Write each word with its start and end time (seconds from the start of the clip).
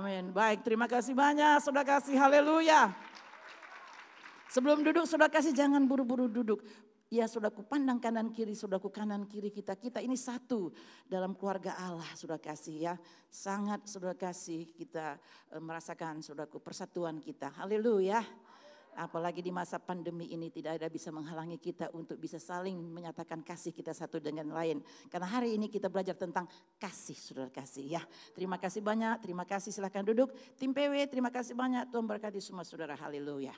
Amin. 0.00 0.32
Baik, 0.32 0.64
terima 0.64 0.88
kasih 0.88 1.12
banyak. 1.12 1.60
Sudah 1.60 1.84
kasih 1.84 2.16
haleluya. 2.16 2.88
Sebelum 4.48 4.80
duduk, 4.80 5.04
sudah 5.04 5.28
kasih 5.28 5.52
jangan 5.52 5.84
buru-buru 5.84 6.24
duduk. 6.24 6.64
Ya 7.12 7.28
saudaraku 7.28 7.68
pandang 7.68 8.00
kanan 8.00 8.32
kiri, 8.32 8.56
saudaraku 8.56 8.88
kanan 8.88 9.28
kiri 9.28 9.52
kita. 9.52 9.76
Kita 9.76 10.00
ini 10.00 10.16
satu 10.16 10.72
dalam 11.04 11.36
keluarga 11.36 11.76
Allah 11.76 12.08
sudah 12.16 12.40
kasih 12.40 12.80
ya. 12.80 12.94
Sangat 13.28 13.84
sudah 13.84 14.16
kasih 14.16 14.72
kita 14.72 15.20
eh, 15.52 15.60
merasakan 15.60 16.24
saudaraku 16.24 16.64
persatuan 16.64 17.20
kita. 17.20 17.52
Haleluya. 17.60 18.24
Apalagi 18.98 19.42
di 19.44 19.52
masa 19.54 19.78
pandemi 19.78 20.30
ini 20.30 20.50
tidak 20.50 20.78
ada 20.80 20.86
bisa 20.90 21.10
menghalangi 21.14 21.58
kita 21.58 21.90
untuk 21.94 22.18
bisa 22.18 22.38
saling 22.38 22.74
menyatakan 22.74 23.42
kasih 23.42 23.74
kita 23.74 23.90
satu 23.90 24.22
dengan 24.22 24.50
lain. 24.50 24.82
Karena 25.10 25.28
hari 25.28 25.58
ini 25.58 25.66
kita 25.68 25.90
belajar 25.90 26.14
tentang 26.14 26.46
kasih, 26.78 27.18
saudara 27.18 27.50
kasih 27.50 27.98
ya. 27.98 28.02
Terima 28.32 28.56
kasih 28.56 28.80
banyak, 28.80 29.22
terima 29.24 29.44
kasih 29.44 29.70
silahkan 29.74 30.06
duduk. 30.06 30.30
Tim 30.56 30.70
PW 30.70 31.10
terima 31.10 31.28
kasih 31.28 31.52
banyak, 31.52 31.90
Tuhan 31.90 32.06
berkati 32.06 32.38
semua 32.38 32.62
saudara, 32.62 32.94
haleluya. 32.94 33.52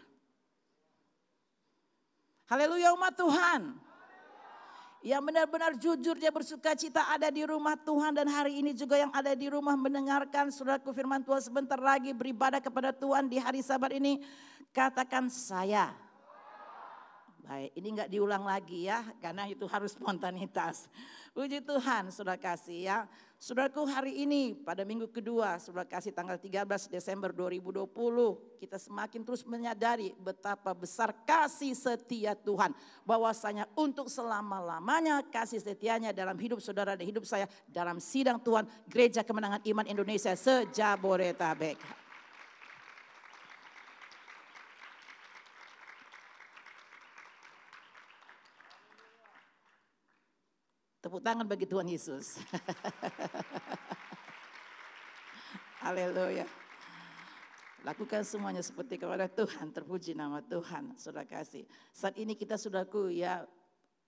Haleluya 2.49 2.93
umat 2.93 3.15
Tuhan. 3.17 3.92
Yang 5.03 5.23
benar-benar 5.35 5.75
jujur 5.75 6.15
dia 6.15 6.31
bersuka 6.31 6.79
cita 6.79 7.03
ada 7.11 7.27
di 7.27 7.43
rumah 7.43 7.75
Tuhan 7.75 8.15
dan 8.15 8.31
hari 8.31 8.63
ini 8.63 8.71
juga 8.71 8.95
yang 8.95 9.11
ada 9.11 9.35
di 9.35 9.51
rumah 9.51 9.75
mendengarkan 9.75 10.55
saudaraku 10.55 10.95
firman 10.95 11.27
Tuhan 11.27 11.43
sebentar 11.43 11.75
lagi 11.75 12.15
beribadah 12.15 12.63
kepada 12.63 12.95
Tuhan 12.95 13.27
di 13.27 13.43
hari 13.43 13.67
sabat 13.67 13.99
ini. 13.99 14.23
Katakan 14.71 15.27
saya. 15.27 15.91
Baik, 17.43 17.75
ini 17.75 17.99
enggak 17.99 18.11
diulang 18.15 18.47
lagi 18.47 18.87
ya, 18.87 19.03
karena 19.19 19.51
itu 19.51 19.67
harus 19.67 19.91
spontanitas. 19.99 20.87
Puji 21.35 21.59
Tuhan, 21.67 22.15
sudah 22.15 22.39
kasih 22.39 22.79
ya. 22.87 22.99
Saudaraku 23.43 23.91
hari 23.91 24.23
ini 24.23 24.55
pada 24.55 24.87
minggu 24.87 25.11
kedua, 25.11 25.59
sudah 25.59 25.83
kasih 25.83 26.15
tanggal 26.15 26.39
13 26.39 26.63
Desember 26.87 27.35
2020, 27.35 27.91
kita 28.63 28.79
semakin 28.79 29.19
terus 29.27 29.43
menyadari 29.43 30.15
betapa 30.15 30.71
besar 30.71 31.11
kasih 31.27 31.75
setia 31.75 32.39
Tuhan. 32.39 32.71
Bahwasanya 33.03 33.67
untuk 33.75 34.07
selama-lamanya 34.07 35.27
kasih 35.27 35.59
setianya 35.59 36.15
dalam 36.15 36.39
hidup 36.39 36.63
saudara 36.63 36.95
dan 36.95 37.03
hidup 37.03 37.27
saya 37.27 37.51
dalam 37.67 37.99
sidang 37.99 38.39
Tuhan 38.39 38.63
Gereja 38.87 39.27
Kemenangan 39.27 39.67
Iman 39.67 39.91
Indonesia 39.91 40.39
sejabodetabek. 40.39 42.02
Tepuk 51.13 51.29
tangan 51.29 51.45
bagi 51.45 51.69
Tuhan 51.69 51.85
Yesus. 51.93 52.41
Haleluya. 55.85 56.49
Lakukan 57.85 58.25
semuanya 58.25 58.65
seperti 58.65 58.97
kepada 58.97 59.29
Tuhan, 59.29 59.77
terpuji 59.77 60.17
nama 60.17 60.41
Tuhan, 60.41 60.97
saudara 60.97 61.29
kasih. 61.29 61.69
Saat 61.93 62.17
ini 62.17 62.33
kita 62.33 62.57
saudaraku 62.57 63.13
ya 63.13 63.45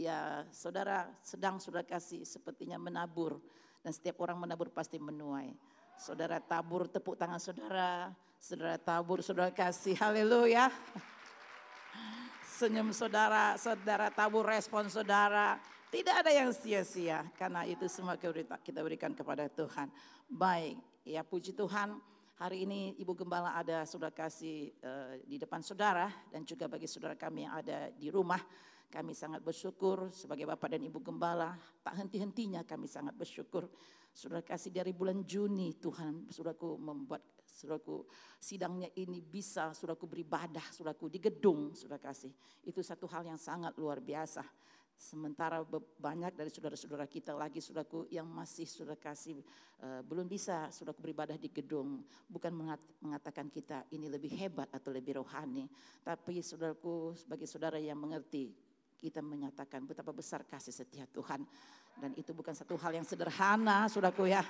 ya 0.00 0.48
saudara 0.48 1.12
sedang 1.20 1.60
saudara 1.60 1.84
kasih 1.84 2.24
sepertinya 2.24 2.80
menabur 2.80 3.36
dan 3.84 3.92
setiap 3.92 4.24
orang 4.24 4.40
menabur 4.40 4.72
pasti 4.72 4.96
menuai. 4.96 5.52
Saudara 6.00 6.40
tabur 6.40 6.88
tepuk 6.88 7.20
tangan 7.20 7.36
saudara, 7.36 8.16
saudara 8.40 8.80
tabur 8.80 9.20
saudara 9.20 9.52
kasih. 9.52 9.92
Haleluya. 10.00 10.72
Senyum 12.56 12.96
saudara, 12.96 13.60
saudara 13.60 14.08
tabur 14.08 14.48
respon 14.48 14.88
saudara. 14.88 15.60
Tidak 15.94 16.10
ada 16.10 16.34
yang 16.34 16.50
sia-sia 16.50 17.22
karena 17.38 17.62
itu 17.62 17.86
semua 17.86 18.18
kita 18.18 18.82
berikan 18.82 19.14
kepada 19.14 19.46
Tuhan. 19.46 19.86
Baik, 20.26 20.74
ya 21.06 21.22
puji 21.22 21.54
Tuhan. 21.54 22.02
Hari 22.34 22.66
ini 22.66 22.98
Ibu 22.98 23.14
Gembala 23.14 23.54
ada 23.54 23.86
sudah 23.86 24.10
kasih 24.10 24.74
uh, 24.82 25.14
di 25.22 25.38
depan 25.38 25.62
saudara 25.62 26.10
dan 26.34 26.42
juga 26.42 26.66
bagi 26.66 26.90
saudara 26.90 27.14
kami 27.14 27.46
yang 27.46 27.54
ada 27.62 27.94
di 27.94 28.10
rumah. 28.10 28.42
Kami 28.90 29.14
sangat 29.14 29.38
bersyukur 29.38 30.10
sebagai 30.10 30.50
Bapak 30.50 30.74
dan 30.74 30.82
Ibu 30.82 30.98
Gembala. 30.98 31.54
Tak 31.86 31.94
henti-hentinya 31.94 32.66
kami 32.66 32.90
sangat 32.90 33.14
bersyukur. 33.14 33.70
Sudah 34.10 34.42
kasih 34.42 34.74
dari 34.74 34.90
bulan 34.90 35.22
Juni 35.22 35.78
Tuhan 35.78 36.26
sudahku 36.26 36.74
membuat 36.74 37.22
sudahku 37.46 38.02
sidangnya 38.42 38.90
ini 38.98 39.22
bisa 39.22 39.70
sudahku 39.70 40.10
beribadah 40.10 40.74
sudahku 40.74 41.06
di 41.06 41.22
gedung 41.22 41.70
sudah 41.70 42.02
kasih. 42.02 42.34
Itu 42.66 42.82
satu 42.82 43.06
hal 43.06 43.30
yang 43.30 43.38
sangat 43.38 43.78
luar 43.78 44.02
biasa. 44.02 44.42
Sementara 44.94 45.60
banyak 45.98 46.32
dari 46.32 46.48
saudara-saudara 46.48 47.04
kita 47.10 47.34
lagi 47.34 47.58
saudaraku 47.58 48.06
yang 48.08 48.24
masih 48.24 48.64
sudah 48.64 48.94
kasih 48.94 49.42
uh, 49.82 50.00
belum 50.06 50.24
bisa 50.24 50.70
saudaraku 50.70 51.04
beribadah 51.04 51.36
di 51.36 51.50
gedung. 51.50 52.06
Bukan 52.30 52.54
mengatakan 53.02 53.50
kita 53.50 53.84
ini 53.92 54.06
lebih 54.08 54.32
hebat 54.38 54.70
atau 54.70 54.94
lebih 54.94 55.20
rohani. 55.20 55.66
Tapi 56.00 56.40
saudaraku 56.40 57.18
sebagai 57.18 57.44
saudara 57.44 57.76
yang 57.76 57.98
mengerti 57.98 58.54
kita 58.96 59.20
menyatakan 59.20 59.84
betapa 59.84 60.14
besar 60.14 60.46
kasih 60.48 60.72
setia 60.72 61.04
Tuhan. 61.10 61.44
Dan 62.00 62.16
itu 62.16 62.32
bukan 62.32 62.56
satu 62.56 62.74
hal 62.80 62.96
yang 62.96 63.04
sederhana 63.04 63.90
saudaraku 63.90 64.30
ya. 64.30 64.40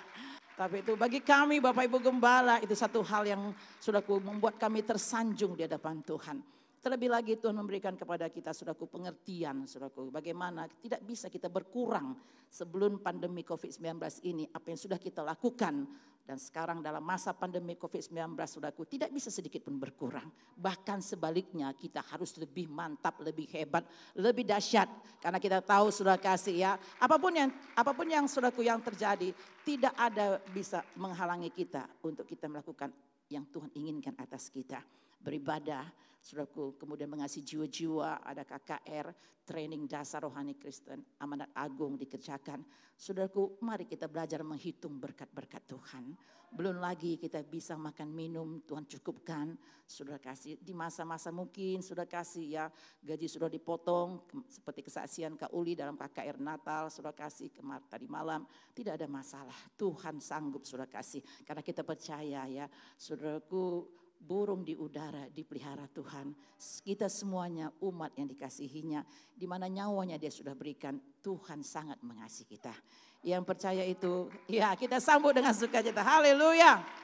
Tapi 0.55 0.87
itu 0.87 0.95
bagi 0.95 1.19
kami 1.19 1.59
Bapak 1.59 1.91
Ibu 1.91 1.99
Gembala 1.99 2.63
itu 2.63 2.79
satu 2.79 3.03
hal 3.03 3.27
yang 3.27 3.51
saudaraku 3.83 4.23
membuat 4.23 4.55
kami 4.55 4.87
tersanjung 4.87 5.59
di 5.59 5.67
hadapan 5.67 5.99
Tuhan. 6.07 6.39
Terlebih 6.85 7.09
lagi 7.09 7.33
Tuhan 7.41 7.57
memberikan 7.57 7.97
kepada 7.97 8.29
kita 8.29 8.53
saudaraku 8.53 8.85
pengertian 8.85 9.65
saudaraku. 9.65 10.13
Bagaimana 10.13 10.69
tidak 10.85 11.01
bisa 11.01 11.33
kita 11.33 11.49
berkurang 11.49 12.13
sebelum 12.45 13.01
pandemi 13.01 13.41
COVID-19 13.41 13.97
ini 14.29 14.45
apa 14.53 14.69
yang 14.69 14.77
sudah 14.77 15.01
kita 15.01 15.25
lakukan. 15.25 15.89
Dan 16.29 16.37
sekarang 16.37 16.85
dalam 16.85 17.01
masa 17.01 17.33
pandemi 17.33 17.81
COVID-19 17.81 18.37
saudaraku 18.37 18.85
tidak 18.85 19.09
bisa 19.17 19.33
sedikit 19.33 19.65
pun 19.65 19.81
berkurang. 19.81 20.29
Bahkan 20.61 21.01
sebaliknya 21.01 21.73
kita 21.73 22.05
harus 22.05 22.37
lebih 22.37 22.69
mantap, 22.69 23.17
lebih 23.25 23.49
hebat, 23.57 23.89
lebih 24.21 24.45
dahsyat. 24.45 24.93
Karena 25.25 25.41
kita 25.41 25.65
tahu 25.65 25.89
sudah 25.89 26.21
kasih 26.21 26.69
ya 26.69 26.77
apa 27.01 27.17
pun 27.17 27.33
yang 27.33 27.49
apa 27.81 27.97
pun 27.97 28.05
yang 28.13 28.29
saudaraku 28.29 28.61
yang 28.61 28.85
terjadi 28.85 29.33
tidak 29.65 29.97
ada 29.97 30.37
bisa 30.53 30.85
menghalangi 31.01 31.49
kita 31.49 31.89
untuk 32.05 32.29
kita 32.29 32.45
melakukan 32.45 32.93
yang 33.33 33.49
Tuhan 33.49 33.73
inginkan 33.73 34.13
atas 34.21 34.53
kita 34.53 34.85
beribadah, 35.25 35.89
saudaraku, 36.21 36.77
kemudian 36.77 37.09
mengasihi 37.09 37.41
jiwa-jiwa, 37.41 38.21
ada 38.21 38.45
KKR, 38.45 39.09
training 39.45 39.85
dasar 39.85 40.25
rohani 40.25 40.57
Kristen, 40.57 41.05
amanat 41.21 41.53
agung 41.57 41.97
dikerjakan. 41.97 42.65
Saudaraku, 42.97 43.61
mari 43.61 43.85
kita 43.85 44.09
belajar 44.09 44.41
menghitung 44.41 44.97
berkat-berkat 44.97 45.65
Tuhan. 45.69 46.17
Belum 46.55 46.79
lagi 46.79 47.19
kita 47.19 47.43
bisa 47.43 47.75
makan 47.75 48.15
minum, 48.15 48.63
Tuhan 48.63 48.87
cukupkan. 48.87 49.59
Sudah 49.85 50.23
kasih 50.23 50.57
di 50.63 50.71
masa-masa 50.71 51.35
mungkin 51.35 51.83
sudah 51.83 52.07
kasih 52.09 52.47
ya 52.47 52.65
gaji 53.03 53.27
sudah 53.27 53.51
dipotong 53.51 54.23
seperti 54.49 54.87
kesaksian 54.87 55.37
Kak 55.37 55.53
Uli 55.53 55.77
dalam 55.77 55.99
KKR 55.99 56.41
Natal 56.41 56.89
sudah 56.89 57.13
kasih 57.13 57.53
kemarin 57.53 57.85
tadi 57.85 58.09
malam 58.09 58.49
tidak 58.73 58.97
ada 58.97 59.05
masalah 59.05 59.53
Tuhan 59.77 60.25
sanggup 60.25 60.65
sudah 60.65 60.89
kasih 60.89 61.21
karena 61.45 61.61
kita 61.61 61.85
percaya 61.85 62.49
ya 62.49 62.65
saudaraku 62.97 63.85
burung 64.25 64.65
di 64.65 64.73
udara 64.73 65.29
dipelihara 65.29 65.85
Tuhan. 65.93 66.33
Kita 66.81 67.13
semuanya 67.13 67.69
umat 67.85 68.17
yang 68.17 68.33
dikasihinya, 68.33 69.05
di 69.37 69.45
mana 69.45 69.69
nyawanya 69.69 70.17
dia 70.17 70.33
sudah 70.33 70.57
berikan, 70.57 70.97
Tuhan 71.21 71.61
sangat 71.61 72.01
mengasihi 72.01 72.49
kita. 72.49 72.73
Yang 73.21 73.43
percaya 73.45 73.85
itu, 73.85 74.33
ya 74.49 74.73
kita 74.73 74.97
sambut 75.01 75.37
dengan 75.37 75.53
sukacita. 75.53 76.01
Haleluya. 76.01 77.04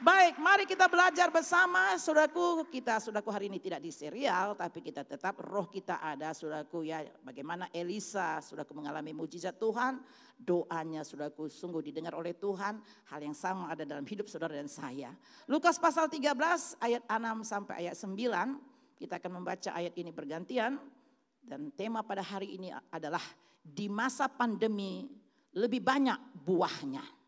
Baik, 0.00 0.40
mari 0.40 0.64
kita 0.64 0.88
belajar 0.88 1.28
bersama, 1.28 1.92
saudaraku. 2.00 2.64
Kita, 2.72 2.96
saudaraku 3.04 3.28
hari 3.28 3.52
ini 3.52 3.60
tidak 3.60 3.84
di 3.84 3.92
serial, 3.92 4.56
tapi 4.56 4.80
kita 4.80 5.04
tetap 5.04 5.36
roh 5.44 5.68
kita 5.68 6.00
ada, 6.00 6.32
saudaraku 6.32 6.88
ya. 6.88 7.04
Bagaimana 7.20 7.68
Elisa, 7.68 8.40
saudaraku 8.40 8.72
mengalami 8.80 9.12
mujizat 9.12 9.60
Tuhan, 9.60 10.00
doanya 10.40 11.04
saudaraku 11.04 11.52
sungguh 11.52 11.84
didengar 11.84 12.16
oleh 12.16 12.32
Tuhan. 12.32 12.80
Hal 13.12 13.20
yang 13.20 13.36
sama 13.36 13.68
ada 13.68 13.84
dalam 13.84 14.08
hidup 14.08 14.24
saudara 14.24 14.56
dan 14.56 14.72
saya. 14.72 15.12
Lukas 15.44 15.76
pasal 15.76 16.08
13 16.08 16.32
ayat 16.80 17.04
6 17.04 17.44
sampai 17.44 17.84
ayat 17.84 17.92
9. 17.92 18.96
Kita 18.96 19.20
akan 19.20 19.32
membaca 19.36 19.68
ayat 19.76 19.92
ini 20.00 20.16
bergantian. 20.16 20.80
Dan 21.44 21.68
tema 21.76 22.00
pada 22.00 22.24
hari 22.24 22.56
ini 22.56 22.72
adalah 22.88 23.20
di 23.60 23.84
masa 23.92 24.32
pandemi 24.32 25.12
lebih 25.52 25.84
banyak 25.84 26.16
buahnya. 26.40 27.19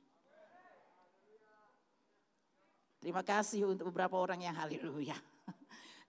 Terima 3.02 3.26
kasih 3.26 3.66
untuk 3.66 3.90
beberapa 3.90 4.14
orang 4.14 4.46
yang 4.46 4.54
haleluya. 4.54 5.18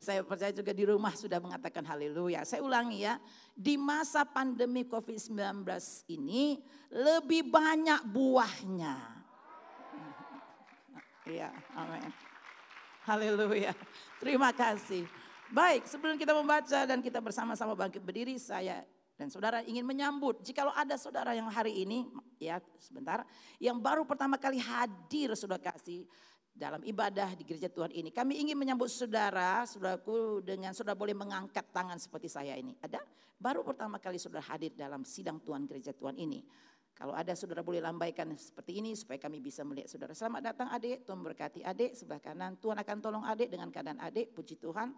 Saya 0.06 0.22
percaya 0.22 0.54
juga 0.54 0.70
di 0.78 0.86
rumah 0.86 1.10
sudah 1.18 1.42
mengatakan 1.42 1.82
haleluya. 1.82 2.46
Saya 2.46 2.62
ulangi 2.62 3.02
ya, 3.02 3.18
di 3.58 3.82
masa 3.82 4.22
pandemi 4.22 4.86
COVID-19 4.86 5.66
ini 6.14 6.62
lebih 6.94 7.50
banyak 7.50 8.06
buahnya. 8.06 8.96
Iya, 11.24 11.56
amin. 11.80 12.12
Haleluya. 13.08 13.72
Terima 14.20 14.52
kasih. 14.52 15.08
Baik, 15.48 15.88
sebelum 15.88 16.20
kita 16.20 16.36
membaca 16.36 16.84
dan 16.84 17.00
kita 17.00 17.24
bersama-sama 17.24 17.72
bangkit 17.80 18.04
berdiri, 18.04 18.36
saya 18.36 18.84
dan 19.16 19.32
saudara 19.32 19.64
ingin 19.64 19.88
menyambut. 19.88 20.44
Jikalau 20.44 20.76
ada 20.76 21.00
saudara 21.00 21.32
yang 21.32 21.48
hari 21.48 21.88
ini 21.88 22.12
ya 22.44 22.60
sebentar, 22.76 23.24
yang 23.56 23.80
baru 23.80 24.04
pertama 24.04 24.36
kali 24.36 24.60
hadir 24.60 25.32
sudah 25.38 25.56
kasih 25.56 26.04
dalam 26.54 26.86
ibadah 26.86 27.34
di 27.34 27.44
gereja 27.44 27.68
Tuhan 27.68 27.90
ini. 27.90 28.14
Kami 28.14 28.38
ingin 28.38 28.54
menyambut 28.54 28.88
saudara, 28.88 29.66
saudaraku 29.66 30.46
dengan 30.46 30.72
saudara 30.78 30.94
boleh 30.94 31.18
mengangkat 31.18 31.66
tangan 31.74 31.98
seperti 31.98 32.30
saya 32.30 32.54
ini. 32.54 32.78
Ada? 32.78 33.02
Baru 33.42 33.66
pertama 33.66 33.98
kali 33.98 34.22
saudara 34.22 34.46
hadir 34.54 34.72
dalam 34.78 35.02
sidang 35.02 35.42
Tuhan 35.42 35.66
gereja 35.66 35.92
Tuhan 35.92 36.16
ini. 36.16 36.46
Kalau 36.94 37.18
ada 37.18 37.34
saudara 37.34 37.66
boleh 37.66 37.82
lambaikan 37.82 38.38
seperti 38.38 38.78
ini 38.78 38.94
supaya 38.94 39.18
kami 39.18 39.42
bisa 39.42 39.66
melihat 39.66 39.90
saudara. 39.90 40.14
Selamat 40.14 40.54
datang 40.54 40.70
adik, 40.70 41.02
Tuhan 41.10 41.26
berkati 41.26 41.66
adik 41.66 41.98
sebelah 41.98 42.22
kanan. 42.22 42.62
Tuhan 42.62 42.78
akan 42.78 42.98
tolong 43.02 43.26
adik 43.26 43.50
dengan 43.50 43.74
keadaan 43.74 43.98
adik, 43.98 44.30
puji 44.38 44.62
Tuhan. 44.62 44.94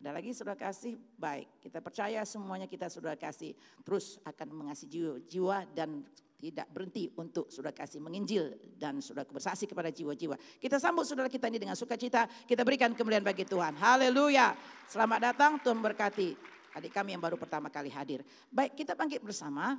Ada 0.00 0.10
lagi 0.10 0.32
saudara 0.32 0.56
kasih, 0.56 0.96
baik. 1.20 1.60
Kita 1.60 1.84
percaya 1.84 2.24
semuanya 2.24 2.64
kita 2.64 2.88
saudara 2.88 3.14
kasih. 3.14 3.52
Terus 3.84 4.16
akan 4.24 4.56
mengasihi 4.56 4.88
jiwa, 4.88 5.14
jiwa 5.28 5.58
dan 5.76 6.02
tidak 6.44 6.68
berhenti 6.68 7.08
untuk 7.16 7.48
saudara 7.48 7.72
kasih 7.72 8.04
menginjil 8.04 8.52
dan 8.76 9.00
saudara 9.00 9.24
bersaksi 9.24 9.64
kepada 9.64 9.88
jiwa-jiwa. 9.88 10.36
Kita 10.60 10.76
sambut 10.76 11.08
saudara 11.08 11.32
kita 11.32 11.48
ini 11.48 11.56
dengan 11.56 11.72
sukacita, 11.72 12.28
kita 12.44 12.60
berikan 12.60 12.92
kemuliaan 12.92 13.24
bagi 13.24 13.48
Tuhan. 13.48 13.72
Haleluya. 13.80 14.52
Selamat 14.84 15.32
datang, 15.32 15.56
Tuhan 15.64 15.80
berkati 15.80 16.36
adik 16.74 16.90
kami 16.90 17.14
yang 17.14 17.22
baru 17.22 17.38
pertama 17.38 17.70
kali 17.70 17.88
hadir. 17.88 18.26
Baik, 18.50 18.74
kita 18.74 18.98
bangkit 18.98 19.22
bersama. 19.22 19.78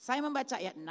Saya 0.00 0.18
membaca 0.24 0.58
ayat 0.58 0.74
6, 0.74 0.82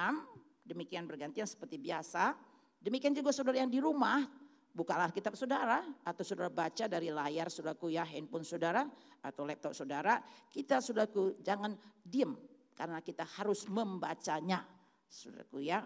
demikian 0.64 1.04
bergantian 1.10 1.50
seperti 1.50 1.76
biasa. 1.82 2.38
Demikian 2.80 3.12
juga 3.12 3.36
saudara 3.36 3.60
yang 3.60 3.68
di 3.68 3.82
rumah, 3.84 4.24
bukalah 4.72 5.12
kitab 5.12 5.36
saudara 5.36 5.84
atau 6.06 6.24
saudara 6.24 6.48
baca 6.48 6.88
dari 6.88 7.12
layar 7.12 7.52
saudaraku 7.52 7.92
ya 7.92 8.08
handphone 8.08 8.48
saudara 8.48 8.88
atau 9.20 9.44
laptop 9.44 9.76
saudara. 9.76 10.24
Kita 10.48 10.80
saudaraku 10.80 11.44
jangan 11.44 11.76
diem 12.00 12.32
karena 12.82 12.98
kita 12.98 13.22
harus 13.38 13.70
membacanya. 13.70 14.66
Saudaraku 15.06 15.62
ya. 15.62 15.86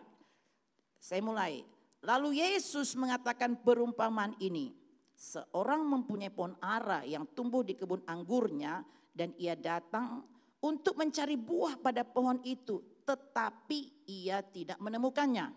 Saya 0.96 1.20
mulai. 1.20 1.60
Lalu 2.00 2.40
Yesus 2.40 2.96
mengatakan 2.96 3.60
perumpamaan 3.60 4.32
ini. 4.40 4.72
Seorang 5.12 5.84
mempunyai 5.84 6.32
pohon 6.32 6.56
ara 6.64 7.04
yang 7.04 7.28
tumbuh 7.36 7.68
di 7.68 7.76
kebun 7.76 8.00
anggurnya 8.08 8.80
dan 9.12 9.36
ia 9.36 9.60
datang 9.60 10.24
untuk 10.64 10.96
mencari 10.96 11.36
buah 11.36 11.84
pada 11.84 12.08
pohon 12.08 12.40
itu, 12.48 12.80
tetapi 13.04 14.08
ia 14.08 14.40
tidak 14.40 14.80
menemukannya. 14.80 15.52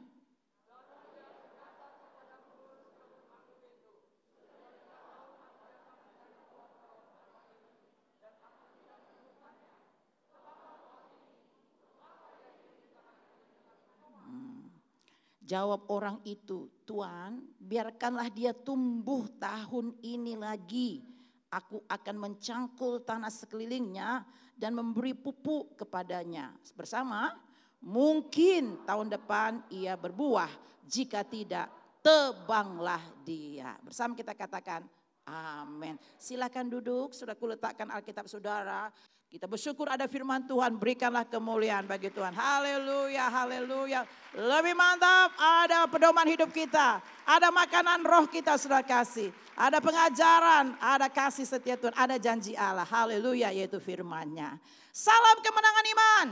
Jawab 15.49 15.89
orang 15.89 16.21
itu, 16.29 16.69
Tuhan 16.85 17.41
biarkanlah 17.57 18.29
dia 18.29 18.53
tumbuh 18.53 19.25
tahun 19.41 19.97
ini 20.05 20.37
lagi. 20.37 21.01
Aku 21.49 21.81
akan 21.89 22.17
mencangkul 22.21 23.01
tanah 23.01 23.33
sekelilingnya 23.33 24.29
dan 24.53 24.77
memberi 24.77 25.17
pupuk 25.17 25.81
kepadanya. 25.81 26.53
Bersama, 26.77 27.33
mungkin 27.81 28.85
tahun 28.85 29.09
depan 29.09 29.65
ia 29.73 29.97
berbuah. 29.97 30.53
Jika 30.85 31.25
tidak, 31.25 31.73
tebanglah 32.05 33.01
dia. 33.25 33.73
Bersama 33.81 34.13
kita 34.13 34.37
katakan, 34.37 34.85
amin. 35.25 35.97
Silakan 36.21 36.69
duduk, 36.69 37.17
sudah 37.17 37.33
kuletakkan 37.33 37.89
Alkitab 37.89 38.29
saudara. 38.29 38.93
Kita 39.29 39.45
bersyukur 39.45 39.93
ada 39.93 40.09
firman 40.09 40.41
Tuhan, 40.49 40.81
berikanlah 40.81 41.29
kemuliaan 41.29 41.85
bagi 41.85 42.09
Tuhan. 42.09 42.33
Haleluya, 42.33 43.29
haleluya. 43.29 44.01
Lebih 44.33 44.73
mantap, 44.73 45.37
ada 45.37 45.85
pedoman 45.85 46.25
hidup 46.25 46.49
kita. 46.49 47.05
Ada 47.29 47.53
makanan 47.53 48.09
roh 48.09 48.25
kita 48.25 48.57
sudah 48.57 48.81
kasih. 48.81 49.29
Ada 49.53 49.85
pengajaran, 49.85 50.81
ada 50.81 51.13
kasih 51.13 51.45
setia 51.45 51.77
Tuhan, 51.77 51.93
ada 51.93 52.17
janji 52.17 52.57
Allah. 52.57 52.89
Haleluya, 52.89 53.53
yaitu 53.53 53.77
firmannya. 53.77 54.57
Salam 54.97 55.45
kemenangan 55.45 55.87
iman. 55.93 56.27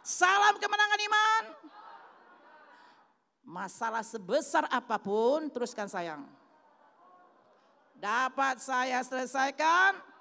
Salam 0.00 0.56
kemenangan 0.56 1.00
iman. 1.12 1.42
Masalah 3.44 4.00
sebesar 4.00 4.64
apa 4.72 4.96
pun, 4.96 5.52
teruskan 5.52 5.92
sayang. 5.92 6.24
Dapat 8.00 8.64
saya 8.64 9.04
selesaikan 9.04 10.13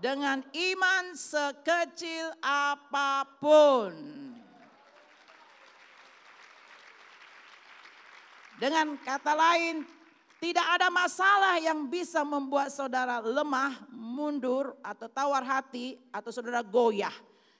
dengan 0.00 0.40
iman 0.40 1.04
sekecil 1.12 2.32
apa 2.40 3.28
pun. 3.36 3.92
Dengan 8.56 8.92
kata 9.00 9.32
lain, 9.32 9.84
tidak 10.40 10.66
ada 10.76 10.88
masalah 10.92 11.56
yang 11.60 11.88
bisa 11.88 12.20
membuat 12.24 12.68
saudara 12.72 13.20
lemah, 13.24 13.88
mundur, 13.92 14.76
atau 14.84 15.08
tawar 15.08 15.44
hati, 15.44 15.96
atau 16.12 16.28
saudara 16.28 16.60
goyah. 16.60 17.12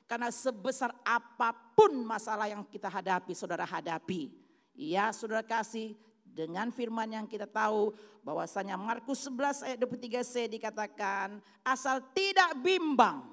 Karena 0.05 0.29
sebesar 0.29 0.93
apa 1.05 1.57
pun 1.73 1.93
masalah 2.05 2.53
yang 2.53 2.65
kita 2.69 2.93
hadapi, 2.93 3.33
saudara 3.33 3.65
hadapi. 3.65 4.29
Ya, 4.77 5.09
saudara 5.13 5.41
kasih 5.41 5.97
dengan 6.31 6.71
firman 6.71 7.11
yang 7.11 7.27
kita 7.27 7.45
tahu 7.45 7.91
bahwasanya 8.23 8.79
Markus 8.79 9.27
11 9.27 9.67
ayat 9.67 9.79
23c 9.83 10.47
dikatakan 10.47 11.43
asal 11.67 12.01
tidak 12.15 12.55
bimbang 12.63 13.27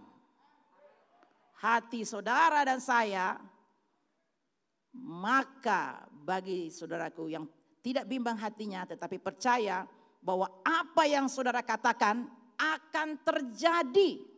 hati 1.61 2.03
saudara 2.03 2.65
dan 2.65 2.81
saya 2.81 3.37
maka 4.97 6.09
bagi 6.09 6.73
saudaraku 6.73 7.29
yang 7.29 7.45
tidak 7.85 8.09
bimbang 8.09 8.35
hatinya 8.35 8.83
tetapi 8.83 9.21
percaya 9.21 9.85
bahwa 10.19 10.49
apa 10.65 11.03
yang 11.05 11.29
saudara 11.29 11.61
katakan 11.61 12.25
akan 12.57 13.09
terjadi 13.21 14.37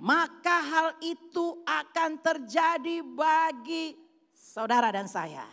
maka 0.00 0.56
hal 0.64 0.88
itu 1.04 1.60
akan 1.68 2.16
terjadi 2.24 3.04
bagi 3.04 3.92
saudara 4.32 4.88
dan 4.88 5.04
saya. 5.04 5.44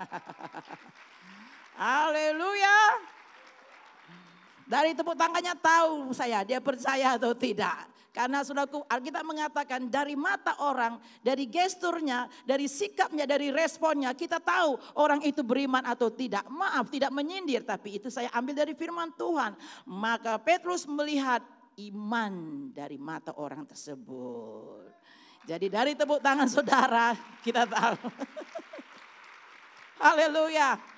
Haleluya. 1.74 3.02
Dari 4.64 4.96
tepuk 4.96 5.18
tangannya 5.18 5.52
tahu 5.58 6.14
saya 6.16 6.40
dia 6.46 6.62
percaya 6.62 7.18
atau 7.18 7.34
tidak. 7.36 7.92
Karena 8.14 8.46
saudaraku 8.46 8.86
Alkitab 8.86 9.26
mengatakan 9.26 9.90
dari 9.90 10.14
mata 10.14 10.54
orang, 10.62 11.02
dari 11.18 11.50
gesturnya, 11.50 12.30
dari 12.46 12.70
sikapnya, 12.70 13.26
dari 13.26 13.50
responnya 13.50 14.14
kita 14.14 14.38
tahu 14.38 14.78
orang 15.02 15.18
itu 15.26 15.42
beriman 15.42 15.82
atau 15.82 16.14
tidak. 16.14 16.46
Maaf 16.46 16.94
tidak 16.94 17.10
menyindir 17.10 17.66
tapi 17.66 17.98
itu 17.98 18.14
saya 18.14 18.30
ambil 18.30 18.54
dari 18.54 18.72
firman 18.78 19.10
Tuhan. 19.18 19.58
Maka 19.90 20.38
Petrus 20.38 20.86
melihat 20.86 21.42
iman 21.90 22.70
dari 22.70 23.02
mata 23.02 23.34
orang 23.34 23.66
tersebut. 23.66 24.94
Jadi 25.44 25.66
dari 25.66 25.98
tepuk 25.98 26.22
tangan 26.22 26.46
saudara 26.46 27.18
kita 27.42 27.66
tahu. 27.66 27.98
Haleluya 30.06 30.93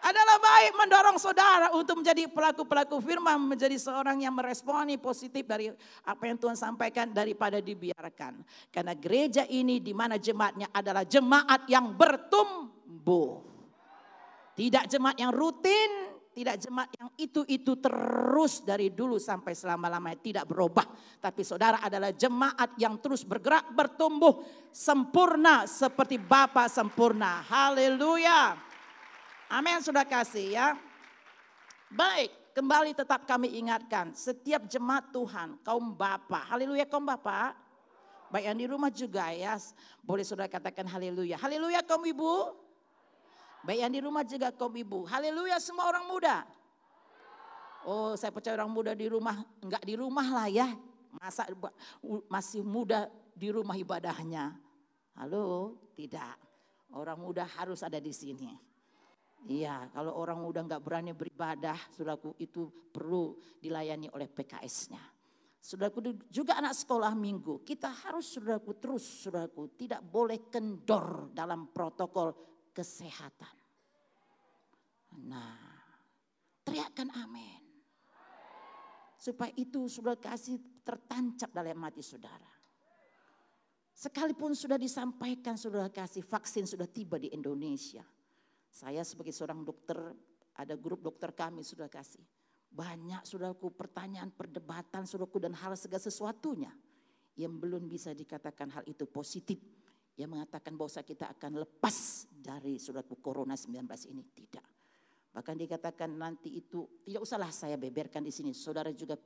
adalah 0.00 0.36
baik 0.40 0.72
mendorong 0.76 1.18
saudara 1.20 1.72
untuk 1.76 2.00
menjadi 2.00 2.26
pelaku-pelaku 2.28 3.00
firman, 3.04 3.36
menjadi 3.36 3.76
seorang 3.76 4.24
yang 4.24 4.32
meresponi 4.32 4.96
positif 4.96 5.44
dari 5.44 5.68
apa 6.04 6.22
yang 6.24 6.40
Tuhan 6.40 6.56
sampaikan 6.56 7.12
daripada 7.12 7.60
dibiarkan. 7.60 8.40
Karena 8.72 8.96
gereja 8.96 9.44
ini 9.48 9.78
di 9.80 9.92
mana 9.92 10.16
jemaatnya 10.16 10.72
adalah 10.72 11.04
jemaat 11.04 11.68
yang 11.68 11.92
bertumbuh. 11.92 13.44
Tidak 14.56 14.84
jemaat 14.88 15.16
yang 15.16 15.32
rutin, 15.32 16.10
tidak 16.30 16.56
jemaat 16.62 16.90
yang 16.94 17.10
itu-itu 17.18 17.76
terus 17.82 18.62
dari 18.62 18.88
dulu 18.94 19.18
sampai 19.18 19.52
selama-lamanya 19.52 20.18
tidak 20.22 20.44
berubah. 20.46 20.86
Tapi 21.18 21.42
saudara 21.42 21.82
adalah 21.82 22.14
jemaat 22.14 22.78
yang 22.78 22.96
terus 23.02 23.26
bergerak, 23.26 23.74
bertumbuh, 23.74 24.40
sempurna 24.70 25.66
seperti 25.66 26.16
Bapa 26.16 26.70
sempurna. 26.70 27.42
Haleluya. 27.44 28.69
Amin 29.50 29.82
sudah 29.82 30.06
kasih 30.06 30.54
ya. 30.54 30.78
Baik, 31.90 32.30
kembali 32.54 32.94
tetap 32.94 33.26
kami 33.26 33.50
ingatkan. 33.58 34.14
Setiap 34.14 34.70
jemaat 34.70 35.10
Tuhan, 35.10 35.58
kaum 35.66 35.90
Bapak. 35.90 36.54
Haleluya 36.54 36.86
kaum 36.86 37.02
Bapak. 37.02 37.58
Baik 38.30 38.46
yang 38.46 38.58
di 38.62 38.66
rumah 38.70 38.94
juga 38.94 39.34
ya. 39.34 39.58
Boleh 40.06 40.22
sudah 40.22 40.46
katakan 40.46 40.86
haleluya. 40.86 41.34
Haleluya 41.34 41.82
kaum 41.82 42.06
ibu. 42.06 42.54
Baik 43.66 43.82
yang 43.82 43.90
di 43.90 43.98
rumah 43.98 44.22
juga 44.22 44.54
kaum 44.54 44.70
ibu. 44.70 45.02
Haleluya 45.10 45.58
semua 45.58 45.90
orang 45.90 46.06
muda. 46.06 46.46
Oh 47.82 48.14
saya 48.14 48.30
percaya 48.30 48.54
orang 48.54 48.70
muda 48.70 48.94
di 48.94 49.10
rumah. 49.10 49.42
Enggak 49.58 49.82
di 49.82 49.98
rumah 49.98 50.30
lah 50.30 50.46
ya. 50.46 50.70
Masa 51.18 51.50
masih 52.30 52.62
muda 52.62 53.10
di 53.34 53.50
rumah 53.50 53.74
ibadahnya. 53.74 54.54
Halo, 55.18 55.74
tidak. 55.98 56.38
Orang 56.94 57.18
muda 57.18 57.42
harus 57.58 57.82
ada 57.82 57.98
di 57.98 58.14
sini. 58.14 58.69
Iya, 59.48 59.88
kalau 59.96 60.12
orang 60.20 60.44
udah 60.44 60.62
nggak 60.68 60.82
berani 60.84 61.16
beribadah, 61.16 61.76
saudaraku 61.96 62.36
itu 62.36 62.68
perlu 62.92 63.40
dilayani 63.56 64.12
oleh 64.12 64.28
PKS-nya. 64.28 65.00
Saudaraku 65.60 66.00
juga 66.28 66.56
anak 66.60 66.76
sekolah 66.76 67.12
minggu, 67.16 67.64
kita 67.64 67.88
harus 67.88 68.36
saudaraku 68.36 68.76
terus 68.76 69.04
saudaraku 69.24 69.76
tidak 69.76 70.04
boleh 70.04 70.48
kendor 70.52 71.32
dalam 71.32 71.72
protokol 71.72 72.32
kesehatan. 72.72 73.56
Nah, 75.24 75.56
teriakkan 76.64 77.08
amin. 77.12 77.60
Supaya 79.20 79.52
itu 79.56 79.84
sudah 79.84 80.16
kasih 80.16 80.80
tertancap 80.80 81.52
dalam 81.52 81.76
hati 81.84 82.00
saudara. 82.00 82.48
Sekalipun 83.92 84.56
sudah 84.56 84.80
disampaikan 84.80 85.60
sudah 85.60 85.92
kasih 85.92 86.24
vaksin 86.24 86.64
sudah 86.64 86.88
tiba 86.88 87.20
di 87.20 87.28
Indonesia. 87.36 88.00
Saya 88.70 89.02
sebagai 89.02 89.34
seorang 89.34 89.66
dokter, 89.66 89.98
ada 90.54 90.74
grup 90.78 91.02
dokter 91.02 91.34
kami 91.34 91.66
sudah 91.66 91.90
kasih 91.90 92.22
banyak 92.70 93.26
saudaraku 93.26 93.74
pertanyaan, 93.74 94.30
perdebatan 94.30 95.02
saudaraku 95.02 95.42
dan 95.42 95.58
hal 95.58 95.74
segala 95.74 96.00
sesuatunya. 96.00 96.70
Yang 97.34 97.52
belum 97.58 97.82
bisa 97.90 98.14
dikatakan 98.14 98.70
hal 98.70 98.84
itu 98.86 99.10
positif. 99.10 99.58
Yang 100.14 100.38
mengatakan 100.38 100.78
bahwa 100.78 101.02
kita 101.02 101.26
akan 101.34 101.66
lepas 101.66 102.28
dari 102.30 102.78
saudaraku 102.78 103.18
corona 103.18 103.58
19 103.58 103.82
ini. 104.14 104.22
Tidak. 104.22 104.66
Bahkan 105.30 105.56
dikatakan 105.58 106.10
nanti 106.14 106.58
itu 106.58 107.02
tidak 107.06 107.22
usahlah 107.26 107.50
saya 107.50 107.74
beberkan 107.74 108.22
di 108.22 108.30
sini. 108.30 108.54
Saudara 108.54 108.94
juga 108.94 109.18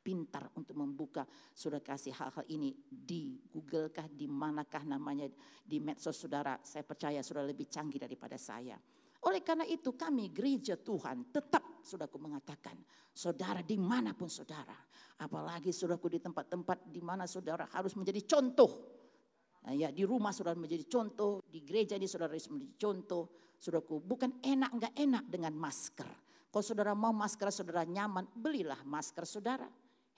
pintar 0.00 0.48
untuk 0.56 0.74
membuka 0.80 1.28
saudara 1.52 1.84
kasih 1.84 2.16
hal-hal 2.16 2.44
ini 2.48 2.72
di 2.88 3.36
Google 3.52 3.92
kah, 3.92 4.08
di 4.08 4.24
manakah 4.24 4.82
namanya, 4.82 5.28
di 5.60 5.78
medsos 5.78 6.16
saudara. 6.16 6.56
Saya 6.64 6.82
percaya 6.82 7.20
saudara 7.20 7.46
lebih 7.52 7.68
canggih 7.68 8.00
daripada 8.00 8.40
saya. 8.40 8.80
Oleh 9.20 9.44
karena 9.44 9.68
itu 9.68 9.92
kami 9.92 10.32
gereja 10.32 10.80
Tuhan 10.80 11.28
tetap 11.28 11.84
saudaraku 11.84 12.16
mengatakan, 12.16 12.80
saudara 13.12 13.60
di 13.60 13.76
mana 13.76 14.16
pun 14.16 14.32
saudara, 14.32 14.76
apalagi 15.20 15.76
saudaraku 15.76 16.16
di 16.16 16.20
tempat-tempat 16.24 16.88
di 16.88 17.04
mana 17.04 17.28
saudara 17.28 17.68
harus 17.68 17.92
menjadi 17.92 18.24
contoh. 18.24 18.72
Nah, 19.60 19.76
ya 19.76 19.92
di 19.92 20.08
rumah 20.08 20.32
saudara 20.32 20.56
menjadi 20.56 20.88
contoh, 20.88 21.44
di 21.44 21.60
gereja 21.60 22.00
ini 22.00 22.08
saudara 22.08 22.32
harus 22.32 22.48
menjadi 22.48 22.74
contoh. 22.80 23.28
Saudaraku 23.60 24.00
bukan 24.00 24.40
enak 24.40 24.70
nggak 24.72 24.94
enak 24.96 25.24
dengan 25.28 25.52
masker. 25.52 26.08
Kalau 26.48 26.64
saudara 26.64 26.96
mau 26.96 27.12
masker 27.12 27.52
saudara 27.52 27.84
nyaman, 27.84 28.24
belilah 28.32 28.80
masker 28.88 29.28
saudara. 29.28 29.68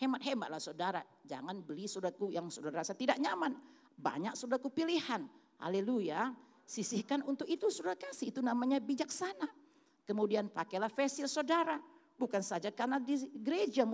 Hemat-hematlah 0.02 0.59
saudara, 0.59 0.99
jangan 1.23 1.62
beli 1.62 1.87
saudaraku 1.87 2.35
yang 2.35 2.50
saudara 2.50 2.82
rasa 2.82 2.90
tidak 2.90 3.23
nyaman. 3.23 3.54
Banyak 3.94 4.35
saudaraku 4.35 4.66
pilihan. 4.75 5.23
Haleluya. 5.62 6.35
Sisihkan 6.66 7.23
untuk 7.23 7.47
itu 7.47 7.71
saudara 7.71 7.94
kasih, 7.94 8.35
itu 8.35 8.42
namanya 8.42 8.82
bijaksana. 8.82 9.47
Kemudian 10.02 10.50
pakailah 10.50 10.90
facial 10.90 11.30
saudara. 11.30 11.78
Bukan 12.18 12.42
saja 12.42 12.75
karena 12.75 12.99
di 12.99 13.14
gereja 13.30 13.87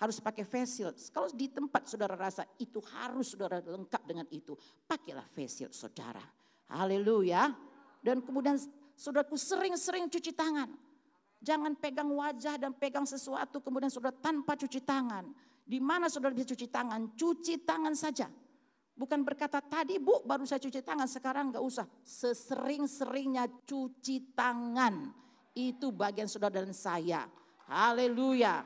harus 0.00 0.16
pakai 0.16 0.48
facial. 0.48 0.96
Kalau 1.12 1.28
di 1.28 1.52
tempat 1.52 1.84
saudara 1.84 2.16
rasa 2.16 2.48
itu 2.56 2.80
harus 2.96 3.36
saudara 3.36 3.60
lengkap 3.60 4.02
dengan 4.08 4.24
itu. 4.32 4.56
Pakailah 4.88 5.28
facial 5.28 5.68
saudara. 5.76 6.24
Haleluya. 6.72 7.52
Dan 8.00 8.24
kemudian 8.24 8.56
saudaraku 8.96 9.36
sering-sering 9.36 10.08
cuci 10.08 10.32
tangan. 10.32 10.72
Jangan 11.40 11.72
pegang 11.76 12.08
wajah 12.12 12.56
dan 12.60 12.72
pegang 12.76 13.04
sesuatu 13.04 13.60
kemudian 13.60 13.92
saudara 13.92 14.16
tanpa 14.16 14.56
cuci 14.56 14.80
tangan. 14.80 15.28
Di 15.64 15.78
mana 15.78 16.10
saudara 16.10 16.34
bisa 16.34 16.52
cuci 16.52 16.66
tangan? 16.66 17.14
Cuci 17.14 17.62
tangan 17.62 17.94
saja. 17.94 18.26
Bukan 19.00 19.24
berkata 19.24 19.64
tadi 19.64 19.96
bu 19.96 20.20
baru 20.28 20.44
saya 20.44 20.60
cuci 20.60 20.84
tangan 20.84 21.08
sekarang 21.08 21.54
nggak 21.54 21.64
usah. 21.64 21.88
Sesering-seringnya 22.04 23.48
cuci 23.64 24.36
tangan. 24.36 25.08
Itu 25.56 25.90
bagian 25.90 26.28
saudara 26.28 26.60
dan 26.60 26.76
saya. 26.76 27.24
Haleluya. 27.64 28.60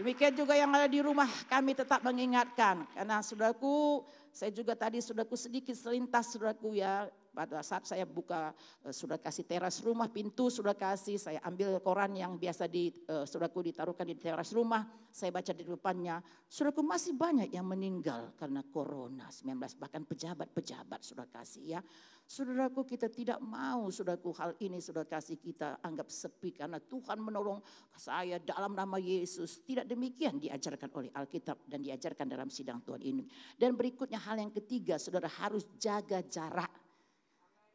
Demikian 0.00 0.32
juga 0.32 0.56
yang 0.56 0.72
ada 0.72 0.88
di 0.88 1.02
rumah 1.04 1.28
kami 1.44 1.76
tetap 1.76 2.00
mengingatkan. 2.00 2.88
Karena 2.96 3.20
saudaraku 3.20 4.00
saya 4.30 4.48
juga 4.54 4.78
tadi 4.78 5.02
saudaraku 5.02 5.36
sedikit 5.36 5.74
selintas 5.74 6.32
saudaraku 6.32 6.78
ya 6.78 7.10
pada 7.30 7.62
saat 7.62 7.86
saya 7.86 8.04
buka 8.04 8.52
uh, 8.84 8.94
sudah 8.94 9.16
kasih 9.16 9.46
teras 9.46 9.80
rumah 9.80 10.10
pintu 10.10 10.50
sudah 10.50 10.74
kasih 10.74 11.16
saya 11.16 11.40
ambil 11.46 11.78
koran 11.80 12.14
yang 12.14 12.36
biasa 12.36 12.66
di 12.66 12.90
uh, 13.08 13.24
saudaraku 13.24 13.70
ditaruhkan 13.70 14.06
di 14.06 14.18
teras 14.18 14.50
rumah 14.50 14.86
saya 15.10 15.30
baca 15.34 15.50
di 15.54 15.64
depannya 15.66 16.22
saudaraku 16.46 16.82
masih 16.82 17.14
banyak 17.14 17.50
yang 17.50 17.66
meninggal 17.66 18.34
karena 18.34 18.62
corona 18.66 19.30
19 19.30 19.56
bahkan 19.78 20.02
pejabat-pejabat 20.06 21.00
sudah 21.02 21.26
kasih 21.30 21.78
ya. 21.78 21.82
Saudaraku 22.30 22.86
kita 22.86 23.10
tidak 23.10 23.42
mau 23.42 23.90
saudaraku 23.90 24.30
hal 24.38 24.54
ini 24.62 24.78
sudah 24.78 25.02
kasih 25.02 25.34
kita 25.34 25.82
anggap 25.82 26.06
sepi 26.06 26.54
karena 26.54 26.78
Tuhan 26.78 27.18
menolong 27.18 27.58
saya 27.90 28.38
dalam 28.38 28.70
nama 28.70 29.02
Yesus. 29.02 29.66
Tidak 29.66 29.82
demikian 29.82 30.38
diajarkan 30.38 30.94
oleh 30.94 31.10
Alkitab 31.10 31.66
dan 31.66 31.82
diajarkan 31.82 32.30
dalam 32.30 32.46
sidang 32.46 32.86
Tuhan 32.86 33.02
ini. 33.02 33.26
Dan 33.58 33.74
berikutnya 33.74 34.22
hal 34.22 34.38
yang 34.38 34.54
ketiga 34.54 34.94
saudara 34.94 35.26
harus 35.26 35.66
jaga 35.74 36.22
jarak 36.22 36.70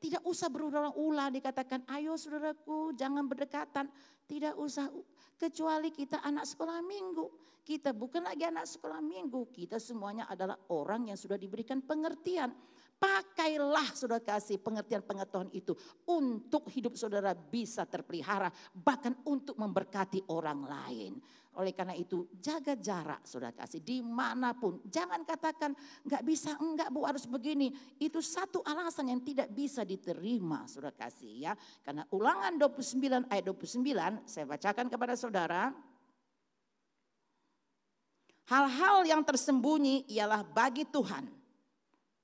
tidak 0.05 0.21
usah 0.21 0.53
berulang-ulang 0.53 1.33
dikatakan, 1.33 1.81
ayo 1.97 2.13
saudaraku 2.13 2.93
jangan 2.93 3.25
berdekatan. 3.25 3.89
Tidak 4.29 4.53
usah, 4.53 4.85
kecuali 5.33 5.89
kita 5.89 6.21
anak 6.21 6.45
sekolah 6.45 6.77
minggu. 6.85 7.25
Kita 7.65 7.89
bukan 7.97 8.29
lagi 8.29 8.45
anak 8.45 8.69
sekolah 8.69 9.01
minggu, 9.01 9.49
kita 9.49 9.81
semuanya 9.81 10.29
adalah 10.29 10.53
orang 10.69 11.09
yang 11.09 11.17
sudah 11.17 11.33
diberikan 11.33 11.81
pengertian. 11.81 12.53
Pakailah 12.95 13.91
saudara 13.91 14.23
kasih 14.23 14.55
pengertian 14.57 15.03
pengetahuan 15.03 15.51
itu 15.51 15.75
untuk 16.07 16.71
hidup 16.71 16.95
saudara 16.95 17.35
bisa 17.35 17.83
terpelihara, 17.83 18.47
bahkan 18.71 19.11
untuk 19.27 19.59
memberkati 19.59 20.31
orang 20.31 20.63
lain. 20.63 21.13
Oleh 21.55 21.71
karena 21.71 21.95
itu 21.95 22.27
jaga 22.35 22.75
jarak 22.75 23.23
saudara 23.23 23.55
kasih 23.55 23.79
di 23.79 24.03
mana 24.03 24.51
pun. 24.51 24.83
Jangan 24.87 25.23
katakan 25.23 25.71
nggak 26.03 26.23
bisa, 26.23 26.55
enggak 26.59 26.91
bu 26.91 27.07
harus 27.07 27.23
begini. 27.27 27.71
Itu 27.95 28.19
satu 28.19 28.59
alasan 28.63 29.11
yang 29.11 29.23
tidak 29.23 29.51
bisa 29.55 29.87
diterima 29.87 30.67
saudara 30.67 30.95
kasih 30.95 31.51
ya. 31.51 31.53
Karena 31.79 32.03
ulangan 32.11 32.59
29 32.59 33.31
ayat 33.31 33.43
29 33.43 34.27
saya 34.27 34.45
bacakan 34.47 34.87
kepada 34.91 35.13
saudara. 35.15 35.71
Hal-hal 38.45 39.07
yang 39.09 39.23
tersembunyi 39.25 40.05
ialah 40.11 40.45
bagi 40.45 40.85
Tuhan. 40.85 41.44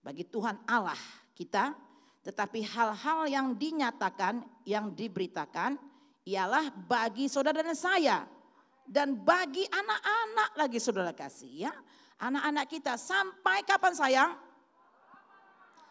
Bagi 0.02 0.26
Tuhan 0.26 0.58
Allah 0.66 0.98
kita. 1.38 1.74
Tetapi 2.22 2.62
hal-hal 2.62 3.26
yang 3.26 3.48
dinyatakan, 3.58 4.46
yang 4.62 4.94
diberitakan 4.94 5.74
ialah 6.22 6.70
bagi 6.70 7.26
saudara 7.26 7.66
dan 7.66 7.74
saya 7.74 8.30
dan 8.86 9.18
bagi 9.18 9.66
anak-anak 9.66 10.50
lagi 10.60 10.78
saudara 10.78 11.16
kasih 11.16 11.70
ya. 11.70 11.74
Anak-anak 12.22 12.66
kita 12.70 12.94
sampai 13.02 13.66
kapan 13.66 13.94
sayang? 13.98 14.32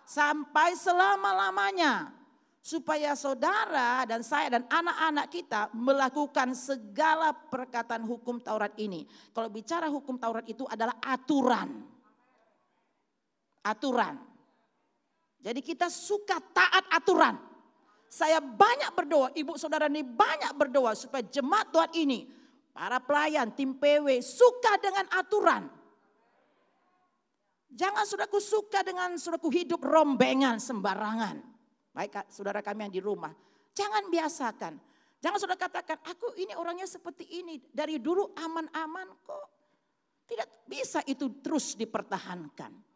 Sampai 0.06 0.78
selama-lamanya. 0.78 2.14
Supaya 2.60 3.16
saudara 3.16 4.04
dan 4.04 4.20
saya 4.20 4.52
dan 4.52 4.68
anak-anak 4.68 5.32
kita 5.32 5.72
melakukan 5.72 6.52
segala 6.52 7.32
perkataan 7.32 8.04
hukum 8.04 8.36
Taurat 8.36 8.76
ini. 8.76 9.08
Kalau 9.32 9.48
bicara 9.48 9.88
hukum 9.88 10.20
Taurat 10.20 10.44
itu 10.44 10.68
adalah 10.68 10.94
aturan. 11.00 11.82
Aturan. 13.66 14.16
Jadi 15.40 15.60
kita 15.64 15.88
suka 15.88 16.36
taat 16.52 16.84
aturan. 16.92 17.36
Saya 18.10 18.42
banyak 18.42 18.90
berdoa, 18.92 19.28
ibu 19.38 19.54
saudara 19.54 19.86
ini 19.86 20.02
banyak 20.02 20.52
berdoa 20.58 20.98
supaya 20.98 21.22
jemaat 21.22 21.70
Tuhan 21.70 21.92
ini 21.94 22.20
Para 22.70 23.02
pelayan, 23.02 23.50
tim 23.50 23.74
PW 23.74 24.22
suka 24.22 24.78
dengan 24.78 25.06
aturan. 25.10 25.66
Jangan 27.70 28.02
sudaku 28.06 28.38
suka 28.42 28.82
dengan 28.82 29.14
sudaku 29.18 29.50
hidup 29.50 29.82
rombengan 29.82 30.58
sembarangan. 30.58 31.38
Baik 31.90 32.30
saudara 32.30 32.62
kami 32.62 32.86
yang 32.86 32.94
di 32.94 33.02
rumah. 33.02 33.34
Jangan 33.74 34.10
biasakan. 34.10 34.74
Jangan 35.20 35.38
sudah 35.38 35.58
katakan, 35.58 36.00
aku 36.00 36.32
ini 36.40 36.56
orangnya 36.56 36.88
seperti 36.88 37.28
ini. 37.42 37.60
Dari 37.60 38.00
dulu 38.00 38.32
aman-aman 38.38 39.08
kok. 39.22 39.46
Tidak 40.24 40.64
bisa 40.64 41.02
itu 41.04 41.42
terus 41.42 41.74
dipertahankan. 41.74 42.89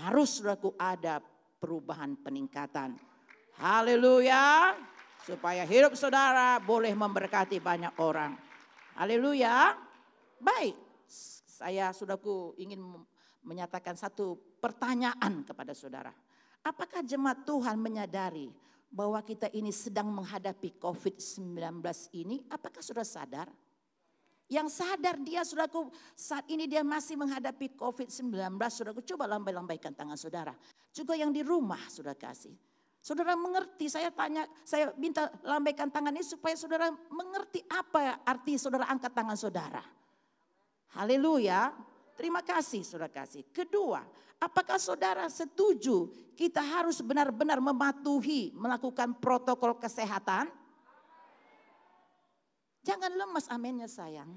Harus 0.00 0.40
saudaraku 0.40 0.72
ada 0.80 1.20
perubahan 1.60 2.16
peningkatan. 2.16 2.96
Haleluya. 3.60 4.72
Supaya 5.22 5.62
hidup 5.62 5.94
saudara 5.94 6.58
boleh 6.58 6.90
memberkati 6.96 7.62
banyak 7.62 7.94
orang. 8.00 8.34
Haleluya. 8.98 9.76
Baik, 10.42 10.74
saya 11.62 11.94
saudaraku 11.94 12.58
ingin 12.58 12.82
menyatakan 13.46 13.94
satu 13.94 14.34
pertanyaan 14.58 15.46
kepada 15.46 15.70
saudara. 15.76 16.10
Apakah 16.66 17.06
jemaat 17.06 17.46
Tuhan 17.46 17.78
menyadari 17.78 18.50
bahwa 18.90 19.22
kita 19.22 19.46
ini 19.54 19.70
sedang 19.70 20.10
menghadapi 20.10 20.78
COVID-19 20.82 21.78
ini? 22.18 22.42
Apakah 22.50 22.82
sudah 22.82 23.06
sadar? 23.06 23.46
Yang 24.52 24.84
sadar 24.84 25.16
dia 25.16 25.40
saudaraku 25.48 25.88
saat 26.12 26.44
ini 26.52 26.68
dia 26.68 26.84
masih 26.84 27.16
menghadapi 27.16 27.72
COVID-19. 27.72 28.52
Saudaraku 28.68 29.00
coba 29.00 29.24
lambai-lambaikan 29.24 29.96
tangan 29.96 30.20
saudara. 30.20 30.52
Juga 30.92 31.16
yang 31.16 31.32
di 31.32 31.40
rumah 31.40 31.80
sudah 31.88 32.12
kasih. 32.12 32.52
Saudara 33.00 33.32
mengerti, 33.32 33.88
saya 33.88 34.12
tanya, 34.12 34.44
saya 34.62 34.92
minta 35.00 35.32
lambaikan 35.40 35.88
tangan 35.88 36.12
ini 36.12 36.22
supaya 36.22 36.52
saudara 36.54 36.92
mengerti 37.08 37.64
apa 37.66 38.20
arti 38.28 38.60
saudara 38.60 38.86
angkat 38.92 39.10
tangan 39.16 39.34
saudara. 39.40 39.82
Haleluya. 40.92 41.72
Terima 42.12 42.44
kasih 42.44 42.84
saudara 42.84 43.08
kasih. 43.08 43.48
Kedua, 43.56 44.04
apakah 44.36 44.76
saudara 44.76 45.26
setuju 45.32 46.12
kita 46.36 46.60
harus 46.60 47.00
benar-benar 47.00 47.56
mematuhi 47.56 48.52
melakukan 48.52 49.16
protokol 49.16 49.80
kesehatan? 49.80 50.52
Jangan 52.82 53.14
lemas 53.14 53.46
amennya 53.46 53.86
sayang. 53.86 54.30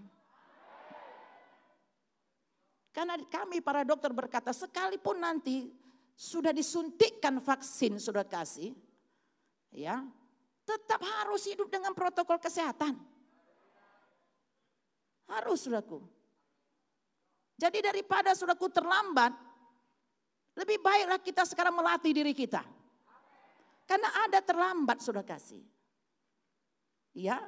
Karena 2.94 3.20
kami 3.28 3.60
para 3.60 3.84
dokter 3.84 4.14
berkata 4.16 4.56
sekalipun 4.56 5.20
nanti 5.20 5.68
sudah 6.16 6.56
disuntikkan 6.56 7.44
vaksin 7.44 8.00
sudah 8.00 8.24
kasih, 8.24 8.72
ya 9.76 10.00
tetap 10.66 11.04
harus 11.04 11.44
hidup 11.46 11.68
dengan 11.68 11.92
protokol 11.92 12.40
kesehatan. 12.40 12.96
Harus 15.30 15.66
sudahku. 15.66 16.02
Jadi 17.56 17.84
daripada 17.84 18.32
sudahku 18.32 18.68
terlambat, 18.72 19.32
lebih 20.56 20.80
baiklah 20.80 21.20
kita 21.20 21.44
sekarang 21.44 21.76
melatih 21.76 22.12
diri 22.16 22.32
kita. 22.32 22.64
Karena 23.86 24.10
ada 24.26 24.40
terlambat 24.42 25.04
sudah 25.04 25.22
kasih. 25.22 25.62
Ya, 27.16 27.44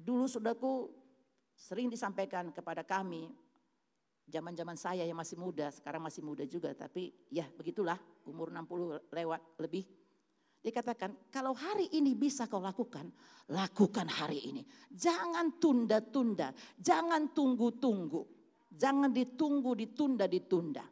dulu 0.00 0.24
sudahku 0.24 0.88
sering 1.52 1.92
disampaikan 1.92 2.48
kepada 2.56 2.80
kami 2.80 3.28
zaman-zaman 4.24 4.78
saya 4.78 5.04
yang 5.04 5.18
masih 5.18 5.36
muda, 5.36 5.68
sekarang 5.68 6.00
masih 6.00 6.24
muda 6.24 6.46
juga, 6.48 6.72
tapi 6.72 7.12
ya 7.28 7.44
begitulah, 7.50 7.98
umur 8.24 8.48
60 8.54 9.12
lewat 9.12 9.60
lebih. 9.60 9.84
Dikatakan, 10.60 11.32
kalau 11.32 11.56
hari 11.56 11.88
ini 11.96 12.12
bisa 12.12 12.44
kau 12.44 12.60
lakukan, 12.60 13.08
lakukan 13.48 14.06
hari 14.06 14.44
ini. 14.44 14.62
Jangan 14.92 15.56
tunda-tunda, 15.56 16.52
jangan 16.76 17.32
tunggu-tunggu. 17.32 18.40
Jangan 18.70 19.10
ditunggu, 19.10 19.74
ditunda, 19.74 20.30
ditunda. 20.30 20.84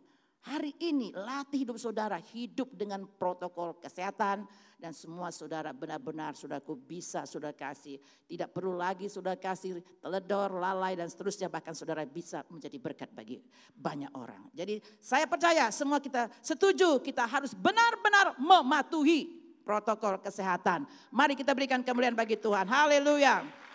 Hari 0.47 0.71
ini 0.79 1.11
latih 1.11 1.67
hidup 1.67 1.77
saudara, 1.83 2.23
hidup 2.31 2.71
dengan 2.73 3.03
protokol 3.19 3.75
kesehatan, 3.83 4.47
dan 4.79 4.95
semua 4.95 5.35
saudara 5.35 5.75
benar-benar 5.75 6.39
saudaraku 6.39 6.79
bisa 6.79 7.27
saudara 7.27 7.51
kasih. 7.51 7.99
Tidak 8.31 8.47
perlu 8.55 8.79
lagi 8.79 9.11
saudara 9.11 9.35
kasih 9.35 9.83
teledor, 9.99 10.55
lalai 10.55 10.95
dan 10.95 11.11
seterusnya 11.11 11.51
bahkan 11.51 11.75
saudara 11.75 12.07
bisa 12.07 12.47
menjadi 12.47 12.79
berkat 12.79 13.11
bagi 13.11 13.43
banyak 13.75 14.15
orang. 14.15 14.47
Jadi 14.55 14.79
saya 15.03 15.27
percaya 15.27 15.67
semua 15.75 15.99
kita 15.99 16.31
setuju 16.39 17.03
kita 17.03 17.27
harus 17.27 17.53
benar-benar 17.59 18.39
mematuhi 18.39 19.35
protokol 19.67 20.23
kesehatan. 20.23 20.87
Mari 21.11 21.35
kita 21.35 21.53
berikan 21.53 21.83
kemuliaan 21.83 22.15
bagi 22.17 22.39
Tuhan. 22.39 22.65
Haleluya. 22.65 23.68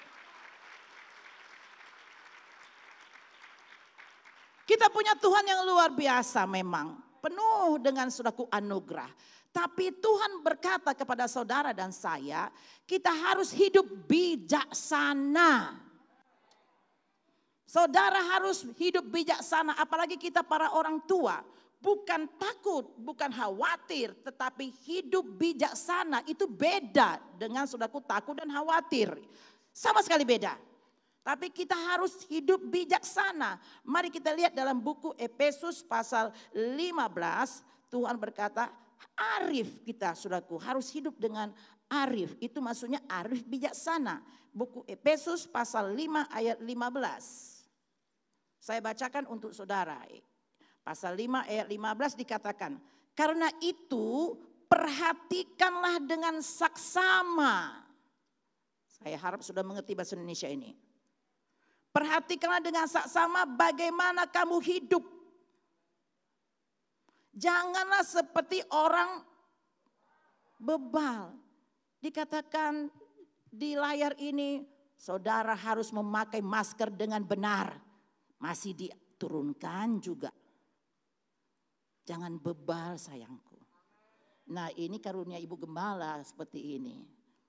Kita 4.64 4.88
punya 4.88 5.16
Tuhan 5.20 5.44
yang 5.44 5.68
luar 5.68 5.92
biasa 5.92 6.48
memang. 6.48 6.96
Penuh 7.20 7.80
dengan 7.80 8.12
suraku 8.12 8.48
anugerah. 8.52 9.08
Tapi 9.54 9.94
Tuhan 10.02 10.42
berkata 10.42 10.98
kepada 10.98 11.30
saudara 11.30 11.72
dan 11.78 11.94
saya, 11.94 12.50
kita 12.90 13.14
harus 13.14 13.54
hidup 13.54 13.86
bijaksana. 14.10 15.78
Saudara 17.70 18.18
harus 18.34 18.66
hidup 18.82 19.06
bijaksana, 19.14 19.78
apalagi 19.78 20.18
kita 20.18 20.42
para 20.42 20.74
orang 20.74 21.06
tua. 21.06 21.46
Bukan 21.84 22.34
takut, 22.40 22.96
bukan 22.98 23.30
khawatir, 23.30 24.16
tetapi 24.26 24.72
hidup 24.88 25.36
bijaksana 25.38 26.24
itu 26.26 26.48
beda 26.50 27.20
dengan 27.38 27.68
saudaraku 27.70 28.02
takut 28.02 28.40
dan 28.40 28.50
khawatir. 28.50 29.14
Sama 29.70 30.02
sekali 30.02 30.26
beda. 30.26 30.73
Tapi 31.24 31.48
kita 31.56 31.74
harus 31.74 32.28
hidup 32.28 32.60
bijaksana. 32.68 33.56
Mari 33.88 34.12
kita 34.12 34.36
lihat 34.36 34.52
dalam 34.52 34.84
buku 34.84 35.16
Efesus 35.16 35.80
pasal 35.80 36.36
15. 36.52 37.64
Tuhan 37.88 38.20
berkata, 38.20 38.68
arif 39.40 39.80
kita 39.88 40.20
saudaraku 40.20 40.60
harus 40.60 40.92
hidup 40.92 41.16
dengan 41.16 41.56
arif. 41.88 42.36
Itu 42.44 42.60
maksudnya 42.60 43.00
arif 43.08 43.40
bijaksana. 43.48 44.20
Buku 44.52 44.84
Efesus 44.84 45.48
pasal 45.48 45.96
5 45.96 46.28
ayat 46.28 46.60
15. 46.60 48.60
Saya 48.60 48.84
bacakan 48.84 49.24
untuk 49.32 49.56
saudara. 49.56 50.04
Pasal 50.84 51.16
5 51.16 51.48
ayat 51.48 51.72
15 51.72 52.20
dikatakan, 52.20 52.76
karena 53.16 53.48
itu 53.64 54.36
perhatikanlah 54.68 56.04
dengan 56.04 56.44
saksama. 56.44 57.80
Saya 58.92 59.16
harap 59.16 59.40
sudah 59.40 59.64
mengerti 59.64 59.96
bahasa 59.96 60.20
Indonesia 60.20 60.52
ini. 60.52 60.76
Perhatikanlah 61.94 62.62
dengan 62.66 62.90
saksama 62.90 63.46
bagaimana 63.46 64.26
kamu 64.26 64.58
hidup 64.66 65.14
Janganlah 67.34 68.06
seperti 68.06 68.62
orang 68.70 69.26
bebal. 70.62 71.34
Dikatakan 71.98 72.94
di 73.50 73.74
layar 73.74 74.14
ini 74.22 74.62
saudara 74.94 75.58
harus 75.58 75.90
memakai 75.90 76.46
masker 76.46 76.94
dengan 76.94 77.26
benar. 77.26 77.74
Masih 78.38 78.78
diturunkan 78.78 79.98
juga. 79.98 80.30
Jangan 82.06 82.38
bebal 82.38 83.02
sayangku. 83.02 83.58
Nah 84.54 84.70
ini 84.78 85.02
karunia 85.02 85.42
ibu 85.42 85.58
gembala 85.58 86.22
seperti 86.22 86.78
ini. 86.78 87.02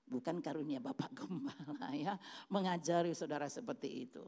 Bukan 0.05 0.37
karunia 0.39 0.77
bapak 0.77 1.11
gembala 1.17 1.89
ya. 1.93 2.13
Mengajari 2.49 3.11
saudara 3.17 3.49
seperti 3.49 4.05
itu. 4.05 4.23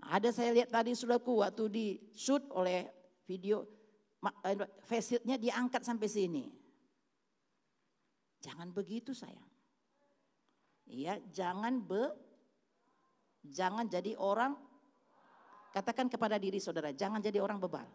Ada 0.00 0.32
saya 0.32 0.56
lihat 0.56 0.72
tadi 0.72 0.96
ku 1.20 1.44
waktu 1.44 1.64
di 1.68 1.86
shoot 2.16 2.40
oleh 2.56 2.88
video 3.28 3.68
eh, 4.48 4.56
faceitnya 4.88 5.36
diangkat 5.36 5.84
sampai 5.84 6.08
sini. 6.08 6.44
Jangan 8.40 8.72
begitu 8.72 9.12
sayang. 9.12 9.50
Iya, 10.88 11.20
jangan 11.30 11.84
be 11.84 12.08
jangan 13.44 13.86
jadi 13.86 14.16
orang 14.16 14.56
katakan 15.70 16.08
kepada 16.10 16.40
diri 16.40 16.58
saudara, 16.58 16.90
jangan 16.90 17.20
jadi 17.20 17.38
orang 17.38 17.60
bebal. 17.60 17.86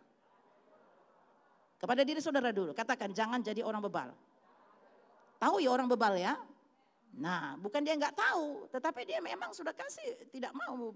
Kepada 1.76 2.08
diri 2.08 2.24
saudara 2.24 2.56
dulu, 2.56 2.72
katakan 2.72 3.12
jangan 3.12 3.44
jadi 3.44 3.66
orang 3.66 3.84
bebal. 3.84 4.16
Tahu 5.46 5.62
ya 5.62 5.70
orang 5.70 5.86
bebal 5.86 6.18
ya? 6.18 6.34
Nah, 7.22 7.54
bukan 7.62 7.86
dia 7.86 7.94
nggak 7.94 8.18
tahu, 8.18 8.66
tetapi 8.74 9.06
dia 9.06 9.22
memang 9.22 9.54
sudah 9.54 9.78
kasih 9.78 10.26
tidak 10.34 10.50
mau 10.58 10.90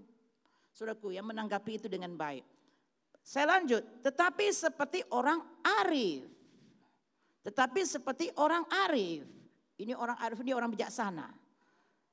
Saudaraku 0.70 1.10
yang 1.10 1.26
menanggapi 1.26 1.82
itu 1.82 1.86
dengan 1.90 2.14
baik. 2.14 2.46
Saya 3.20 3.58
lanjut, 3.58 3.82
tetapi 4.00 4.48
seperti 4.54 5.04
orang 5.12 5.42
arif. 5.82 6.24
Tetapi 7.44 7.80
seperti 7.84 8.30
orang 8.38 8.64
arif. 8.86 9.26
Ini 9.80 9.96
orang 9.96 10.16
arif, 10.20 10.38
ini 10.40 10.52
orang 10.54 10.70
bijaksana. 10.72 11.28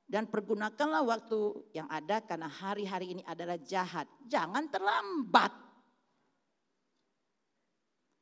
Dan 0.08 0.24
pergunakanlah 0.24 1.04
waktu 1.04 1.38
yang 1.76 1.88
ada 1.88 2.24
karena 2.24 2.48
hari-hari 2.48 3.12
ini 3.12 3.22
adalah 3.28 3.60
jahat. 3.60 4.08
Jangan 4.24 4.68
terlambat. 4.72 5.52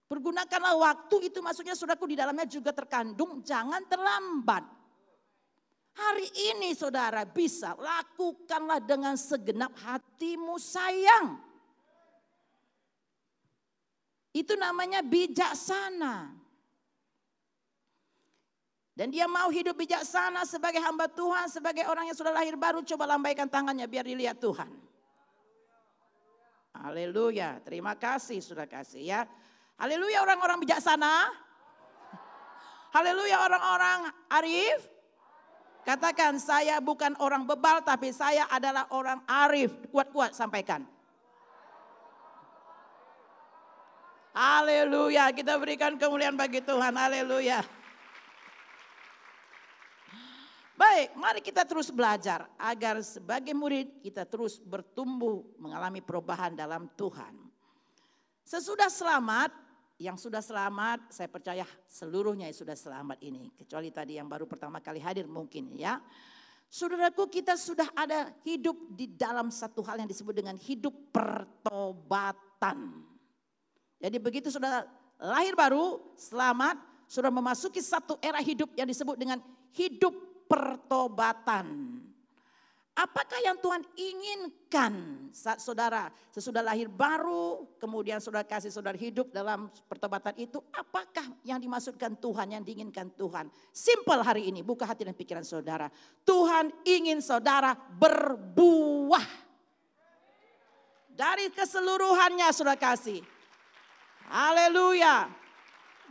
Pergunakanlah 0.06 0.74
waktu 0.78 1.34
itu 1.34 1.42
maksudnya 1.42 1.74
saudaraku 1.74 2.06
di 2.06 2.14
dalamnya 2.14 2.46
juga 2.46 2.70
terkandung 2.70 3.42
jangan 3.42 3.82
terlambat. 3.90 4.62
Hari 5.96 6.28
ini 6.54 6.76
saudara 6.76 7.26
bisa 7.26 7.74
lakukanlah 7.74 8.78
dengan 8.84 9.18
segenap 9.18 9.74
hatimu 9.82 10.60
sayang. 10.62 11.42
Itu 14.30 14.54
namanya 14.54 15.00
bijaksana. 15.00 16.28
Dan 18.96 19.12
dia 19.12 19.24
mau 19.28 19.48
hidup 19.52 19.76
bijaksana 19.76 20.44
sebagai 20.44 20.80
hamba 20.80 21.08
Tuhan, 21.08 21.52
sebagai 21.52 21.84
orang 21.88 22.08
yang 22.08 22.16
sudah 22.16 22.32
lahir 22.32 22.54
baru. 22.54 22.84
Coba 22.84 23.08
lambaikan 23.16 23.48
tangannya 23.48 23.84
biar 23.88 24.04
dilihat 24.08 24.38
Tuhan. 24.40 24.72
Haleluya, 26.76 27.60
terima 27.64 27.96
kasih 27.96 28.44
sudah 28.44 28.68
kasih 28.68 29.00
ya. 29.00 29.20
Haleluya 29.76 30.24
orang-orang 30.24 30.58
bijaksana. 30.64 31.28
Haleluya 32.96 33.44
orang-orang 33.44 34.08
arif. 34.32 34.88
Katakan 35.84 36.40
saya 36.40 36.80
bukan 36.80 37.12
orang 37.20 37.44
bebal 37.44 37.84
tapi 37.84 38.08
saya 38.08 38.48
adalah 38.48 38.88
orang 38.88 39.20
arif. 39.28 39.76
Kuat-kuat 39.92 40.32
sampaikan. 40.32 40.88
Haleluya, 44.36 45.32
kita 45.32 45.56
berikan 45.56 45.96
kemuliaan 45.96 46.36
bagi 46.36 46.60
Tuhan. 46.64 46.92
Haleluya. 46.92 47.64
Baik, 50.76 51.16
mari 51.16 51.40
kita 51.40 51.64
terus 51.64 51.88
belajar 51.88 52.44
agar 52.60 53.00
sebagai 53.00 53.56
murid 53.56 54.04
kita 54.04 54.28
terus 54.28 54.60
bertumbuh 54.60 55.40
mengalami 55.56 56.04
perubahan 56.04 56.52
dalam 56.52 56.84
Tuhan. 57.00 57.32
Sesudah 58.44 58.92
selamat, 58.92 59.56
yang 59.96 60.20
sudah 60.20 60.44
selamat, 60.44 61.08
saya 61.08 61.28
percaya 61.28 61.64
seluruhnya 61.88 62.52
sudah 62.52 62.76
selamat 62.76 63.16
ini. 63.24 63.48
Kecuali 63.56 63.88
tadi 63.88 64.20
yang 64.20 64.28
baru 64.28 64.44
pertama 64.44 64.80
kali 64.84 65.00
hadir 65.00 65.24
mungkin 65.24 65.72
ya. 65.72 66.00
Saudaraku 66.68 67.30
kita 67.32 67.56
sudah 67.56 67.88
ada 67.96 68.34
hidup 68.44 68.76
di 68.92 69.08
dalam 69.08 69.48
satu 69.48 69.80
hal 69.86 70.02
yang 70.02 70.10
disebut 70.10 70.34
dengan 70.36 70.58
hidup 70.60 70.92
pertobatan. 71.14 73.06
Jadi 73.96 74.16
begitu 74.20 74.52
sudah 74.52 74.84
lahir 75.16 75.56
baru, 75.56 75.96
selamat, 76.18 76.76
sudah 77.08 77.32
memasuki 77.32 77.80
satu 77.80 78.20
era 78.20 78.42
hidup 78.44 78.68
yang 78.76 78.84
disebut 78.84 79.16
dengan 79.16 79.40
hidup 79.72 80.12
pertobatan. 80.44 81.96
Apakah 82.96 83.36
yang 83.44 83.60
Tuhan 83.60 83.84
inginkan 83.92 85.28
saat 85.28 85.60
saudara 85.60 86.08
sesudah 86.32 86.64
lahir 86.64 86.88
baru, 86.88 87.68
kemudian 87.76 88.24
saudara 88.24 88.40
kasih 88.40 88.72
saudara 88.72 88.96
hidup 88.96 89.28
dalam 89.36 89.68
pertobatan 89.84 90.32
itu, 90.40 90.64
apakah 90.72 91.28
yang 91.44 91.60
dimaksudkan 91.60 92.16
Tuhan, 92.16 92.56
yang 92.56 92.64
diinginkan 92.64 93.12
Tuhan? 93.12 93.52
Simple 93.68 94.24
hari 94.24 94.48
ini, 94.48 94.64
buka 94.64 94.88
hati 94.88 95.04
dan 95.04 95.12
pikiran 95.12 95.44
saudara. 95.44 95.92
Tuhan 96.24 96.72
ingin 96.88 97.20
saudara 97.20 97.76
berbuah. 97.76 99.44
Dari 101.12 101.52
keseluruhannya 101.52 102.48
saudara 102.48 102.80
kasih. 102.80 103.20
Haleluya. 104.32 105.45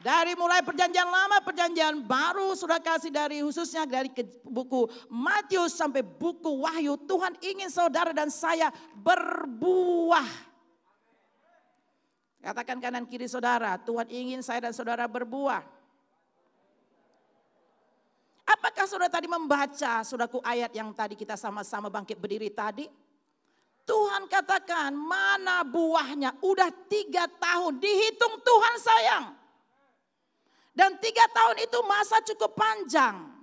Dari 0.04 0.38
mulai 0.38 0.62
perjanjian 0.62 1.08
lama, 1.08 1.42
perjanjian 1.42 2.04
baru 2.04 2.54
sudah 2.54 2.78
kasih 2.78 3.10
dari 3.10 3.42
khususnya 3.42 3.88
dari 3.88 4.12
buku 4.44 4.86
Matius 5.10 5.76
sampai 5.76 6.04
buku 6.04 6.62
Wahyu. 6.62 7.00
Tuhan 7.08 7.34
ingin 7.42 7.72
saudara 7.72 8.12
dan 8.12 8.30
saya 8.30 8.70
berbuah. 8.94 10.56
Katakan 12.46 12.78
kanan 12.78 13.10
kiri 13.10 13.26
saudara, 13.26 13.74
Tuhan 13.82 14.06
ingin 14.12 14.46
saya 14.46 14.70
dan 14.70 14.74
saudara 14.76 15.10
berbuah. 15.10 15.66
Apakah 18.46 18.86
saudara 18.86 19.10
tadi 19.10 19.26
membaca 19.26 20.06
saudaraku 20.06 20.38
ayat 20.46 20.70
yang 20.78 20.94
tadi 20.94 21.18
kita 21.18 21.34
sama-sama 21.34 21.90
bangkit 21.90 22.22
berdiri 22.22 22.54
tadi? 22.54 22.86
Tuhan 23.86 24.30
katakan 24.30 24.94
mana 24.94 25.66
buahnya 25.66 26.38
udah 26.42 26.70
tiga 26.86 27.26
tahun 27.26 27.82
dihitung 27.82 28.38
Tuhan 28.42 28.76
sayang. 28.82 29.26
Dan 30.76 31.00
tiga 31.00 31.24
tahun 31.32 31.64
itu 31.64 31.80
masa 31.88 32.20
cukup 32.20 32.52
panjang. 32.52 33.36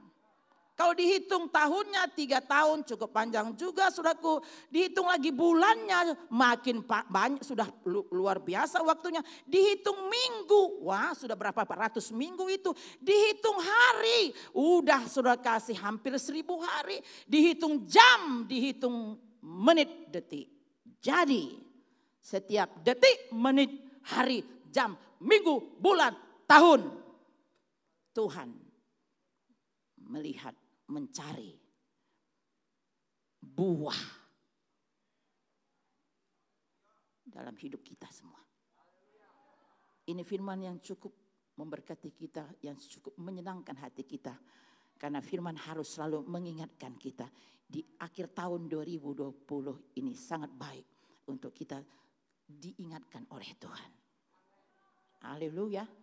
Kalau 0.73 0.97
dihitung 0.97 1.53
tahunnya 1.53 2.11
tiga 2.17 2.41
tahun 2.41 2.85
cukup 2.89 3.13
panjang 3.13 3.53
juga 3.57 3.93
saudaraku. 3.93 4.41
Dihitung 4.73 5.05
lagi 5.05 5.29
bulannya 5.29 6.17
makin 6.33 6.81
banyak 6.85 7.45
sudah 7.45 7.69
luar 8.09 8.41
biasa 8.41 8.81
waktunya. 8.81 9.21
Dihitung 9.45 10.09
minggu, 10.09 10.81
wah 10.85 11.13
sudah 11.13 11.37
berapa 11.37 11.61
ratus 11.65 12.13
minggu 12.13 12.49
itu. 12.49 12.73
Dihitung 13.05 13.61
hari, 13.61 14.33
udah 14.57 15.05
sudah 15.09 15.37
kasih 15.37 15.77
hampir 15.77 16.17
seribu 16.17 16.61
hari. 16.65 17.05
Dihitung 17.29 17.85
jam, 17.85 18.49
dihitung 18.49 19.21
menit, 19.45 20.09
detik. 20.09 20.49
Jadi 21.05 21.53
setiap 22.17 22.81
detik, 22.81 23.29
menit, 23.29 23.77
hari, 24.09 24.41
jam, 24.73 24.97
minggu, 25.21 25.79
bulan, 25.79 26.17
tahun 26.49 27.02
Tuhan 28.13 28.51
melihat, 30.13 30.55
mencari 30.93 31.57
buah 33.41 34.03
dalam 37.25 37.57
hidup 37.57 37.81
kita 37.81 38.07
semua. 38.13 38.39
Ini 40.03 40.21
firman 40.21 40.61
yang 40.61 40.77
cukup 40.85 41.15
memberkati 41.57 42.11
kita, 42.13 42.45
yang 42.61 42.77
cukup 42.77 43.17
menyenangkan 43.17 43.79
hati 43.81 44.05
kita. 44.05 44.37
Karena 44.99 45.19
firman 45.19 45.59
harus 45.59 45.99
selalu 45.99 46.23
mengingatkan 46.29 46.95
kita 46.95 47.27
di 47.67 47.83
akhir 47.99 48.37
tahun 48.37 48.69
2020 48.71 49.99
ini 49.99 50.13
sangat 50.15 50.53
baik 50.53 50.87
untuk 51.27 51.51
kita 51.51 51.81
diingatkan 52.47 53.27
oleh 53.33 53.51
Tuhan. 53.59 53.91
Haleluya. 55.27 56.02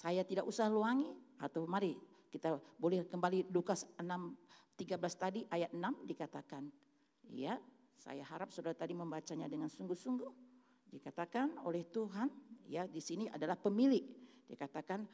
Saya 0.00 0.24
tidak 0.24 0.48
usah 0.48 0.72
luangi. 0.72 1.12
Atau 1.40 1.68
mari 1.68 1.96
kita 2.32 2.56
boleh 2.80 3.04
kembali 3.04 3.52
Lukas 3.52 3.84
6 4.00 4.04
13 4.80 4.96
tadi 5.12 5.40
ayat 5.52 5.76
6 5.76 6.08
dikatakan. 6.08 6.64
Ya 7.28 7.60
saya 8.00 8.24
harap 8.24 8.48
saudara 8.48 8.72
tadi 8.72 8.96
membacanya 8.96 9.44
dengan 9.44 9.68
sungguh-sungguh. 9.68 10.32
Dikatakan 10.88 11.60
oleh 11.68 11.84
Tuhan 11.84 12.32
ya 12.64 12.88
di 12.88 13.00
sini 13.00 13.28
adalah 13.28 13.60
pemilik. 13.60 14.04
Dikatakan 14.48 15.04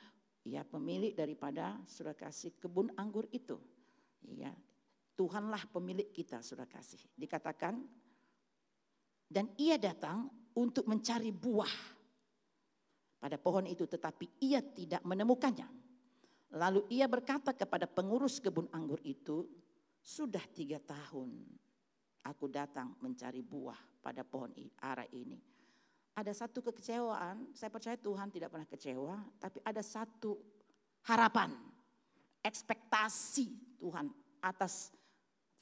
ya 0.46 0.62
pemilik 0.62 1.14
daripada 1.18 1.82
saudara 1.90 2.14
kasih 2.14 2.54
kebun 2.58 2.94
anggur 2.94 3.26
itu. 3.34 3.58
Ya 4.22 4.54
Tuhanlah 5.18 5.66
pemilik 5.70 6.10
kita 6.14 6.42
saudara 6.46 6.70
kasih. 6.70 7.02
Dikatakan 7.18 7.82
dan 9.26 9.50
ia 9.58 9.78
datang 9.78 10.30
untuk 10.54 10.86
mencari 10.86 11.34
buah 11.34 11.95
pada 13.16 13.40
pohon 13.40 13.64
itu 13.64 13.88
tetapi 13.88 14.40
ia 14.44 14.60
tidak 14.60 15.02
menemukannya. 15.02 15.66
Lalu 16.56 16.86
ia 16.94 17.10
berkata 17.10 17.52
kepada 17.52 17.84
pengurus 17.90 18.38
kebun 18.38 18.70
anggur 18.70 19.02
itu, 19.02 19.44
sudah 19.98 20.42
tiga 20.54 20.78
tahun 20.78 21.34
aku 22.22 22.46
datang 22.46 22.94
mencari 23.02 23.42
buah 23.42 23.78
pada 24.02 24.22
pohon 24.22 24.54
ara 24.82 25.02
ini. 25.10 25.38
Ada 26.16 26.46
satu 26.46 26.64
kekecewaan, 26.64 27.52
saya 27.52 27.68
percaya 27.68 27.98
Tuhan 27.98 28.32
tidak 28.32 28.48
pernah 28.48 28.64
kecewa, 28.64 29.16
tapi 29.36 29.60
ada 29.60 29.84
satu 29.84 30.38
harapan, 31.04 31.52
ekspektasi 32.40 33.76
Tuhan 33.76 34.08
atas 34.40 34.96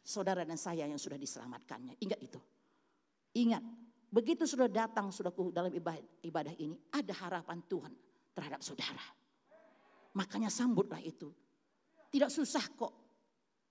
saudara 0.05 0.47
dan 0.47 0.61
saya 0.61 0.87
yang 0.87 1.01
sudah 1.01 1.19
diselamatkannya. 1.19 1.99
Ingat 1.99 2.21
itu. 2.23 2.39
Ingat, 3.35 3.65
Begitu 4.15 4.47
sudah 4.47 4.71
datang 4.71 5.11
saudaraku 5.11 5.51
dalam 5.51 5.75
ibadah, 5.75 5.99
ibadah 6.23 6.55
ini, 6.55 6.79
ada 6.95 7.11
harapan 7.19 7.59
Tuhan 7.67 7.91
terhadap 8.31 8.63
saudara. 8.63 9.03
Makanya 10.15 10.55
sambutlah 10.55 11.03
itu. 11.03 11.35
Tidak 12.15 12.31
susah 12.31 12.63
kok. 12.79 12.95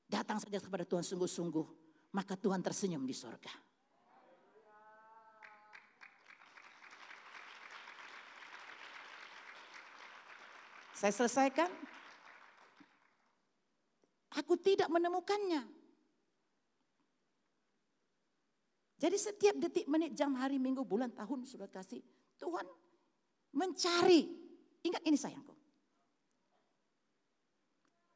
Datang 0.04 0.44
saja 0.44 0.60
kepada 0.60 0.84
Tuhan 0.84 1.00
sungguh-sungguh. 1.00 1.68
Maka 2.12 2.36
Tuhan 2.36 2.60
tersenyum 2.60 3.08
di 3.08 3.16
sorga. 3.16 3.56
Saya 10.92 11.16
selesaikan. 11.16 11.72
Aku 14.44 14.60
tidak 14.60 14.92
menemukannya. 14.92 15.83
Jadi 19.04 19.18
setiap 19.20 19.56
detik, 19.60 19.84
menit, 19.92 20.16
jam, 20.16 20.32
hari, 20.40 20.56
minggu, 20.56 20.80
bulan, 20.88 21.12
tahun 21.12 21.44
sudah 21.44 21.68
kasih. 21.68 22.00
Tuhan 22.40 22.64
mencari. 23.52 24.32
Ingat 24.80 25.04
ini 25.04 25.20
sayangku. 25.20 25.52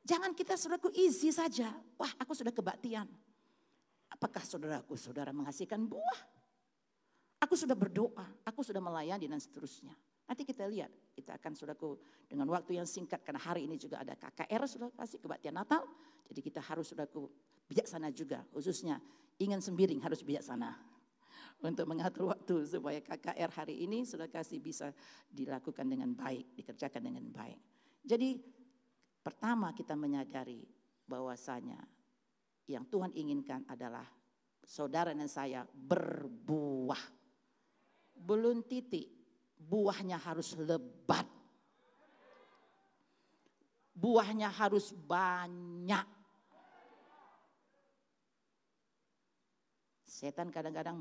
Jangan 0.07 0.31
kita 0.31 0.55
saudaraku 0.55 0.87
easy 0.95 1.35
saja. 1.35 1.75
Wah 1.99 2.11
aku 2.15 2.31
sudah 2.31 2.55
kebaktian. 2.55 3.03
Apakah 4.07 4.39
saudaraku 4.47 4.95
saudara 4.95 5.35
menghasilkan 5.35 5.83
buah? 5.83 6.21
Aku 7.43 7.59
sudah 7.59 7.75
berdoa, 7.75 8.23
aku 8.47 8.63
sudah 8.63 8.79
melayani 8.79 9.27
dan 9.27 9.43
seterusnya. 9.43 9.91
Nanti 10.23 10.47
kita 10.47 10.65
lihat, 10.71 10.89
kita 11.11 11.35
akan 11.35 11.51
saudaraku 11.51 11.99
dengan 12.31 12.47
waktu 12.47 12.79
yang 12.79 12.87
singkat 12.87 13.21
karena 13.27 13.43
hari 13.43 13.67
ini 13.67 13.75
juga 13.75 13.99
ada 14.01 14.15
KKR 14.15 14.63
sudah 14.65 14.87
kasih 14.95 15.19
kebaktian 15.19 15.53
Natal. 15.53 15.83
Jadi 16.31 16.39
kita 16.39 16.63
harus 16.63 16.87
saudaraku 16.87 17.27
bijaksana 17.67 18.09
juga 18.15 18.43
khususnya 18.55 18.97
ingin 19.37 19.61
sembiring 19.61 20.01
harus 20.01 20.23
bijaksana 20.23 20.87
untuk 21.61 21.89
mengatur 21.89 22.29
waktu 22.29 22.69
supaya 22.69 23.01
KKR 23.01 23.49
hari 23.49 23.81
ini 23.81 24.05
sudah 24.05 24.29
kasih 24.29 24.61
bisa 24.61 24.93
dilakukan 25.25 25.89
dengan 25.89 26.13
baik, 26.13 26.53
dikerjakan 26.53 27.01
dengan 27.01 27.25
baik. 27.33 27.57
Jadi 28.05 28.37
pertama 29.25 29.73
kita 29.73 29.97
menyadari 29.97 30.61
bahwasanya 31.09 31.81
yang 32.69 32.85
Tuhan 32.85 33.09
inginkan 33.17 33.65
adalah 33.65 34.05
saudara 34.61 35.15
dan 35.17 35.25
saya 35.25 35.65
berbuah. 35.65 37.01
Belum 38.17 38.61
titik, 38.61 39.07
buahnya 39.57 40.19
harus 40.21 40.53
lebat. 40.59 41.25
Buahnya 43.97 44.53
harus 44.53 44.93
banyak. 44.93 46.16
Setan 50.17 50.49
kadang-kadang 50.49 50.97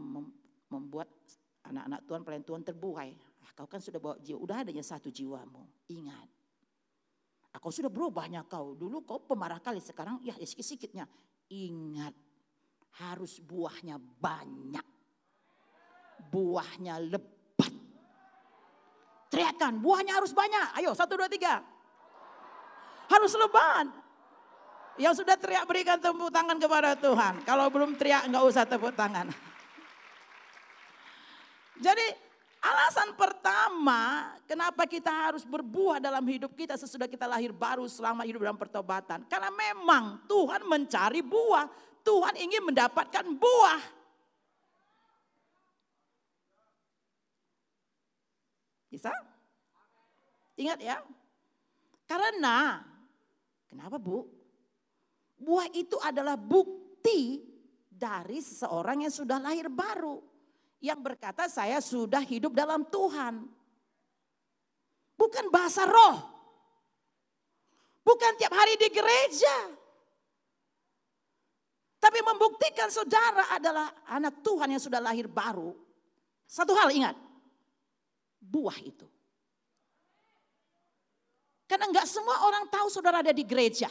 membuat 0.68 1.09
anak-anak 1.64 2.05
Tuhan, 2.05 2.20
pelayan 2.20 2.44
Tuhan 2.44 2.61
terbuai. 2.68 3.11
Ah, 3.48 3.50
kau 3.57 3.64
kan 3.64 3.81
sudah 3.81 3.96
bawa 3.96 4.20
jiwa, 4.20 4.44
udah 4.44 4.61
adanya 4.61 4.85
satu 4.85 5.09
jiwamu. 5.09 5.88
Ingat. 5.88 6.29
Ah, 7.48 7.57
kau 7.57 7.72
sudah 7.72 7.88
berubahnya 7.88 8.44
kau. 8.44 8.76
Dulu 8.76 9.09
kau 9.09 9.24
pemarah 9.24 9.57
kali, 9.57 9.81
sekarang 9.81 10.20
ya, 10.20 10.37
ya 10.37 10.44
sikit-sikitnya. 10.44 11.09
Ingat, 11.48 12.12
harus 13.00 13.40
buahnya 13.40 13.96
banyak. 13.96 14.85
Buahnya 16.29 17.00
lebat. 17.00 17.72
Teriakan, 19.33 19.81
buahnya 19.81 20.12
harus 20.12 20.37
banyak. 20.37 20.76
Ayo, 20.76 20.92
satu, 20.92 21.16
dua, 21.16 21.33
tiga. 21.33 21.64
Harus 23.09 23.33
lebat. 23.33 23.88
Yang 24.96 25.24
sudah 25.24 25.37
teriak 25.37 25.68
berikan 25.68 26.00
tepuk 26.00 26.32
tangan 26.32 26.56
kepada 26.56 26.96
Tuhan. 26.96 27.44
Kalau 27.44 27.68
belum 27.68 28.00
teriak 28.00 28.28
nggak 28.32 28.44
usah 28.48 28.64
tepuk 28.64 28.96
tangan. 28.96 29.28
Jadi 31.76 32.06
alasan 32.64 33.12
pertama 33.12 34.32
kenapa 34.48 34.88
kita 34.88 35.12
harus 35.12 35.44
berbuah 35.44 36.00
dalam 36.00 36.24
hidup 36.24 36.56
kita 36.56 36.80
sesudah 36.80 37.04
kita 37.04 37.28
lahir 37.28 37.52
baru 37.52 37.85
selama 37.85 38.24
hidup 38.24 38.40
dalam 38.40 38.56
pertobatan. 38.56 39.20
Karena 39.28 39.52
memang 39.52 40.24
Tuhan 40.24 40.64
mencari 40.64 41.20
buah. 41.20 41.68
Tuhan 42.00 42.35
ingin 42.40 42.62
mendapatkan 42.64 43.26
buah. 43.37 43.82
Bisa? 48.88 49.12
Ingat 50.56 50.78
ya. 50.80 50.96
Karena, 52.09 52.80
kenapa 53.68 53.98
bu? 54.00 54.36
Buah 55.37 55.68
itu 55.77 56.01
adalah 56.01 56.35
bukti 56.35 57.44
dari 57.92 58.40
seseorang 58.40 59.05
yang 59.05 59.12
sudah 59.12 59.37
lahir 59.37 59.68
baru. 59.68 60.20
Yang 60.81 61.01
berkata 61.01 61.49
saya 61.49 61.81
sudah 61.81 62.20
hidup 62.20 62.53
dalam 62.53 62.85
Tuhan. 62.88 63.44
Bukan 65.16 65.46
bahasa 65.49 65.88
roh. 65.88 66.16
Bukan 68.05 68.33
tiap 68.38 68.53
hari 68.53 68.77
di 68.77 68.88
gereja. 68.92 69.57
Tapi 71.96 72.22
membuktikan 72.22 72.87
saudara 72.92 73.51
adalah 73.51 73.90
anak 74.07 74.38
Tuhan 74.44 74.70
yang 74.70 74.83
sudah 74.83 75.01
lahir 75.03 75.27
baru. 75.27 75.75
Satu 76.46 76.77
hal 76.79 76.94
ingat. 76.94 77.18
Buah 78.38 78.79
itu. 78.79 79.09
Karena 81.66 81.90
enggak 81.90 82.07
semua 82.07 82.46
orang 82.46 82.70
tahu 82.70 82.87
saudara 82.87 83.27
ada 83.27 83.35
di 83.35 83.42
gereja. 83.42 83.90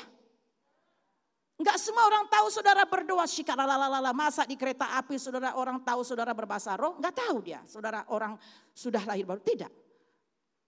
Enggak 1.56 1.80
semua 1.80 2.04
orang 2.12 2.28
tahu 2.28 2.52
saudara 2.52 2.84
berdoa 2.84 3.24
shikalalalala 3.24 4.12
masa 4.12 4.44
di 4.44 4.60
kereta 4.60 5.00
api 5.00 5.16
saudara 5.16 5.56
orang 5.56 5.80
tahu 5.80 6.04
saudara 6.04 6.36
berbahasa 6.36 6.76
roh, 6.76 7.00
enggak 7.00 7.16
tahu 7.16 7.38
dia 7.40 7.64
saudara 7.64 8.04
orang 8.12 8.36
sudah 8.76 9.00
lahir 9.08 9.24
baru, 9.24 9.40
tidak. 9.40 9.72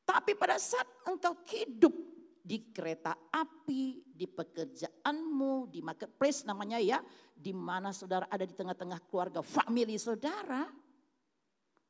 Tapi 0.08 0.32
pada 0.40 0.56
saat 0.56 0.88
engkau 1.04 1.44
hidup 1.52 1.92
di 2.40 2.72
kereta 2.72 3.12
api, 3.28 4.00
di 4.08 4.24
pekerjaanmu, 4.24 5.68
di 5.68 5.84
marketplace 5.84 6.48
namanya 6.48 6.80
ya, 6.80 7.04
di 7.36 7.52
mana 7.52 7.92
saudara 7.92 8.32
ada 8.32 8.48
di 8.48 8.56
tengah-tengah 8.56 9.04
keluarga, 9.12 9.44
family 9.44 10.00
saudara, 10.00 10.72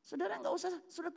saudara 0.02 0.42
enggak 0.42 0.58
usah, 0.58 0.74
saudara 0.90 1.14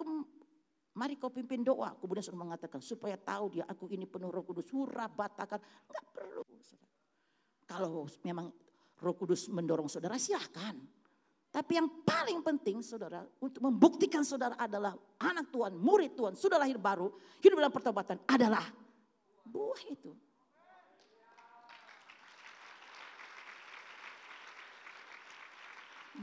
Mari 0.90 1.14
kau 1.16 1.30
pimpin 1.30 1.62
doa. 1.62 1.94
Kemudian 1.96 2.20
sudah 2.20 2.40
mengatakan 2.50 2.82
supaya 2.82 3.14
tahu 3.14 3.56
dia 3.56 3.64
aku 3.64 3.86
ini 3.94 4.10
penuh 4.10 4.26
roh 4.26 4.42
kudus. 4.42 4.66
Hurrah 4.74 5.06
batakan. 5.06 5.62
Enggak 5.86 6.04
perlu. 6.10 6.42
Saudara. 6.58 6.99
Kalau 7.70 8.10
memang 8.26 8.50
roh 8.98 9.14
kudus 9.14 9.46
mendorong 9.46 9.86
saudara 9.86 10.18
silahkan. 10.18 10.74
Tapi 11.50 11.78
yang 11.78 11.86
paling 12.02 12.42
penting 12.42 12.82
saudara 12.82 13.22
untuk 13.38 13.62
membuktikan 13.62 14.26
saudara 14.26 14.58
adalah 14.58 14.94
anak 15.22 15.50
Tuhan, 15.54 15.78
murid 15.78 16.18
Tuhan, 16.18 16.34
sudah 16.34 16.58
lahir 16.58 16.78
baru, 16.78 17.10
hidup 17.42 17.58
dalam 17.58 17.74
pertobatan 17.74 18.18
adalah 18.26 18.62
buah 19.46 19.82
itu. 19.86 20.14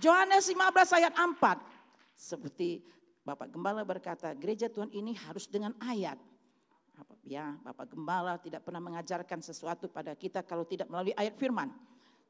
Yohanes 0.03 0.47
15 0.47 0.99
ayat 0.99 1.13
4. 1.15 1.59
Seperti 2.15 2.83
Bapak 3.23 3.51
Gembala 3.51 3.83
berkata, 3.83 4.31
gereja 4.31 4.71
Tuhan 4.71 4.91
ini 4.95 5.11
harus 5.27 5.47
dengan 5.47 5.75
ayat. 5.83 6.15
Ya, 7.27 7.59
Bapak 7.59 7.91
Gembala 7.91 8.39
tidak 8.39 8.63
pernah 8.63 8.79
mengajarkan 8.79 9.43
sesuatu 9.43 9.91
pada 9.91 10.15
kita 10.15 10.41
kalau 10.47 10.63
tidak 10.63 10.87
melalui 10.87 11.11
ayat 11.19 11.35
firman. 11.35 11.67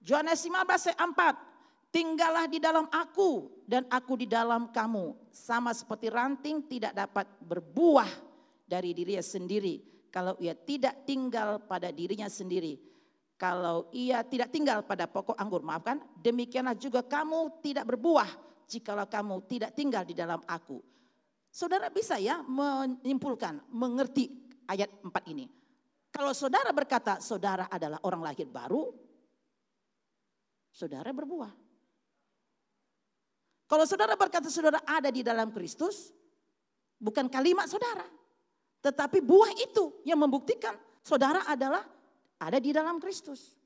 Yohanes 0.01 0.41
15 0.41 0.89
ayat 0.89 0.99
4. 0.99 1.93
Tinggallah 1.93 2.45
di 2.49 2.59
dalam 2.59 2.89
aku 2.89 3.61
dan 3.69 3.85
aku 3.87 4.17
di 4.19 4.27
dalam 4.27 4.73
kamu. 4.73 5.15
Sama 5.29 5.71
seperti 5.71 6.09
ranting 6.09 6.65
tidak 6.65 6.97
dapat 6.97 7.29
berbuah 7.45 8.09
dari 8.65 8.91
dirinya 8.91 9.23
sendiri. 9.23 9.79
Kalau 10.09 10.33
ia 10.41 10.57
tidak 10.57 11.05
tinggal 11.05 11.61
pada 11.63 11.93
dirinya 11.93 12.25
sendiri. 12.25 12.81
Kalau 13.37 13.85
ia 13.93 14.25
tidak 14.25 14.49
tinggal 14.49 14.81
pada 14.81 15.05
pokok 15.05 15.37
anggur, 15.37 15.61
maafkan. 15.61 16.01
Demikianlah 16.17 16.73
juga 16.73 17.05
kamu 17.05 17.61
tidak 17.61 17.85
berbuah 17.85 18.27
jikalau 18.65 19.07
kamu 19.07 19.45
tidak 19.45 19.71
tinggal 19.77 20.03
di 20.03 20.17
dalam 20.17 20.41
aku. 20.49 20.81
Saudara 21.53 21.87
bisa 21.93 22.19
ya 22.19 22.43
menyimpulkan, 22.43 23.61
mengerti 23.71 24.46
ayat 24.67 24.91
4 25.01 25.33
ini. 25.33 25.47
Kalau 26.11 26.31
saudara 26.35 26.71
berkata 26.71 27.19
saudara 27.23 27.67
adalah 27.71 27.99
orang 28.03 28.21
lahir 28.23 28.47
baru, 28.47 28.89
saudara 30.71 31.11
berbuah. 31.11 31.53
Kalau 33.67 33.83
saudara 33.83 34.15
berkata 34.15 34.47
saudara 34.47 34.79
ada 34.87 35.11
di 35.11 35.21
dalam 35.21 35.51
Kristus, 35.51 36.15
bukan 36.99 37.27
kalimat 37.27 37.67
saudara. 37.67 38.07
Tetapi 38.79 39.19
buah 39.19 39.51
itu 39.59 40.05
yang 40.07 40.21
membuktikan 40.21 40.77
saudara 41.03 41.43
adalah 41.43 41.83
ada 42.39 42.57
di 42.61 42.71
dalam 42.71 43.01
Kristus. 43.03 43.57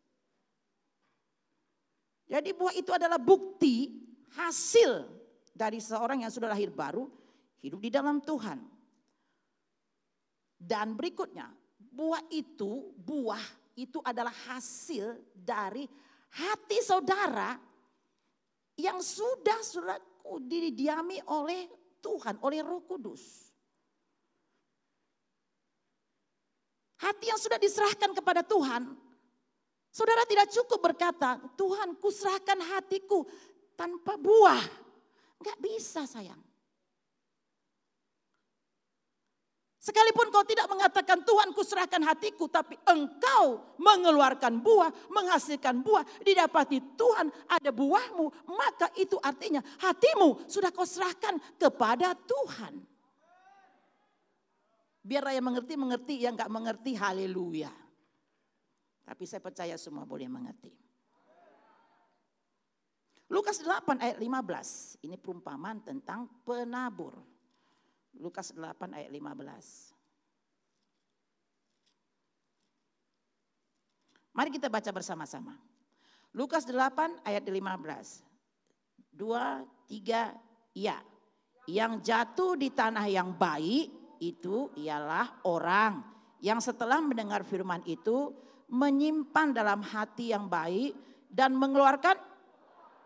Jadi 2.26 2.56
buah 2.56 2.74
itu 2.80 2.90
adalah 2.96 3.20
bukti 3.20 3.92
hasil 4.40 5.04
dari 5.52 5.84
seorang 5.84 6.24
yang 6.24 6.32
sudah 6.32 6.48
lahir 6.48 6.72
baru 6.72 7.06
hidup 7.60 7.80
di 7.84 7.92
dalam 7.92 8.24
Tuhan. 8.24 8.81
Dan 10.62 10.94
berikutnya, 10.94 11.50
buah 11.90 12.22
itu, 12.30 12.94
buah 13.02 13.42
itu 13.74 13.98
adalah 14.06 14.30
hasil 14.54 15.18
dari 15.34 15.90
hati 16.38 16.78
saudara 16.86 17.58
yang 18.78 19.02
sudah 19.02 19.58
sudah 19.66 19.98
didiami 20.46 21.18
oleh 21.34 21.66
Tuhan, 21.98 22.38
oleh 22.46 22.62
Roh 22.62 22.86
Kudus. 22.86 23.50
Hati 27.02 27.34
yang 27.34 27.42
sudah 27.42 27.58
diserahkan 27.58 28.14
kepada 28.14 28.46
Tuhan, 28.46 28.94
saudara 29.90 30.22
tidak 30.30 30.54
cukup 30.54 30.94
berkata, 30.94 31.42
Tuhan 31.58 31.98
kuserahkan 31.98 32.62
hatiku, 32.78 33.26
tanpa 33.74 34.14
buah. 34.22 34.62
Enggak 35.42 35.58
bisa 35.58 36.06
sayang. 36.06 36.51
Sekalipun 39.82 40.30
kau 40.30 40.46
tidak 40.46 40.70
mengatakan 40.70 41.26
Tuhan 41.26 41.58
kuserahkan 41.58 42.06
hatiku, 42.06 42.46
tapi 42.46 42.78
engkau 42.86 43.66
mengeluarkan 43.82 44.62
buah, 44.62 44.94
menghasilkan 45.10 45.82
buah, 45.82 46.06
didapati 46.22 46.78
Tuhan 46.94 47.34
ada 47.50 47.74
buahmu, 47.74 48.46
maka 48.46 48.94
itu 48.94 49.18
artinya 49.18 49.58
hatimu 49.82 50.46
sudah 50.46 50.70
kau 50.70 50.86
serahkan 50.86 51.42
kepada 51.58 52.14
Tuhan. 52.14 52.78
Biar 55.02 55.34
yang 55.34 55.50
mengerti, 55.50 55.74
mengerti, 55.74 56.16
yang 56.22 56.38
enggak 56.38 56.54
mengerti, 56.54 56.94
haleluya. 56.94 57.74
Tapi 59.02 59.24
saya 59.26 59.42
percaya 59.42 59.74
semua 59.82 60.06
boleh 60.06 60.30
mengerti. 60.30 60.70
Lukas 63.34 63.66
8 63.66 63.98
ayat 63.98 64.22
15. 64.22 65.02
Ini 65.10 65.18
perumpamaan 65.18 65.82
tentang 65.82 66.30
penabur. 66.46 67.31
Lukas 68.20 68.52
8 68.52 68.98
ayat 68.98 69.10
15. 69.14 69.96
Mari 74.32 74.50
kita 74.52 74.68
baca 74.72 74.92
bersama-sama. 74.92 75.56
Lukas 76.32 76.64
8 76.64 77.24
ayat 77.28 77.44
15. 77.44 78.24
Dua, 79.12 79.64
tiga, 79.88 80.32
iya. 80.72 81.04
Yang 81.68 82.12
jatuh 82.12 82.56
di 82.58 82.72
tanah 82.72 83.06
yang 83.12 83.36
baik 83.36 84.18
itu 84.24 84.72
ialah 84.80 85.44
orang 85.48 86.02
yang 86.42 86.58
setelah 86.58 86.98
mendengar 87.04 87.46
firman 87.46 87.86
itu 87.86 88.34
menyimpan 88.72 89.54
dalam 89.54 89.84
hati 89.84 90.32
yang 90.34 90.48
baik 90.48 90.96
dan 91.30 91.54
mengeluarkan 91.54 92.32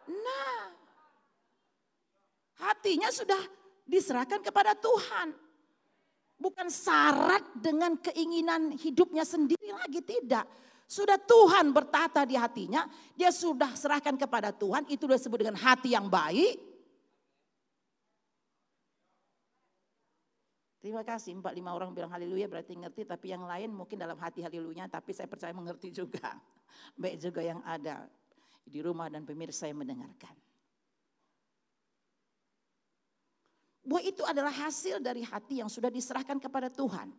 Nah, 0.06 0.62
hatinya 2.62 3.10
sudah 3.10 3.42
diserahkan 3.86 4.42
kepada 4.42 4.74
Tuhan. 4.76 5.34
Bukan 6.36 6.68
syarat 6.68 7.42
dengan 7.56 7.96
keinginan 7.96 8.76
hidupnya 8.76 9.24
sendiri 9.24 9.72
lagi, 9.72 10.04
tidak. 10.04 10.44
Sudah 10.86 11.18
Tuhan 11.18 11.72
bertata 11.72 12.28
di 12.28 12.36
hatinya, 12.36 12.86
dia 13.16 13.32
sudah 13.32 13.74
serahkan 13.74 14.20
kepada 14.20 14.52
Tuhan, 14.52 14.86
itu 14.92 15.08
disebut 15.08 15.42
dengan 15.42 15.58
hati 15.58 15.96
yang 15.96 16.12
baik. 16.12 16.76
Terima 20.86 21.02
kasih, 21.02 21.42
empat 21.42 21.58
lima 21.58 21.74
orang 21.74 21.98
bilang 21.98 22.14
haleluya 22.14 22.46
berarti 22.46 22.78
ngerti, 22.78 23.10
tapi 23.10 23.34
yang 23.34 23.42
lain 23.50 23.74
mungkin 23.74 23.98
dalam 23.98 24.22
hati 24.22 24.46
haleluya, 24.46 24.86
tapi 24.86 25.18
saya 25.18 25.26
percaya 25.26 25.50
mengerti 25.50 25.90
juga. 25.90 26.38
Baik 27.02 27.26
juga 27.26 27.42
yang 27.42 27.58
ada 27.66 28.06
di 28.62 28.86
rumah 28.86 29.10
dan 29.10 29.26
pemirsa 29.26 29.66
yang 29.66 29.82
mendengarkan. 29.82 30.45
Buah 33.86 34.02
itu 34.02 34.26
adalah 34.26 34.50
hasil 34.50 34.98
dari 34.98 35.22
hati 35.22 35.62
yang 35.62 35.70
sudah 35.70 35.94
diserahkan 35.94 36.42
kepada 36.42 36.74
Tuhan. 36.74 37.14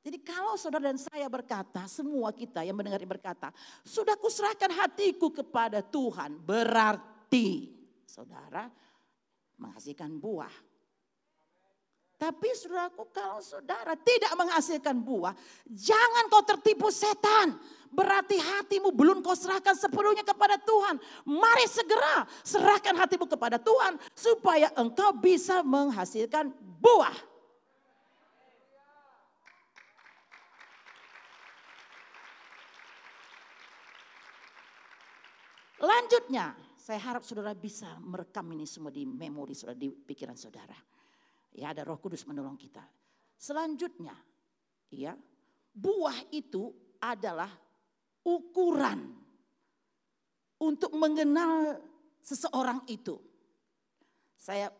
Jadi 0.00 0.18
kalau 0.24 0.56
saudara 0.58 0.90
dan 0.90 0.98
saya 0.98 1.28
berkata, 1.30 1.86
semua 1.86 2.32
kita 2.34 2.64
yang 2.66 2.74
mendengar 2.74 2.98
berkata, 3.06 3.52
sudah 3.86 4.16
kuserahkan 4.18 4.72
hatiku 4.72 5.30
kepada 5.30 5.84
Tuhan, 5.84 6.40
berarti 6.40 7.70
saudara 8.08 8.66
menghasilkan 9.60 10.16
buah. 10.16 10.69
Tapi 12.20 12.52
saudaraku 12.52 13.08
kalau 13.16 13.40
saudara 13.40 13.96
tidak 13.96 14.28
menghasilkan 14.36 14.92
buah, 14.92 15.32
jangan 15.72 16.28
kau 16.28 16.44
tertipu 16.44 16.92
setan. 16.92 17.56
Berarti 17.88 18.36
hatimu 18.36 18.92
belum 18.92 19.24
kau 19.24 19.32
serahkan 19.32 19.72
sepenuhnya 19.72 20.20
kepada 20.20 20.60
Tuhan. 20.60 21.00
Mari 21.24 21.64
segera 21.64 22.28
serahkan 22.44 22.92
hatimu 22.92 23.24
kepada 23.24 23.56
Tuhan 23.56 23.96
supaya 24.12 24.68
engkau 24.76 25.16
bisa 25.16 25.64
menghasilkan 25.64 26.52
buah. 26.76 27.16
Lanjutnya, 35.80 36.52
saya 36.76 37.00
harap 37.00 37.24
saudara 37.24 37.56
bisa 37.56 37.96
merekam 38.04 38.44
ini 38.52 38.68
semua 38.68 38.92
di 38.92 39.08
memori 39.08 39.56
saudara, 39.56 39.80
di 39.80 39.88
pikiran 39.88 40.36
saudara. 40.36 40.89
Ya, 41.54 41.74
ada 41.74 41.82
Roh 41.82 41.98
Kudus 41.98 42.22
menolong 42.26 42.54
kita. 42.54 42.82
Selanjutnya, 43.34 44.14
ya, 44.92 45.16
buah 45.74 46.30
itu 46.30 46.70
adalah 47.02 47.50
ukuran 48.22 49.10
untuk 50.60 50.92
mengenal 50.94 51.80
seseorang 52.20 52.84
itu. 52.86 53.16
Saya 54.36 54.70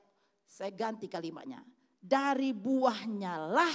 saya 0.44 0.70
ganti 0.72 1.08
kalimatnya. 1.10 1.64
Dari 2.00 2.52
buahnya 2.52 3.34
lah 3.50 3.74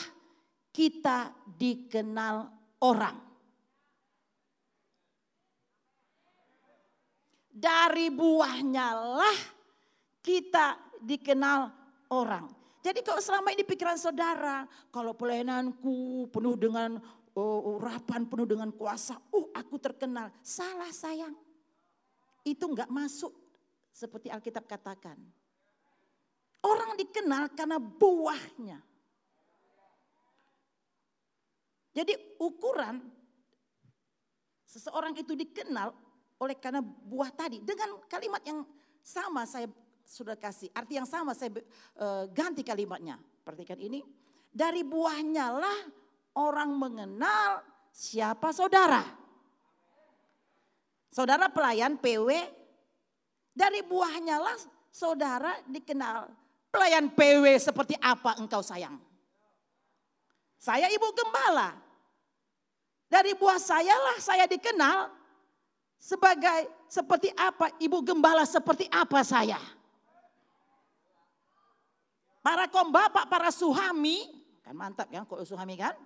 kita 0.74 1.34
dikenal 1.46 2.36
orang. 2.82 3.26
dari 7.56 8.12
buahnya 8.12 8.88
lah 8.92 9.40
kita 10.20 10.76
dikenal 11.00 11.72
orang. 12.12 12.52
Jadi 12.86 13.02
kalau 13.02 13.18
selama 13.18 13.50
ini 13.50 13.66
pikiran 13.66 13.98
saudara, 13.98 14.70
kalau 14.94 15.18
pelayananku 15.18 16.30
penuh 16.30 16.54
dengan 16.54 17.02
oh, 17.34 17.82
urapan, 17.82 18.30
penuh 18.30 18.46
dengan 18.46 18.70
kuasa, 18.70 19.18
uh 19.18 19.48
aku 19.58 19.82
terkenal. 19.82 20.30
Salah 20.46 20.94
sayang. 20.94 21.34
Itu 22.46 22.70
enggak 22.70 22.94
masuk 22.94 23.34
seperti 23.90 24.30
Alkitab 24.30 24.70
katakan. 24.70 25.18
Orang 26.62 26.94
dikenal 26.94 27.50
karena 27.58 27.82
buahnya. 27.82 28.78
Jadi 31.90 32.14
ukuran 32.38 33.02
seseorang 34.70 35.18
itu 35.18 35.34
dikenal 35.34 35.90
oleh 36.38 36.54
karena 36.62 36.86
buah 36.86 37.34
tadi 37.34 37.66
dengan 37.66 37.98
kalimat 38.06 38.46
yang 38.46 38.62
sama 39.02 39.48
saya 39.50 39.72
sudah 40.06 40.38
kasih. 40.38 40.70
Arti 40.72 41.02
yang 41.02 41.10
sama 41.10 41.34
saya 41.34 41.52
uh, 41.98 42.30
ganti 42.30 42.62
kalimatnya. 42.62 43.18
Perhatikan 43.42 43.82
ini. 43.82 44.06
Dari 44.56 44.86
buahnya 44.86 45.46
lah 45.52 45.80
orang 46.40 46.72
mengenal 46.72 47.66
siapa 47.92 48.56
saudara. 48.56 49.04
Saudara 51.12 51.52
pelayan 51.52 52.00
PW 52.00 52.30
dari 53.52 53.84
buahnya 53.84 54.40
lah 54.40 54.58
saudara 54.92 55.60
dikenal. 55.68 56.32
Pelayan 56.72 57.08
PW 57.12 57.44
seperti 57.60 57.96
apa 58.00 58.36
engkau 58.40 58.60
sayang? 58.60 59.00
Saya 60.60 60.92
ibu 60.92 61.08
gembala. 61.16 61.76
Dari 63.08 63.32
buah 63.32 63.60
saya 63.60 63.96
lah 63.96 64.18
saya 64.20 64.44
dikenal 64.44 65.08
sebagai 65.96 66.68
seperti 66.92 67.32
apa 67.32 67.72
ibu 67.80 68.04
gembala 68.04 68.44
seperti 68.44 68.92
apa 68.92 69.24
saya. 69.24 69.60
Para 72.46 72.70
kom 72.70 72.94
bapak, 72.94 73.26
para 73.26 73.50
suami, 73.50 74.22
kan 74.62 74.78
mantap 74.78 75.10
ya 75.10 75.26
kalau 75.26 75.42
suami 75.42 75.74
kan. 75.74 75.98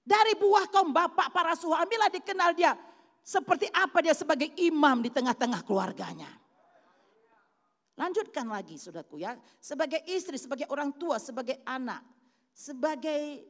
Dari 0.00 0.32
buah 0.32 0.72
kom 0.72 0.96
bapak, 0.96 1.28
para 1.28 1.52
suami 1.52 1.92
lah 2.00 2.08
dikenal 2.08 2.56
dia. 2.56 2.72
Seperti 3.20 3.68
apa 3.68 4.00
dia 4.00 4.16
sebagai 4.16 4.48
imam 4.56 5.04
di 5.04 5.12
tengah-tengah 5.12 5.60
keluarganya. 5.60 6.40
Lanjutkan 8.00 8.48
lagi 8.48 8.80
saudaraku 8.80 9.20
ya. 9.20 9.36
Sebagai 9.60 10.00
istri, 10.08 10.40
sebagai 10.40 10.64
orang 10.72 10.88
tua, 10.96 11.20
sebagai 11.20 11.60
anak. 11.68 12.00
Sebagai 12.56 13.44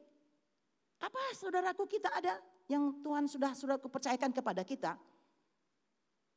apa 0.99 1.23
saudaraku 1.39 1.87
kita 1.87 2.11
ada 2.11 2.35
yang 2.67 2.99
Tuhan 2.99 3.31
sudah 3.31 3.55
sudah 3.55 3.79
kepercayakan 3.79 4.35
kepada 4.35 4.67
kita. 4.67 4.99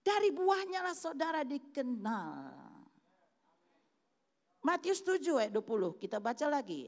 Dari 0.05 0.29
buahnya 0.29 0.85
lah 0.85 0.93
saudara 0.93 1.41
dikenal. 1.41 2.72
Matius 4.63 5.03
7 5.03 5.43
ayat 5.43 5.51
20, 5.51 5.99
kita 5.99 6.23
baca 6.23 6.47
lagi. 6.47 6.87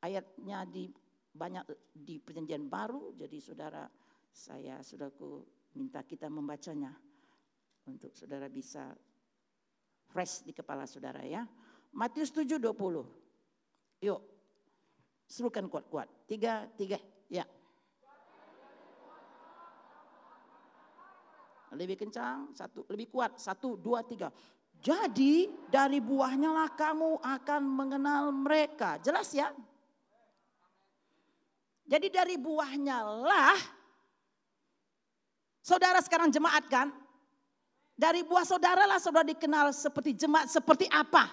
Ayatnya 0.00 0.64
di 0.64 0.88
banyak 1.32 1.64
di 1.92 2.16
perjanjian 2.16 2.66
baru, 2.72 3.12
jadi 3.12 3.36
saudara 3.36 3.84
saya 4.32 4.80
saudaraku 4.80 5.44
minta 5.76 6.00
kita 6.04 6.32
membacanya 6.32 6.92
untuk 7.84 8.16
saudara 8.16 8.48
bisa 8.48 8.96
fresh 10.08 10.44
di 10.48 10.56
kepala 10.56 10.88
saudara 10.88 11.20
ya. 11.20 11.44
Matius 11.92 12.32
7 12.32 12.56
20. 12.56 12.72
Yuk, 14.02 14.20
serukan 15.28 15.68
kuat-kuat. 15.68 16.08
Tiga, 16.24 16.64
tiga, 16.80 16.96
ya. 17.28 17.44
Lebih 21.76 22.08
kencang, 22.08 22.56
satu, 22.56 22.88
lebih 22.88 23.08
kuat, 23.12 23.36
satu, 23.36 23.76
dua, 23.76 24.00
tiga. 24.04 24.32
Jadi 24.82 25.46
dari 25.70 26.02
buahnya 26.02 26.50
lah 26.50 26.70
kamu 26.74 27.22
akan 27.22 27.62
mengenal 27.62 28.34
mereka. 28.34 28.98
Jelas 28.98 29.30
ya? 29.30 29.54
Jadi 31.86 32.10
dari 32.10 32.34
buahnya 32.34 32.98
lah, 33.04 33.58
saudara 35.62 36.02
sekarang 36.02 36.34
jemaat 36.34 36.66
kan? 36.66 36.90
Dari 37.94 38.26
buah 38.26 38.42
saudara 38.42 38.82
lah 38.82 38.98
saudara 38.98 39.22
dikenal 39.22 39.70
seperti 39.70 40.18
jemaat 40.18 40.50
seperti 40.50 40.90
apa? 40.90 41.30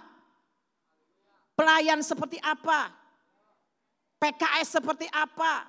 Pelayan 1.58 2.06
seperti 2.06 2.38
apa? 2.44 2.94
PKS 4.22 4.78
seperti 4.78 5.10
apa? 5.10 5.66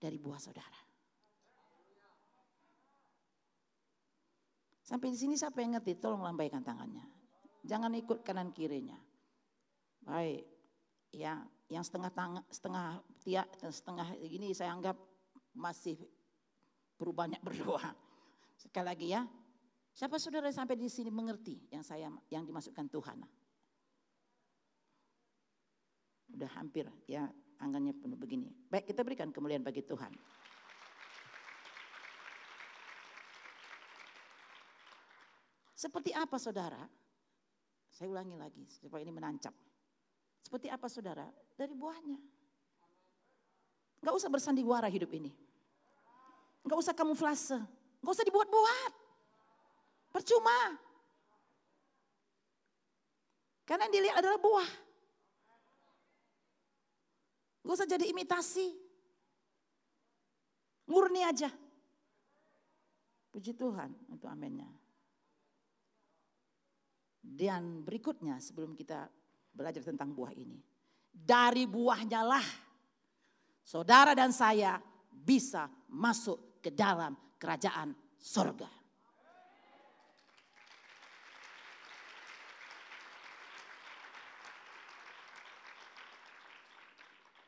Dari 0.00 0.16
buah 0.16 0.40
saudara. 0.40 0.85
Sampai 4.86 5.10
di 5.10 5.18
sini 5.18 5.34
siapa 5.34 5.58
yang 5.58 5.74
ngerti? 5.74 5.98
Tolong 5.98 6.22
lambaikan 6.22 6.62
tangannya. 6.62 7.02
Jangan 7.66 7.90
ikut 7.98 8.22
kanan 8.22 8.54
kirinya. 8.54 8.94
Baik. 10.06 10.46
Ya, 11.10 11.42
yang 11.66 11.82
setengah 11.82 12.14
tangan, 12.14 12.46
setengah 12.46 13.02
tiak, 13.18 13.50
setengah 13.66 14.14
ini 14.22 14.54
saya 14.54 14.78
anggap 14.78 14.94
masih 15.58 15.98
perlu 16.94 17.10
banyak 17.10 17.42
berdoa. 17.42 17.90
Sekali 18.54 18.86
lagi 18.86 19.06
ya. 19.10 19.26
Siapa 19.90 20.22
saudara 20.22 20.52
sampai 20.54 20.78
di 20.78 20.86
sini 20.86 21.10
mengerti 21.10 21.66
yang 21.72 21.82
saya 21.82 22.06
yang 22.30 22.46
dimasukkan 22.46 22.86
Tuhan? 22.86 23.18
Udah 26.36 26.50
hampir 26.54 26.86
ya 27.08 27.26
anggannya 27.58 27.96
penuh 27.96 28.14
begini. 28.20 28.52
Baik 28.68 28.92
kita 28.92 29.02
berikan 29.02 29.32
kemuliaan 29.32 29.64
bagi 29.64 29.82
Tuhan. 29.82 30.12
Seperti 35.76 36.08
apa 36.16 36.40
saudara? 36.40 36.80
Saya 37.92 38.08
ulangi 38.08 38.32
lagi 38.32 38.64
supaya 38.80 39.04
ini 39.04 39.12
menancap. 39.12 39.52
Seperti 40.40 40.72
apa 40.72 40.88
saudara? 40.88 41.28
Dari 41.52 41.76
buahnya. 41.76 42.16
Gak 44.00 44.14
usah 44.16 44.32
bersandiwara 44.32 44.88
hidup 44.88 45.12
ini. 45.12 45.36
Gak 46.64 46.80
usah 46.80 46.96
kamuflase. 46.96 47.60
Gak 48.00 48.12
usah 48.16 48.24
dibuat-buat. 48.24 48.92
Percuma. 50.16 50.80
Karena 53.68 53.84
yang 53.84 53.94
dilihat 54.00 54.16
adalah 54.24 54.40
buah. 54.40 54.70
Gak 57.68 57.76
usah 57.76 57.88
jadi 57.90 58.08
imitasi. 58.08 58.72
Murni 60.88 61.20
aja. 61.20 61.52
Puji 63.28 63.52
Tuhan 63.52 63.92
untuk 64.08 64.32
amennya. 64.32 64.85
Dan 67.36 67.84
berikutnya 67.84 68.40
sebelum 68.40 68.72
kita 68.72 69.12
belajar 69.52 69.84
tentang 69.84 70.16
buah 70.16 70.32
ini. 70.32 70.56
Dari 71.12 71.68
buahnya 71.68 72.24
lah 72.24 72.46
saudara 73.60 74.16
dan 74.16 74.32
saya 74.32 74.80
bisa 75.12 75.68
masuk 75.92 76.64
ke 76.64 76.72
dalam 76.72 77.12
kerajaan 77.36 77.92
sorga. 78.16 78.68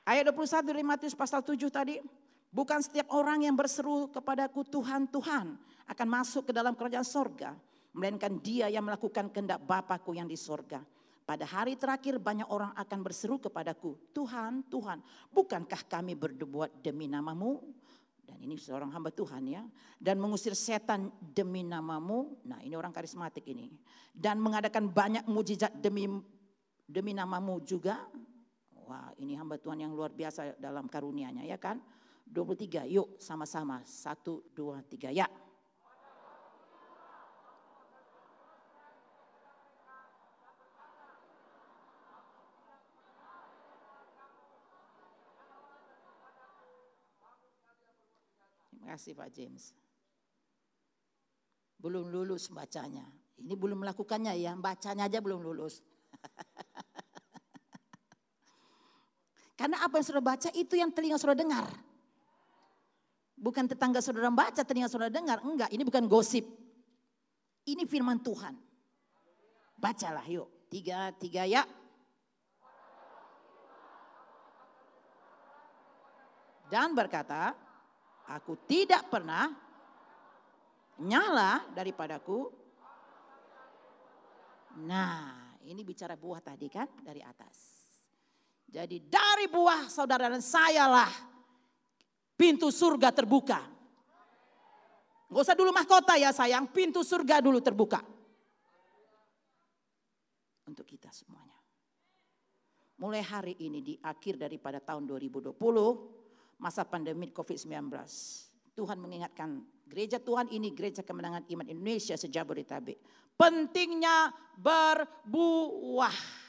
Ayat 0.09 0.33
21 0.33 0.65
dari 0.65 0.81
Matius 0.85 1.13
pasal 1.13 1.45
7 1.45 1.69
tadi. 1.69 2.01
Bukan 2.49 2.81
setiap 2.81 3.13
orang 3.13 3.45
yang 3.45 3.53
berseru 3.53 4.09
kepadaku 4.09 4.65
Tuhan, 4.65 5.05
Tuhan 5.13 5.53
akan 5.85 6.09
masuk 6.09 6.49
ke 6.49 6.53
dalam 6.57 6.73
kerajaan 6.73 7.05
sorga. 7.05 7.53
Melainkan 7.99 8.39
dia 8.39 8.71
yang 8.71 8.87
melakukan 8.87 9.27
kehendak 9.35 9.59
Bapakku 9.67 10.15
yang 10.15 10.31
di 10.31 10.39
sorga. 10.39 10.79
Pada 11.27 11.45
hari 11.45 11.75
terakhir 11.75 12.17
banyak 12.23 12.47
orang 12.47 12.73
akan 12.73 12.99
berseru 13.03 13.37
kepadaku, 13.37 13.99
Tuhan, 14.15 14.65
Tuhan, 14.71 15.03
bukankah 15.35 15.85
kami 15.85 16.15
berbuat 16.15 16.81
demi 16.81 17.11
namamu? 17.11 17.61
Dan 18.25 18.39
ini 18.45 18.55
seorang 18.57 18.89
hamba 18.95 19.11
Tuhan 19.11 19.45
ya. 19.45 19.67
Dan 19.99 20.23
mengusir 20.23 20.55
setan 20.55 21.11
demi 21.21 21.67
namamu. 21.67 22.39
Nah 22.47 22.61
ini 22.61 22.79
orang 22.79 22.95
karismatik 22.95 23.45
ini. 23.51 23.73
Dan 24.15 24.39
mengadakan 24.39 24.89
banyak 24.89 25.25
mujizat 25.29 25.75
demi 25.81 26.07
demi 26.89 27.13
namamu 27.13 27.61
juga. 27.67 28.05
Wah 28.89 29.13
ini 29.21 29.37
hamba 29.37 29.61
Tuhan 29.61 29.85
yang 29.85 29.93
luar 29.93 30.13
biasa 30.13 30.57
dalam 30.57 30.89
karunianya 30.89 31.45
ya 31.45 31.61
kan. 31.61 31.83
23 32.29 32.85
yuk 32.89 33.21
sama-sama. 33.21 33.81
Satu, 33.85 34.45
dua, 34.53 34.85
tiga 34.85 35.09
ya. 35.09 35.29
Terima 48.88 48.88
kasih 48.99 49.15
Pak 49.15 49.31
James. 49.31 49.71
Belum 51.79 52.11
lulus 52.11 52.51
bacanya. 52.51 53.07
Ini 53.39 53.55
belum 53.55 53.87
melakukannya 53.87 54.35
ya, 54.35 54.59
bacanya 54.59 55.07
aja 55.07 55.23
belum 55.23 55.39
lulus. 55.39 55.79
Karena 59.59 59.87
apa 59.87 60.03
yang 60.03 60.07
sudah 60.11 60.19
baca 60.19 60.51
itu 60.51 60.75
yang 60.75 60.91
telinga 60.91 61.15
sudah 61.15 61.39
dengar. 61.39 61.71
Bukan 63.39 63.71
tetangga 63.71 64.03
saudara 64.03 64.35
baca, 64.35 64.67
telinga 64.67 64.91
saudara 64.91 65.15
dengar. 65.15 65.39
Enggak, 65.47 65.71
ini 65.71 65.87
bukan 65.87 66.11
gosip. 66.11 66.43
Ini 67.63 67.87
firman 67.87 68.19
Tuhan. 68.19 68.59
Bacalah 69.79 70.27
yuk. 70.27 70.51
Tiga, 70.67 71.15
tiga 71.15 71.47
ya. 71.47 71.63
Dan 76.67 76.99
berkata, 76.99 77.68
Aku 78.29 78.61
tidak 78.69 79.09
pernah 79.09 79.49
nyala 81.01 81.65
daripadaku. 81.73 82.53
Nah, 84.85 85.57
ini 85.65 85.81
bicara 85.81 86.13
buah 86.13 86.45
tadi 86.45 86.69
kan 86.69 86.87
dari 87.01 87.25
atas. 87.25 87.57
Jadi 88.69 89.01
dari 89.09 89.49
buah 89.49 89.89
saudara 89.89 90.29
dan 90.29 90.45
saya 90.45 90.85
lah 90.85 91.13
pintu 92.37 92.69
surga 92.69 93.09
terbuka. 93.17 93.65
Gak 95.29 95.45
usah 95.45 95.57
dulu 95.57 95.73
mahkota 95.73 96.17
ya 96.21 96.33
sayang, 96.33 96.69
pintu 96.69 97.01
surga 97.01 97.41
dulu 97.41 97.61
terbuka. 97.65 98.01
Untuk 100.69 100.85
kita 100.85 101.09
semuanya. 101.13 101.57
Mulai 103.01 103.23
hari 103.25 103.55
ini 103.63 103.81
di 103.81 103.95
akhir 104.01 104.37
daripada 104.37 104.83
tahun 104.85 105.09
2020, 105.09 105.55
masa 106.59 106.83
pandemi 106.83 107.31
COVID-19. 107.31 107.89
Tuhan 108.75 108.99
mengingatkan 108.99 109.63
gereja 109.91 110.23
Tuhan 110.23 110.51
ini 110.55 110.71
gereja 110.71 111.03
kemenangan 111.03 111.47
iman 111.51 111.67
Indonesia 111.67 112.15
sejabodetabek. 112.15 112.99
Pentingnya 113.35 114.31
berbuah. 114.59 116.47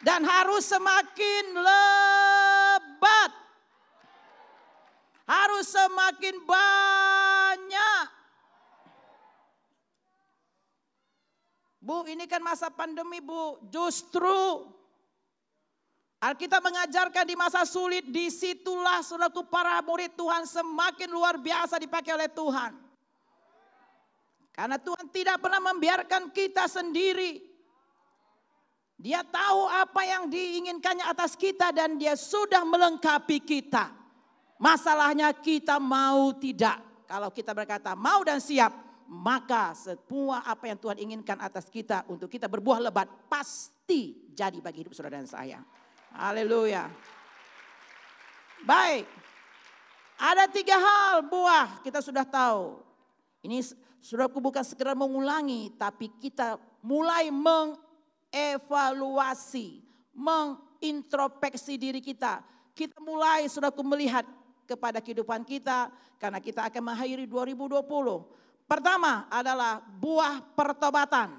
Dan 0.00 0.24
harus 0.24 0.64
semakin 0.66 1.44
lebat. 1.60 3.32
Harus 5.26 5.66
semakin 5.70 6.34
banyak 6.42 8.19
Bu, 11.90 12.06
ini 12.06 12.30
kan 12.30 12.38
masa 12.38 12.70
pandemi, 12.70 13.18
Bu. 13.18 13.58
Justru 13.66 14.62
Alkitab 16.22 16.62
mengajarkan 16.62 17.26
di 17.26 17.34
masa 17.34 17.66
sulit, 17.66 18.06
di 18.06 18.30
situlah 18.30 19.02
saudaraku 19.02 19.42
para 19.50 19.82
murid 19.82 20.14
Tuhan 20.14 20.46
semakin 20.46 21.10
luar 21.10 21.34
biasa 21.42 21.82
dipakai 21.82 22.14
oleh 22.14 22.30
Tuhan. 22.30 22.78
Karena 24.54 24.78
Tuhan 24.78 25.10
tidak 25.10 25.42
pernah 25.42 25.58
membiarkan 25.58 26.30
kita 26.30 26.70
sendiri. 26.70 27.42
Dia 28.94 29.26
tahu 29.26 29.66
apa 29.66 30.04
yang 30.06 30.30
diinginkannya 30.30 31.10
atas 31.10 31.34
kita 31.34 31.74
dan 31.74 31.98
dia 31.98 32.14
sudah 32.14 32.62
melengkapi 32.68 33.42
kita. 33.42 33.90
Masalahnya 34.62 35.34
kita 35.34 35.82
mau 35.82 36.36
tidak. 36.38 36.78
Kalau 37.10 37.34
kita 37.34 37.50
berkata 37.50 37.96
mau 37.98 38.20
dan 38.22 38.38
siap, 38.38 38.89
maka 39.10 39.74
semua 39.74 40.46
apa 40.46 40.70
yang 40.70 40.78
Tuhan 40.78 41.02
inginkan 41.02 41.34
atas 41.42 41.66
kita 41.66 42.06
untuk 42.06 42.30
kita 42.30 42.46
berbuah 42.46 42.78
lebat 42.78 43.10
pasti 43.26 44.14
jadi 44.30 44.62
bagi 44.62 44.86
hidup 44.86 44.94
saudara 44.94 45.18
dan 45.18 45.26
saya. 45.26 45.58
Haleluya. 46.14 46.86
Baik. 48.62 49.10
Ada 50.14 50.46
tiga 50.46 50.78
hal 50.78 51.26
buah 51.26 51.82
kita 51.82 51.98
sudah 51.98 52.22
tahu. 52.22 52.78
Ini 53.42 53.66
sudah 53.98 54.30
bukan 54.30 54.62
sekedar 54.62 54.94
mengulangi 54.94 55.74
tapi 55.74 56.06
kita 56.22 56.54
mulai 56.78 57.34
mengevaluasi, 57.34 59.82
mengintrospeksi 60.14 61.82
diri 61.82 61.98
kita. 61.98 62.46
Kita 62.78 62.94
mulai 63.02 63.50
sudah 63.50 63.74
melihat 63.82 64.22
kepada 64.70 65.02
kehidupan 65.02 65.42
kita 65.42 65.90
karena 66.22 66.38
kita 66.38 66.70
akan 66.70 66.94
mengakhiri 66.94 67.26
2020 67.26 68.38
Pertama 68.70 69.26
adalah 69.26 69.82
buah 69.82 70.38
pertobatan. 70.54 71.34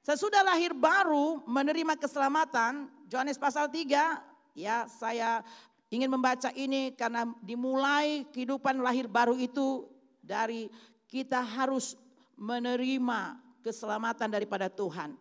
Sesudah 0.00 0.40
lahir 0.40 0.72
baru 0.72 1.44
menerima 1.44 2.00
keselamatan, 2.00 2.88
Yohanes 3.12 3.36
pasal 3.36 3.68
3, 3.68 4.16
ya 4.56 4.88
saya 4.88 5.44
ingin 5.92 6.08
membaca 6.08 6.48
ini 6.56 6.96
karena 6.96 7.28
dimulai 7.44 8.24
kehidupan 8.32 8.80
lahir 8.80 9.12
baru 9.12 9.36
itu 9.36 9.84
dari 10.24 10.72
kita 11.04 11.44
harus 11.44 12.00
menerima 12.40 13.36
keselamatan 13.60 14.32
daripada 14.32 14.72
Tuhan. 14.72 15.12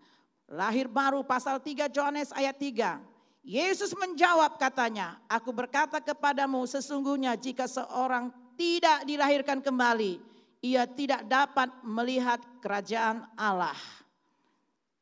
Lahir 0.48 0.88
baru 0.88 1.28
pasal 1.28 1.60
3 1.60 1.92
Yohanes 1.92 2.32
ayat 2.32 2.56
3. 2.56 3.04
Yesus 3.44 3.92
menjawab 4.00 4.56
katanya, 4.56 5.20
aku 5.28 5.52
berkata 5.52 6.00
kepadamu 6.00 6.64
sesungguhnya 6.64 7.36
jika 7.36 7.68
seorang 7.68 8.32
tidak 8.56 9.04
dilahirkan 9.04 9.60
kembali, 9.60 10.33
ia 10.64 10.88
tidak 10.88 11.28
dapat 11.28 11.68
melihat 11.84 12.40
kerajaan 12.64 13.28
Allah. 13.36 13.76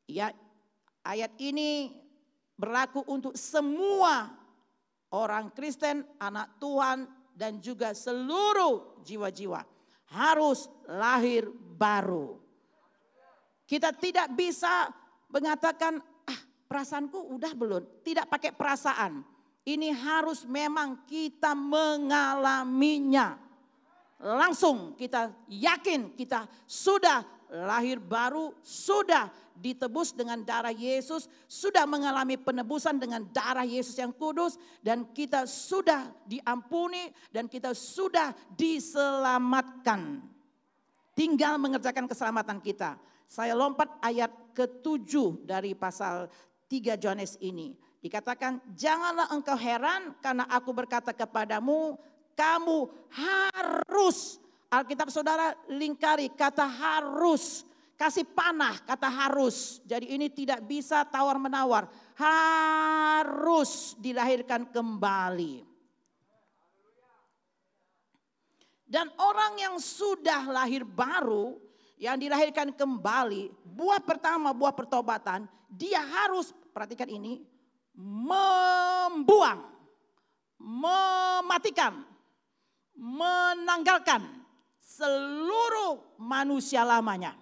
Ya, 0.10 0.34
ayat 1.06 1.38
ini 1.38 1.94
berlaku 2.58 3.06
untuk 3.06 3.38
semua 3.38 4.34
orang 5.14 5.54
Kristen, 5.54 6.02
anak 6.18 6.58
Tuhan 6.58 7.06
dan 7.38 7.62
juga 7.62 7.94
seluruh 7.94 9.06
jiwa-jiwa 9.06 9.62
harus 10.12 10.66
lahir 10.90 11.48
baru. 11.78 12.42
Kita 13.64 13.96
tidak 13.96 14.36
bisa 14.36 14.92
mengatakan 15.32 16.02
ah 16.28 16.40
perasaanku 16.68 17.32
udah 17.38 17.54
belum, 17.56 18.04
tidak 18.04 18.28
pakai 18.28 18.52
perasaan. 18.52 19.24
Ini 19.62 19.94
harus 19.94 20.44
memang 20.44 21.06
kita 21.06 21.54
mengalaminya 21.54 23.38
langsung 24.22 24.94
kita 24.96 25.34
yakin 25.50 26.14
kita 26.14 26.46
sudah 26.70 27.26
lahir 27.52 28.00
baru, 28.00 28.56
sudah 28.64 29.28
ditebus 29.62 30.16
dengan 30.16 30.42
darah 30.42 30.74
Yesus, 30.74 31.28
sudah 31.46 31.84
mengalami 31.86 32.40
penebusan 32.40 32.98
dengan 32.98 33.28
darah 33.30 33.68
Yesus 33.68 33.94
yang 34.00 34.16
kudus, 34.16 34.58
dan 34.82 35.06
kita 35.12 35.46
sudah 35.46 36.10
diampuni, 36.26 37.12
dan 37.30 37.46
kita 37.46 37.76
sudah 37.76 38.34
diselamatkan. 38.56 40.24
Tinggal 41.14 41.60
mengerjakan 41.60 42.08
keselamatan 42.08 42.64
kita. 42.64 42.98
Saya 43.28 43.54
lompat 43.54 44.00
ayat 44.02 44.32
ketujuh 44.56 45.46
dari 45.46 45.76
pasal 45.76 46.32
3 46.72 46.96
Johannes 46.98 47.36
ini. 47.44 47.76
Dikatakan, 48.02 48.74
janganlah 48.74 49.30
engkau 49.30 49.54
heran 49.54 50.18
karena 50.24 50.50
aku 50.50 50.74
berkata 50.74 51.14
kepadamu, 51.14 52.00
kamu 52.36 52.90
harus. 53.12 54.40
Alkitab 54.72 55.12
saudara 55.12 55.52
lingkari 55.68 56.32
kata 56.32 56.64
harus. 56.64 57.68
Kasih 58.00 58.26
panah 58.26 58.82
kata 58.82 59.06
harus. 59.06 59.78
Jadi 59.86 60.10
ini 60.16 60.26
tidak 60.32 60.66
bisa 60.66 61.06
tawar 61.06 61.38
menawar. 61.38 61.86
Harus 62.18 63.94
dilahirkan 64.02 64.66
kembali. 64.74 65.72
Dan 68.92 69.08
orang 69.16 69.56
yang 69.56 69.76
sudah 69.80 70.52
lahir 70.52 70.84
baru, 70.84 71.56
yang 71.96 72.20
dilahirkan 72.20 72.76
kembali, 72.76 73.48
buah 73.64 74.04
pertama, 74.04 74.52
buah 74.52 74.76
pertobatan, 74.76 75.48
dia 75.72 76.04
harus, 76.04 76.52
perhatikan 76.76 77.08
ini, 77.08 77.40
membuang, 77.96 79.64
mematikan, 80.60 82.04
menanggalkan 83.02 84.22
seluruh 84.78 86.22
manusia 86.22 86.86
lamanya. 86.86 87.34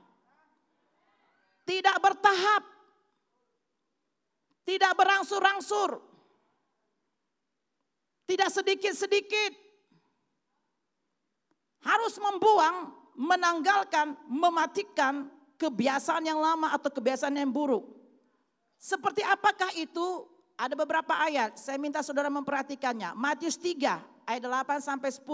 Tidak 1.67 1.97
bertahap, 1.99 2.63
tidak 4.63 4.95
berangsur-angsur, 4.95 5.99
tidak 8.25 8.49
sedikit-sedikit. 8.49 9.67
Harus 11.79 12.19
membuang, 12.19 12.91
menanggalkan, 13.15 14.15
mematikan 14.27 15.31
kebiasaan 15.55 16.27
yang 16.27 16.39
lama 16.39 16.75
atau 16.75 16.91
kebiasaan 16.91 17.39
yang 17.39 17.51
buruk. 17.51 17.87
Seperti 18.79 19.23
apakah 19.23 19.71
itu? 19.75 20.27
Ada 20.59 20.75
beberapa 20.75 21.15
ayat, 21.15 21.55
saya 21.55 21.79
minta 21.79 22.03
saudara 22.03 22.27
memperhatikannya. 22.27 23.15
Matius 23.15 23.55
3 23.55 24.08
ayat 24.29 24.45
8 24.45 24.85
sampai 24.85 25.09
10. 25.09 25.25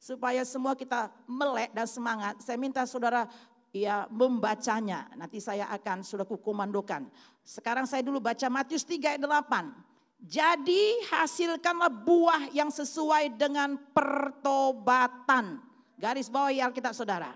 Supaya 0.00 0.44
semua 0.44 0.76
kita 0.76 1.08
melek 1.24 1.72
dan 1.72 1.88
semangat. 1.88 2.40
Saya 2.44 2.60
minta 2.60 2.84
saudara 2.84 3.24
ya 3.72 4.04
membacanya. 4.12 5.08
Nanti 5.16 5.40
saya 5.40 5.68
akan 5.72 6.04
sudah 6.04 6.28
kukomandokan. 6.28 7.08
Sekarang 7.40 7.88
saya 7.88 8.04
dulu 8.04 8.20
baca 8.20 8.44
Matius 8.52 8.84
3 8.84 9.16
ayat 9.16 9.24
8. 9.24 9.88
Jadi 10.20 11.08
hasilkanlah 11.08 11.88
buah 11.88 12.52
yang 12.52 12.68
sesuai 12.68 13.40
dengan 13.40 13.80
pertobatan. 13.96 15.64
Garis 15.96 16.28
bawah 16.28 16.52
ya 16.52 16.68
Alkitab 16.68 16.92
saudara. 16.92 17.32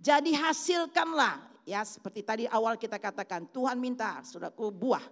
Jadi 0.00 0.32
hasilkanlah 0.32 1.44
ya 1.64 1.84
seperti 1.84 2.20
tadi 2.24 2.44
awal 2.48 2.76
kita 2.80 2.96
katakan 2.96 3.48
Tuhan 3.52 3.76
minta 3.76 4.20
saudaraku 4.24 4.68
buah 4.70 5.02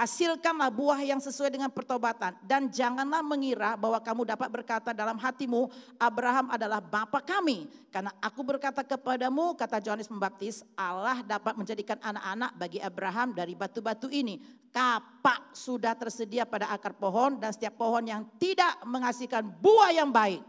Hasilkanlah 0.00 0.72
buah 0.72 1.04
yang 1.04 1.20
sesuai 1.20 1.52
dengan 1.52 1.68
pertobatan. 1.68 2.32
Dan 2.40 2.72
janganlah 2.72 3.20
mengira 3.20 3.76
bahwa 3.76 4.00
kamu 4.00 4.32
dapat 4.32 4.48
berkata 4.48 4.96
dalam 4.96 5.20
hatimu, 5.20 5.68
Abraham 6.00 6.48
adalah 6.48 6.80
bapa 6.80 7.20
kami. 7.20 7.68
Karena 7.92 8.08
aku 8.16 8.40
berkata 8.40 8.80
kepadamu, 8.80 9.52
kata 9.60 9.76
Yohanes 9.84 10.08
Pembaptis, 10.08 10.64
Allah 10.72 11.20
dapat 11.20 11.52
menjadikan 11.52 12.00
anak-anak 12.00 12.56
bagi 12.56 12.80
Abraham 12.80 13.36
dari 13.36 13.52
batu-batu 13.52 14.08
ini. 14.08 14.40
Kapak 14.72 15.52
sudah 15.52 15.92
tersedia 15.92 16.48
pada 16.48 16.72
akar 16.72 16.96
pohon 16.96 17.36
dan 17.36 17.52
setiap 17.52 17.76
pohon 17.76 18.00
yang 18.00 18.24
tidak 18.40 18.80
menghasilkan 18.88 19.44
buah 19.60 19.92
yang 19.92 20.08
baik. 20.08 20.40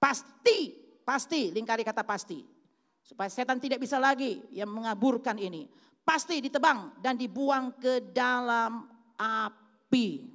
Pasti, 0.00 0.72
pasti, 1.04 1.52
lingkari 1.52 1.84
kata 1.84 2.00
pasti. 2.00 2.40
Supaya 3.04 3.28
setan 3.28 3.60
tidak 3.60 3.84
bisa 3.84 4.00
lagi 4.00 4.40
yang 4.56 4.72
mengaburkan 4.72 5.36
ini 5.36 5.83
pasti 6.04 6.44
ditebang 6.44 7.00
dan 7.00 7.16
dibuang 7.16 7.72
ke 7.80 8.12
dalam 8.12 8.86
api. 9.16 10.30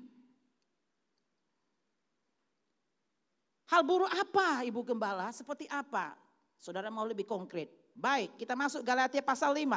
Hal 3.69 3.85
buruk 3.85 4.09
apa 4.09 4.65
Ibu 4.65 4.81
Gembala? 4.81 5.29
Seperti 5.29 5.69
apa? 5.69 6.17
Saudara 6.57 6.89
mau 6.89 7.05
lebih 7.05 7.29
konkret. 7.29 7.69
Baik, 7.93 8.33
kita 8.41 8.57
masuk 8.57 8.81
Galatia 8.81 9.21
pasal 9.21 9.53
5. 9.53 9.69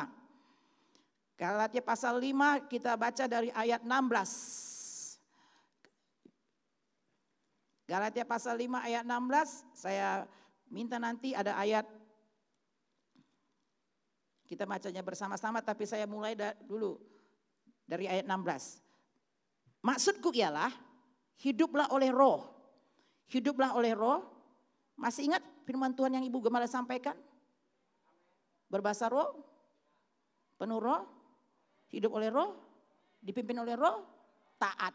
Galatia 1.37 1.85
pasal 1.85 2.17
5 2.17 2.73
kita 2.73 2.97
baca 2.97 3.25
dari 3.29 3.53
ayat 3.53 3.85
16. 3.85 4.73
Galatia 7.93 8.25
pasal 8.25 8.57
5 8.57 8.89
ayat 8.89 9.05
16, 9.05 9.69
saya 9.77 10.25
minta 10.73 10.97
nanti 10.97 11.37
ada 11.37 11.53
ayat 11.61 11.85
kita 14.53 14.69
bacanya 14.69 15.01
bersama-sama 15.01 15.65
tapi 15.65 15.89
saya 15.89 16.05
mulai 16.05 16.37
da 16.37 16.53
dulu 16.69 17.01
dari 17.89 18.05
ayat 18.05 18.29
16. 18.29 18.85
Maksudku 19.81 20.29
ialah 20.37 20.69
hiduplah 21.41 21.89
oleh 21.89 22.13
roh. 22.13 22.45
Hiduplah 23.33 23.73
oleh 23.73 23.97
roh. 23.97 24.21
Masih 25.01 25.33
ingat 25.33 25.41
firman 25.65 25.97
Tuhan 25.97 26.21
yang 26.21 26.25
Ibu 26.29 26.45
Gemala 26.45 26.69
sampaikan? 26.69 27.17
Berbahasa 28.69 29.09
roh, 29.09 29.41
penuh 30.61 30.77
roh, 30.77 31.01
hidup 31.89 32.13
oleh 32.13 32.29
roh, 32.29 32.53
dipimpin 33.25 33.57
oleh 33.57 33.73
roh, 33.73 34.05
taat 34.61 34.93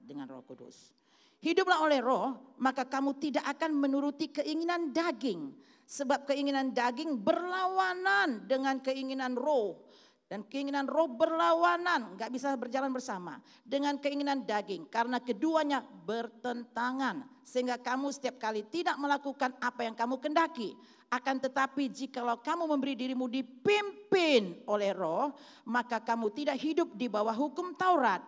dengan 0.00 0.24
roh 0.24 0.40
kudus. 0.40 0.96
Hiduplah 1.40 1.80
oleh 1.80 2.04
roh, 2.04 2.56
maka 2.60 2.84
kamu 2.84 3.16
tidak 3.16 3.44
akan 3.56 3.72
menuruti 3.72 4.28
keinginan 4.28 4.92
daging. 4.92 5.56
Sebab 5.88 6.28
keinginan 6.28 6.70
daging 6.70 7.16
berlawanan 7.16 8.44
dengan 8.44 8.78
keinginan 8.84 9.34
roh. 9.34 9.88
Dan 10.30 10.46
keinginan 10.46 10.86
roh 10.86 11.10
berlawanan, 11.10 12.14
nggak 12.14 12.30
bisa 12.30 12.54
berjalan 12.54 12.94
bersama 12.94 13.42
dengan 13.66 13.98
keinginan 13.98 14.46
daging 14.46 14.86
karena 14.86 15.18
keduanya 15.18 15.82
bertentangan 15.82 17.26
sehingga 17.42 17.82
kamu 17.82 18.14
setiap 18.14 18.38
kali 18.38 18.62
tidak 18.70 18.94
melakukan 18.94 19.50
apa 19.58 19.82
yang 19.82 19.98
kamu 19.98 20.22
kendaki. 20.22 20.78
Akan 21.10 21.42
tetapi 21.42 21.90
jikalau 21.90 22.38
kamu 22.38 22.70
memberi 22.70 22.94
dirimu 22.94 23.26
dipimpin 23.26 24.62
oleh 24.70 24.94
roh, 24.94 25.34
maka 25.66 25.98
kamu 25.98 26.30
tidak 26.30 26.62
hidup 26.62 26.94
di 26.94 27.10
bawah 27.10 27.34
hukum 27.34 27.74
Taurat. 27.74 28.22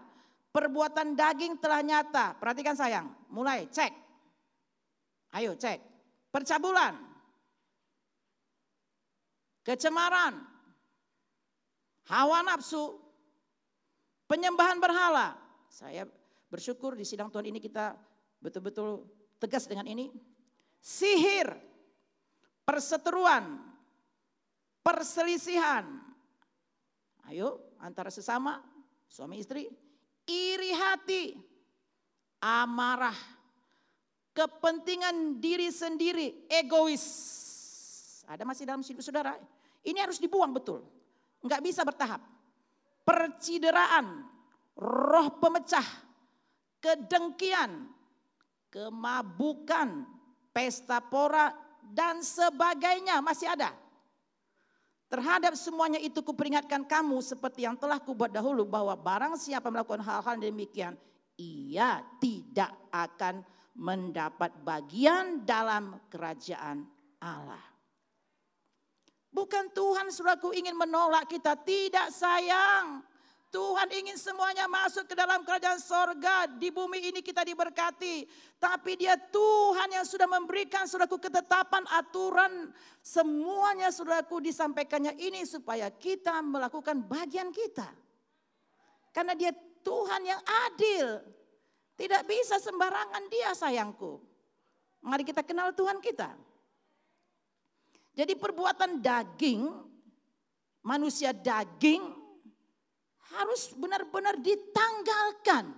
Perbuatan 0.53 1.16
daging 1.16 1.57
telah 1.57 1.80
nyata. 1.80 2.36
Perhatikan 2.36 2.76
sayang, 2.76 3.09
mulai 3.32 3.64
cek. 3.72 3.92
Ayo 5.32 5.57
cek. 5.57 5.80
Percabulan, 6.28 6.96
kecemaran, 9.64 10.32
hawa 12.09 12.40
nafsu, 12.40 13.00
penyembahan 14.28 14.80
berhala. 14.80 15.36
Saya 15.68 16.09
bersyukur 16.48 16.96
di 16.96 17.05
sidang 17.05 17.28
Tuhan 17.28 17.53
ini 17.53 17.61
kita 17.61 17.96
betul-betul 18.40 19.09
tegas 19.36 19.68
dengan 19.68 19.84
ini. 19.88 20.09
Sihir, 20.80 21.53
perseteruan, 22.64 23.61
perselisihan. 24.80 25.84
Ayo 27.28 27.76
antara 27.76 28.09
sesama 28.09 28.61
suami 29.05 29.36
istri, 29.36 29.68
iri 30.27 30.70
hati, 30.75 31.35
amarah, 32.43 33.16
kepentingan 34.33 35.39
diri 35.39 35.68
sendiri, 35.68 36.49
egois. 36.49 37.05
Ada 38.27 38.47
masih 38.47 38.64
dalam 38.64 38.81
hidup 38.81 39.05
saudara? 39.05 39.37
Ini 39.83 39.99
harus 39.99 40.23
dibuang 40.23 40.55
betul. 40.55 40.87
Enggak 41.43 41.61
bisa 41.61 41.83
bertahap. 41.83 42.23
Percideraan, 43.03 44.25
roh 44.79 45.29
pemecah, 45.43 45.85
kedengkian, 46.79 47.91
kemabukan, 48.70 50.07
pesta 50.55 51.03
pora, 51.03 51.51
dan 51.83 52.23
sebagainya 52.23 53.18
masih 53.18 53.51
ada. 53.51 53.82
Terhadap 55.12 55.52
semuanya 55.60 56.00
itu 56.00 56.24
kuperingatkan 56.24 56.88
kamu 56.88 57.20
seperti 57.20 57.68
yang 57.68 57.76
telah 57.76 58.00
kubuat 58.00 58.32
dahulu 58.32 58.64
bahwa 58.64 58.96
barang 58.96 59.36
siapa 59.36 59.68
melakukan 59.68 60.00
hal-hal 60.00 60.40
demikian, 60.40 60.96
ia 61.36 62.00
tidak 62.16 62.72
akan 62.88 63.44
mendapat 63.76 64.56
bagian 64.64 65.44
dalam 65.44 66.00
kerajaan 66.08 66.88
Allah. 67.20 67.60
Bukan 69.28 69.68
Tuhan 69.76 70.08
suraku 70.08 70.56
ingin 70.56 70.72
menolak 70.80 71.28
kita, 71.28 71.60
tidak 71.60 72.08
sayang. 72.08 73.04
Tuhan 73.53 73.84
ingin 73.92 74.16
semuanya 74.16 74.64
masuk 74.64 75.05
ke 75.05 75.12
dalam 75.12 75.44
kerajaan 75.44 75.76
sorga. 75.76 76.48
Di 76.48 76.72
bumi 76.72 77.12
ini 77.12 77.20
kita 77.20 77.44
diberkati. 77.44 78.24
Tapi 78.57 78.96
dia 78.96 79.12
Tuhan 79.20 79.92
yang 79.92 80.09
sudah 80.09 80.24
memberikan 80.24 80.88
suraku 80.88 81.20
ketetapan 81.20 81.84
aturan. 81.92 82.72
Semuanya 83.05 83.92
suraku 83.92 84.40
disampaikannya 84.40 85.20
ini 85.20 85.44
supaya 85.44 85.92
kita 85.92 86.40
melakukan 86.40 87.05
bagian 87.05 87.53
kita. 87.53 87.92
Karena 89.12 89.36
dia 89.36 89.53
Tuhan 89.84 90.24
yang 90.24 90.40
adil. 90.72 91.20
Tidak 91.92 92.24
bisa 92.24 92.57
sembarangan 92.57 93.28
dia 93.28 93.53
sayangku. 93.53 94.16
Mari 95.05 95.28
kita 95.28 95.44
kenal 95.44 95.76
Tuhan 95.76 96.00
kita. 96.00 96.32
Jadi 98.16 98.32
perbuatan 98.32 98.96
daging, 98.96 99.68
manusia 100.88 101.36
daging 101.36 102.22
harus 103.31 103.70
benar-benar 103.79 104.39
ditanggalkan. 104.43 105.70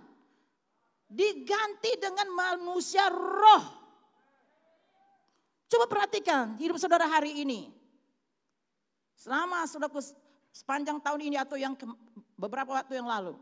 Diganti 1.04 1.94
dengan 2.00 2.26
manusia 2.32 3.06
roh. 3.12 3.64
Coba 5.68 5.84
perhatikan 5.86 6.56
hidup 6.56 6.80
saudara 6.80 7.04
hari 7.04 7.44
ini. 7.44 7.70
Selama 9.14 9.62
saudara 9.68 9.94
sepanjang 10.54 10.98
tahun 11.02 11.20
ini 11.30 11.36
atau 11.38 11.58
yang 11.58 11.74
beberapa 12.34 12.78
waktu 12.78 12.98
yang 12.98 13.06
lalu. 13.06 13.34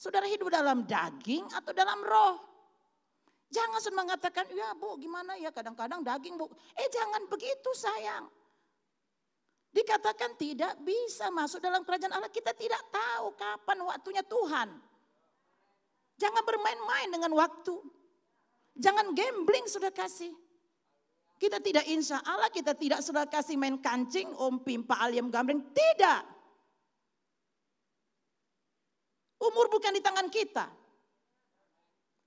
Saudara 0.00 0.24
hidup 0.24 0.48
dalam 0.48 0.88
daging 0.88 1.44
atau 1.52 1.72
dalam 1.76 2.00
roh. 2.00 2.40
Jangan 3.50 3.82
mengatakan, 3.92 4.46
ya 4.54 4.72
bu 4.78 4.94
gimana 4.96 5.34
ya 5.36 5.50
kadang-kadang 5.50 6.00
daging 6.00 6.38
bu. 6.38 6.46
Eh 6.78 6.88
jangan 6.88 7.26
begitu 7.26 7.70
sayang. 7.74 8.30
Dikatakan 9.70 10.34
tidak 10.34 10.82
bisa 10.82 11.30
masuk 11.30 11.62
dalam 11.62 11.86
kerajaan 11.86 12.10
Allah. 12.10 12.30
Kita 12.30 12.50
tidak 12.50 12.82
tahu 12.90 13.38
kapan 13.38 13.78
waktunya 13.86 14.22
Tuhan. 14.26 14.68
Jangan 16.18 16.42
bermain-main 16.42 17.08
dengan 17.08 17.32
waktu. 17.38 17.78
Jangan 18.74 19.14
gambling 19.14 19.70
sudah 19.70 19.94
kasih. 19.94 20.34
Kita 21.40 21.56
tidak 21.56 21.88
insya 21.88 22.20
Allah, 22.20 22.52
kita 22.52 22.76
tidak 22.76 23.00
sudah 23.00 23.24
kasih 23.24 23.56
main 23.56 23.80
kancing, 23.80 24.28
om 24.36 24.60
pimpa 24.60 25.00
aliam 25.00 25.32
gambling. 25.32 25.64
Tidak. 25.72 26.20
Umur 29.40 29.72
bukan 29.72 29.96
di 29.96 30.04
tangan 30.04 30.28
kita. 30.28 30.68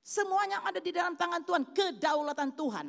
Semuanya 0.02 0.66
ada 0.66 0.82
di 0.82 0.90
dalam 0.90 1.14
tangan 1.14 1.46
Tuhan, 1.46 1.64
kedaulatan 1.78 2.58
Tuhan. 2.58 2.88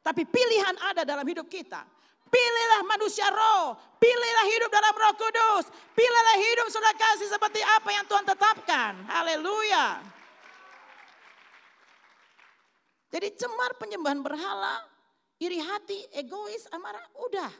Tapi 0.00 0.22
pilihan 0.24 0.80
ada 0.80 1.04
dalam 1.04 1.28
hidup 1.28 1.44
kita. 1.44 1.84
Pilihlah 2.30 2.86
manusia 2.86 3.26
roh, 3.26 3.74
pilihlah 3.98 4.46
hidup 4.54 4.70
dalam 4.70 4.94
roh 4.94 5.14
kudus, 5.18 5.66
pilihlah 5.98 6.38
hidup 6.38 6.70
sudah 6.70 6.94
kasih 6.94 7.26
seperti 7.26 7.58
apa 7.58 7.90
yang 7.90 8.06
Tuhan 8.06 8.22
tetapkan. 8.22 8.94
Haleluya. 9.10 9.98
Jadi 13.10 13.34
cemar 13.34 13.74
penyembahan 13.82 14.22
berhala, 14.22 14.86
iri 15.42 15.58
hati, 15.58 16.06
egois, 16.14 16.70
amarah, 16.70 17.02
udah. 17.18 17.50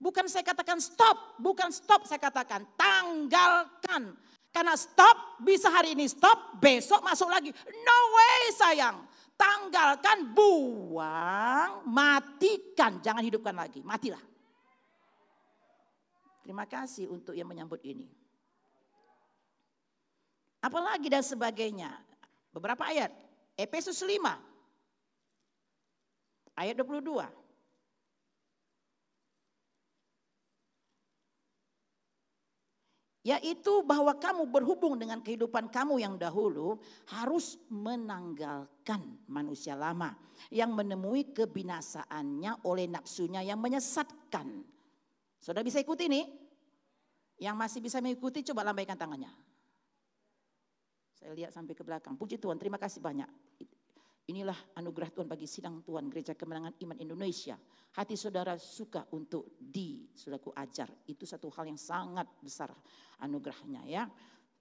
Bukan 0.00 0.24
saya 0.32 0.48
katakan 0.48 0.80
stop, 0.80 1.36
bukan 1.36 1.68
stop 1.68 2.08
saya 2.08 2.18
katakan, 2.24 2.64
tanggalkan. 2.80 4.16
Karena 4.48 4.72
stop, 4.80 5.44
bisa 5.44 5.68
hari 5.68 5.92
ini 5.92 6.08
stop, 6.08 6.56
besok 6.56 7.04
masuk 7.04 7.28
lagi. 7.28 7.52
No 7.68 7.98
way 8.16 8.42
sayang 8.56 9.11
tanggalkan, 9.42 10.30
buang, 10.30 11.82
matikan, 11.90 13.02
jangan 13.02 13.26
hidupkan 13.26 13.58
lagi, 13.58 13.82
matilah. 13.82 14.22
Terima 16.46 16.66
kasih 16.66 17.10
untuk 17.10 17.34
yang 17.34 17.50
menyambut 17.50 17.82
ini. 17.82 18.06
Apalagi 20.62 21.10
dan 21.10 21.26
sebagainya. 21.26 21.90
Beberapa 22.54 22.86
ayat. 22.86 23.10
Efesus 23.58 23.98
5. 23.98 24.38
Ayat 26.54 26.78
22. 26.78 27.41
Yaitu 33.22 33.86
bahwa 33.86 34.18
kamu 34.18 34.50
berhubung 34.50 34.98
dengan 34.98 35.22
kehidupan 35.22 35.70
kamu 35.70 36.02
yang 36.02 36.18
dahulu 36.18 36.82
harus 37.06 37.54
menanggalkan 37.70 38.98
manusia 39.30 39.78
lama 39.78 40.10
yang 40.50 40.74
menemui 40.74 41.30
kebinasaannya 41.30 42.66
oleh 42.66 42.90
nafsunya 42.90 43.46
yang 43.46 43.62
menyesatkan. 43.62 44.66
Sudah 45.38 45.62
bisa 45.62 45.78
ikuti 45.78 46.10
ini? 46.10 46.22
Yang 47.38 47.56
masih 47.58 47.80
bisa 47.82 48.02
mengikuti 48.02 48.42
coba 48.42 48.66
lambaikan 48.66 48.98
tangannya. 48.98 49.30
Saya 51.14 51.38
lihat 51.38 51.54
sampai 51.54 51.78
ke 51.78 51.86
belakang. 51.86 52.18
Puji 52.18 52.42
Tuhan, 52.42 52.58
terima 52.58 52.82
kasih 52.82 52.98
banyak. 52.98 53.30
Inilah 54.22 54.78
anugerah 54.78 55.10
Tuhan 55.10 55.26
bagi 55.26 55.50
sidang 55.50 55.82
Tuhan 55.82 56.06
Gereja 56.06 56.38
Kemenangan 56.38 56.78
Iman 56.78 56.94
Indonesia. 57.02 57.58
Hati 57.98 58.14
saudara 58.14 58.54
suka 58.54 59.02
untuk 59.10 59.58
di, 59.58 60.06
ajar. 60.54 60.88
Itu 61.10 61.26
satu 61.26 61.50
hal 61.50 61.66
yang 61.66 61.80
sangat 61.80 62.30
besar 62.38 62.70
anugerahnya 63.18 63.82
ya. 63.82 64.06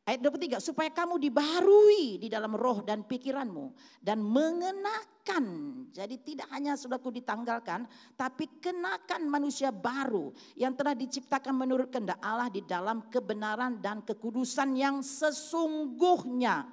Ayat 0.01 0.18
23, 0.26 0.57
supaya 0.57 0.89
kamu 0.89 1.22
dibaharui 1.22 2.18
di 2.18 2.26
dalam 2.26 2.57
roh 2.57 2.82
dan 2.82 3.05
pikiranmu. 3.05 3.70
Dan 4.01 4.26
mengenakan, 4.26 5.45
jadi 5.93 6.18
tidak 6.18 6.49
hanya 6.49 6.74
saudaraku 6.74 7.22
ditanggalkan, 7.22 7.86
tapi 8.18 8.49
kenakan 8.57 9.30
manusia 9.30 9.70
baru 9.70 10.34
yang 10.57 10.74
telah 10.74 10.97
diciptakan 10.97 11.53
menurut 11.53 11.93
kehendak 11.93 12.18
Allah 12.18 12.49
di 12.49 12.66
dalam 12.66 13.14
kebenaran 13.14 13.78
dan 13.78 14.01
kekudusan 14.01 14.74
yang 14.74 15.05
sesungguhnya. 15.05 16.66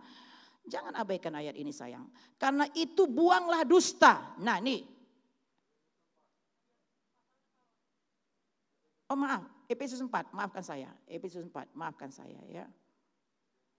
Jangan 0.68 0.92
abaikan 1.00 1.32
ayat 1.34 1.56
ini 1.56 1.72
sayang. 1.72 2.04
Karena 2.36 2.68
itu 2.76 3.08
buanglah 3.08 3.64
dusta. 3.64 4.36
Nah 4.38 4.60
nih. 4.60 4.84
Oh 9.08 9.16
maaf, 9.16 9.40
Efesus 9.64 10.04
4, 10.04 10.36
maafkan 10.36 10.60
saya. 10.60 10.92
Efesus 11.08 11.40
4, 11.48 11.72
maafkan 11.72 12.12
saya 12.12 12.36
ya. 12.44 12.68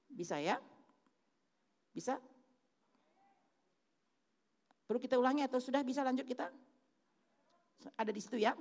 Bisa 0.09 0.41
ya? 0.41 0.57
Bisa? 1.93 2.17
Perlu 4.89 4.97
kita 4.97 5.21
ulangi 5.21 5.45
atau 5.45 5.61
sudah 5.61 5.85
bisa 5.85 6.01
lanjut 6.01 6.25
kita? 6.25 6.49
Ada 7.93 8.09
di 8.09 8.17
situ 8.17 8.41
ya. 8.41 8.57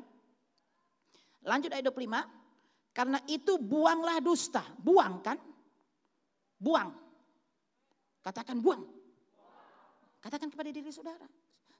Lanjut 1.49 1.73
ayat 1.73 1.89
25. 1.89 2.93
Karena 2.93 3.17
itu 3.25 3.57
buanglah 3.57 4.21
dusta. 4.21 4.61
Buang 4.77 5.25
kan? 5.25 5.41
Buang. 6.61 7.08
Katakan 8.29 8.61
buang. 8.61 8.85
Katakan 10.21 10.53
kepada 10.53 10.69
diri 10.69 10.93
saudara. 10.93 11.25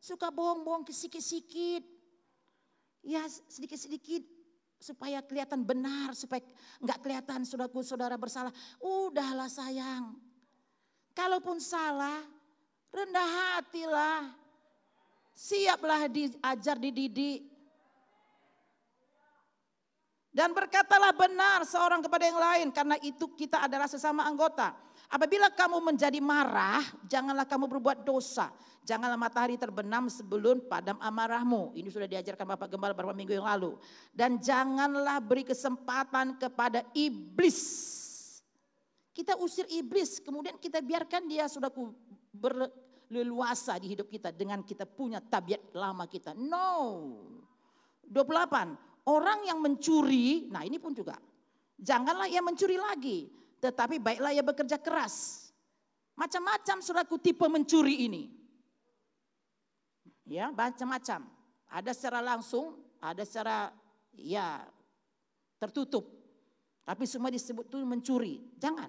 Suka 0.01 0.33
bohong-bohong 0.33 0.89
sedikit-sedikit. 0.89 1.85
Ya 3.05 3.29
sedikit-sedikit 3.29 4.25
supaya 4.81 5.21
kelihatan 5.21 5.61
benar, 5.61 6.17
supaya 6.17 6.41
nggak 6.81 7.05
kelihatan 7.05 7.45
saudaraku 7.45 7.85
saudara 7.85 8.17
bersalah. 8.17 8.49
Udahlah 8.81 9.53
sayang. 9.53 10.17
Kalaupun 11.13 11.61
salah, 11.61 12.25
rendah 12.97 13.29
hatilah. 13.61 14.33
Siaplah 15.37 16.09
diajar, 16.09 16.81
dididik. 16.81 17.45
Dan 20.33 20.57
berkatalah 20.57 21.13
benar 21.13 21.69
seorang 21.69 22.01
kepada 22.01 22.25
yang 22.25 22.41
lain 22.41 22.69
karena 22.73 22.97
itu 23.05 23.29
kita 23.37 23.69
adalah 23.69 23.85
sesama 23.85 24.25
anggota. 24.25 24.88
Apabila 25.09 25.49
kamu 25.49 25.81
menjadi 25.81 26.21
marah, 26.21 26.85
janganlah 27.09 27.49
kamu 27.49 27.65
berbuat 27.65 28.05
dosa. 28.05 28.53
Janganlah 28.85 29.17
matahari 29.17 29.57
terbenam 29.57 30.13
sebelum 30.13 30.69
padam 30.69 31.01
amarahmu. 31.01 31.73
Ini 31.73 31.89
sudah 31.89 32.05
diajarkan 32.05 32.45
Bapak 32.45 32.69
Gembala 32.69 32.93
beberapa 32.93 33.17
minggu 33.17 33.41
yang 33.41 33.49
lalu. 33.49 33.81
Dan 34.13 34.37
janganlah 34.37 35.17
beri 35.25 35.49
kesempatan 35.49 36.37
kepada 36.37 36.85
iblis. 36.93 37.57
Kita 39.17 39.41
usir 39.41 39.65
iblis, 39.73 40.21
kemudian 40.21 40.61
kita 40.61 40.85
biarkan 40.85 41.25
dia 41.25 41.49
sudah 41.49 41.73
berleluasa 42.33 43.81
di 43.81 43.97
hidup 43.97 44.13
kita 44.13 44.29
dengan 44.29 44.61
kita 44.61 44.85
punya 44.85 45.25
tabiat 45.25 45.73
lama 45.73 46.05
kita. 46.05 46.37
No. 46.37 47.17
28. 48.05 49.09
Orang 49.09 49.41
yang 49.49 49.57
mencuri, 49.65 50.53
nah 50.53 50.69
ini 50.69 50.77
pun 50.77 50.93
juga. 50.93 51.17
Janganlah 51.81 52.29
ia 52.29 52.45
mencuri 52.45 52.77
lagi 52.77 53.38
tetapi 53.59 53.99
baiklah 53.99 54.33
ia 54.35 54.43
bekerja 54.43 54.79
keras. 54.79 55.49
Macam-macam 56.19 56.83
suraku 56.83 57.19
tipe 57.19 57.47
mencuri 57.47 58.11
ini. 58.11 58.23
Ya, 60.27 60.51
macam-macam. 60.51 61.25
Ada 61.71 61.95
secara 61.95 62.21
langsung, 62.21 62.81
ada 62.99 63.23
secara 63.23 63.71
ya 64.13 64.67
tertutup. 65.63 66.05
Tapi 66.83 67.05
semua 67.05 67.29
disebut 67.29 67.69
itu 67.69 67.79
mencuri. 67.85 68.41
Jangan. 68.57 68.89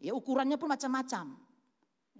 Ya 0.00 0.12
ukurannya 0.16 0.58
pun 0.58 0.68
macam-macam. 0.68 1.38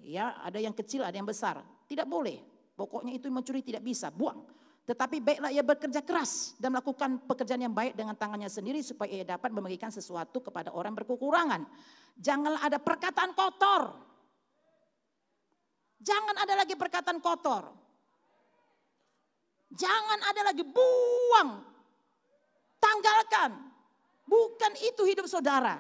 Ya, 0.01 0.39
ada 0.41 0.57
yang 0.57 0.73
kecil, 0.73 1.05
ada 1.05 1.13
yang 1.13 1.29
besar. 1.29 1.61
Tidak 1.85 2.09
boleh. 2.09 2.41
Pokoknya 2.73 3.13
itu 3.13 3.29
mencuri 3.29 3.61
tidak 3.61 3.85
bisa, 3.85 4.09
buang. 4.09 4.49
Tetapi 4.91 5.23
baiklah 5.23 5.55
ia 5.55 5.63
bekerja 5.63 6.03
keras 6.03 6.59
dan 6.59 6.75
melakukan 6.75 7.23
pekerjaan 7.23 7.63
yang 7.63 7.71
baik 7.71 7.95
dengan 7.95 8.19
tangannya 8.19 8.51
sendiri 8.51 8.83
supaya 8.83 9.23
ia 9.23 9.23
dapat 9.23 9.55
memberikan 9.55 9.87
sesuatu 9.87 10.43
kepada 10.43 10.75
orang 10.75 10.99
berkekurangan. 10.99 11.63
Janganlah 12.19 12.59
ada 12.67 12.83
perkataan 12.83 13.31
kotor. 13.39 13.95
Jangan 16.03 16.43
ada 16.43 16.55
lagi 16.59 16.75
perkataan 16.75 17.23
kotor. 17.23 17.71
Jangan 19.79 20.19
ada 20.27 20.51
lagi 20.51 20.67
buang. 20.67 21.63
Tanggalkan. 22.83 23.51
Bukan 24.27 24.73
itu 24.83 25.07
hidup 25.07 25.31
saudara. 25.31 25.79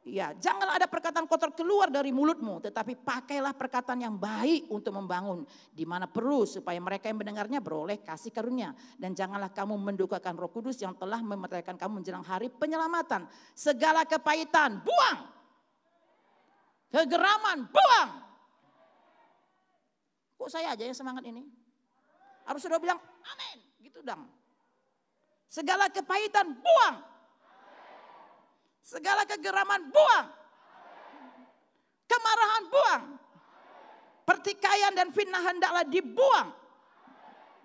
Ya, 0.00 0.32
janganlah 0.32 0.80
ada 0.80 0.88
perkataan 0.88 1.28
kotor 1.28 1.52
keluar 1.52 1.92
dari 1.92 2.08
mulutmu, 2.08 2.56
tetapi 2.64 3.04
pakailah 3.04 3.52
perkataan 3.52 4.00
yang 4.00 4.16
baik 4.16 4.72
untuk 4.72 4.96
membangun 4.96 5.44
di 5.76 5.84
mana 5.84 6.08
perlu 6.08 6.48
supaya 6.48 6.80
mereka 6.80 7.12
yang 7.12 7.20
mendengarnya 7.20 7.60
beroleh 7.60 8.00
kasih 8.00 8.32
karunia 8.32 8.72
dan 8.96 9.12
janganlah 9.12 9.52
kamu 9.52 9.76
mendukakan 9.76 10.40
Roh 10.40 10.48
Kudus 10.48 10.80
yang 10.80 10.96
telah 10.96 11.20
memerintahkan 11.20 11.76
kamu 11.76 12.00
menjelang 12.00 12.24
hari 12.24 12.48
penyelamatan. 12.48 13.28
Segala 13.52 14.08
kepahitan 14.08 14.80
buang. 14.80 15.20
Kegeraman 16.88 17.68
buang. 17.68 18.10
Kok 20.40 20.48
saya 20.48 20.72
aja 20.72 20.80
yang 20.80 20.96
semangat 20.96 21.28
ini? 21.28 21.44
Harus 22.48 22.64
sudah 22.64 22.80
bilang 22.80 22.96
amin, 23.20 23.60
gitu 23.84 24.00
dong. 24.00 24.24
Segala 25.44 25.92
kepahitan 25.92 26.56
buang. 26.56 27.09
Segala 28.80 29.22
kegeraman 29.28 29.88
buang. 29.92 30.26
Kemarahan 32.10 32.64
buang. 32.66 33.04
Pertikaian 34.26 34.94
dan 34.94 35.10
fitnah 35.10 35.42
hendaklah 35.42 35.84
dibuang. 35.86 36.60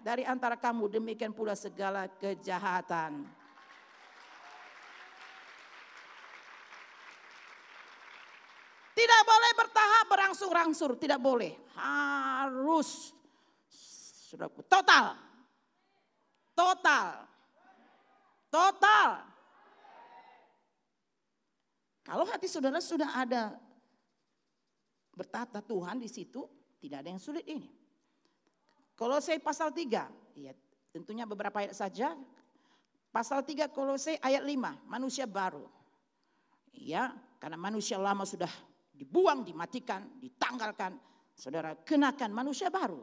dari 0.05 0.22
antara 0.22 0.53
kamu, 0.53 0.86
demikian 1.01 1.34
pula 1.34 1.57
segala 1.57 2.05
kejahatan. 2.22 3.26
Tidak 8.93 9.22
boleh 9.26 9.51
bertahap 9.57 10.05
berangsur-angsur, 10.07 10.93
tidak 11.01 11.18
boleh. 11.18 11.57
Harus 11.74 13.18
total. 14.70 15.18
Total. 16.53 17.26
Total. 18.47 19.34
Kalau 22.06 22.22
hati 22.30 22.45
saudara 22.45 22.78
sudah 22.78 23.18
ada 23.18 23.58
bertata 25.10 25.58
Tuhan 25.58 25.97
di 25.97 26.06
situ, 26.06 26.45
tidak 26.78 27.01
ada 27.01 27.10
yang 27.10 27.18
sulit 27.18 27.41
ini. 27.49 27.66
Kalau 28.93 29.18
saya 29.18 29.41
pasal 29.41 29.74
3, 29.74 30.38
ya 30.38 30.53
tentunya 30.93 31.26
beberapa 31.26 31.66
ayat 31.66 31.74
saja. 31.74 32.14
Pasal 33.10 33.41
3 33.41 33.74
Kolose 33.74 34.22
ayat 34.22 34.45
5, 34.45 34.86
manusia 34.86 35.26
baru. 35.26 35.66
Ya, 36.76 37.10
karena 37.41 37.58
manusia 37.58 37.97
lama 37.97 38.22
sudah 38.28 38.51
dibuang, 38.93 39.41
dimatikan, 39.41 40.06
ditanggalkan. 40.22 40.99
Saudara 41.36 41.76
kenakan 41.76 42.32
manusia 42.32 42.70
baru. 42.72 43.01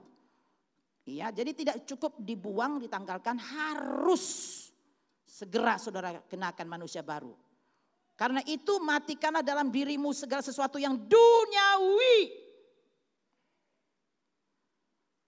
Iya, 1.03 1.35
jadi 1.35 1.51
tidak 1.53 1.77
cukup 1.85 2.23
dibuang, 2.23 2.79
ditanggalkan, 2.79 3.35
harus 3.35 4.25
segera 5.27 5.75
saudara 5.75 6.23
kenakan 6.31 6.69
manusia 6.71 7.03
baru. 7.03 7.35
Karena 8.15 8.45
itu 8.45 8.79
matikanlah 8.79 9.43
dalam 9.43 9.73
dirimu 9.73 10.13
segala 10.13 10.45
sesuatu 10.45 10.77
yang 10.77 10.95
duniawi. 10.95 12.43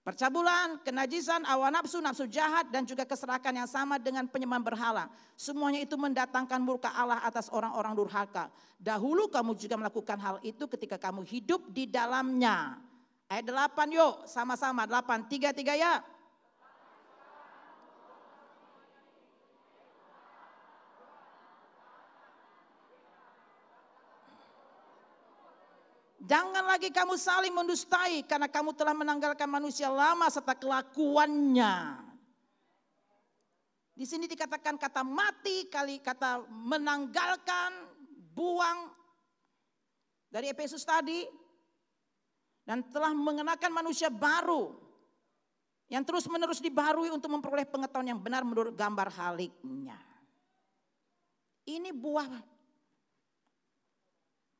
Percabulan, 0.05 0.85
kenajisan, 0.85 1.41
awan 1.49 1.73
nafsu, 1.81 1.97
nafsu 1.97 2.29
jahat, 2.29 2.69
dan 2.69 2.85
juga 2.85 3.09
keserakan 3.09 3.65
yang 3.65 3.65
sama 3.65 3.97
dengan 3.97 4.29
penyembahan 4.29 4.61
berhala. 4.61 5.09
Semuanya 5.33 5.81
itu 5.81 5.97
mendatangkan 5.97 6.61
murka 6.61 6.93
Allah 6.93 7.25
atas 7.25 7.49
orang-orang 7.49 7.97
durhaka. 7.97 8.53
Dahulu 8.77 9.33
kamu 9.33 9.57
juga 9.57 9.81
melakukan 9.81 10.21
hal 10.21 10.37
itu 10.45 10.69
ketika 10.69 11.01
kamu 11.01 11.25
hidup 11.25 11.73
di 11.73 11.89
dalamnya. 11.89 12.77
Ayat 13.25 13.49
8 13.49 13.97
yuk, 13.97 14.29
sama-sama 14.29 14.85
8, 14.85 15.25
3, 15.25 15.49
3 15.49 15.73
ya. 15.73 16.05
Jangan 26.25 26.65
lagi 26.65 26.89
kamu 26.89 27.21
saling 27.21 27.53
mendustai 27.53 28.25
karena 28.25 28.49
kamu 28.49 28.73
telah 28.73 28.97
menanggalkan 28.97 29.45
manusia 29.45 29.93
lama 29.93 30.25
serta 30.25 30.57
kelakuannya. 30.57 32.01
Di 33.95 34.03
sini 34.09 34.25
dikatakan 34.25 34.75
kata 34.75 35.05
mati, 35.05 35.69
kali 35.69 36.01
kata 36.01 36.49
menanggalkan, 36.49 37.71
buang 38.33 38.89
dari 40.27 40.51
Efesus 40.51 40.83
tadi 40.83 41.23
dan 42.65 42.83
telah 42.89 43.13
mengenakan 43.13 43.71
manusia 43.71 44.09
baru 44.09 44.73
yang 45.87 46.01
terus 46.01 46.25
menerus 46.25 46.57
dibarui 46.57 47.13
untuk 47.13 47.29
memperoleh 47.29 47.69
pengetahuan 47.69 48.09
yang 48.09 48.19
benar 48.19 48.41
menurut 48.41 48.73
gambar 48.73 49.13
haliknya. 49.13 50.01
Ini 51.69 51.93
buah 51.93 52.54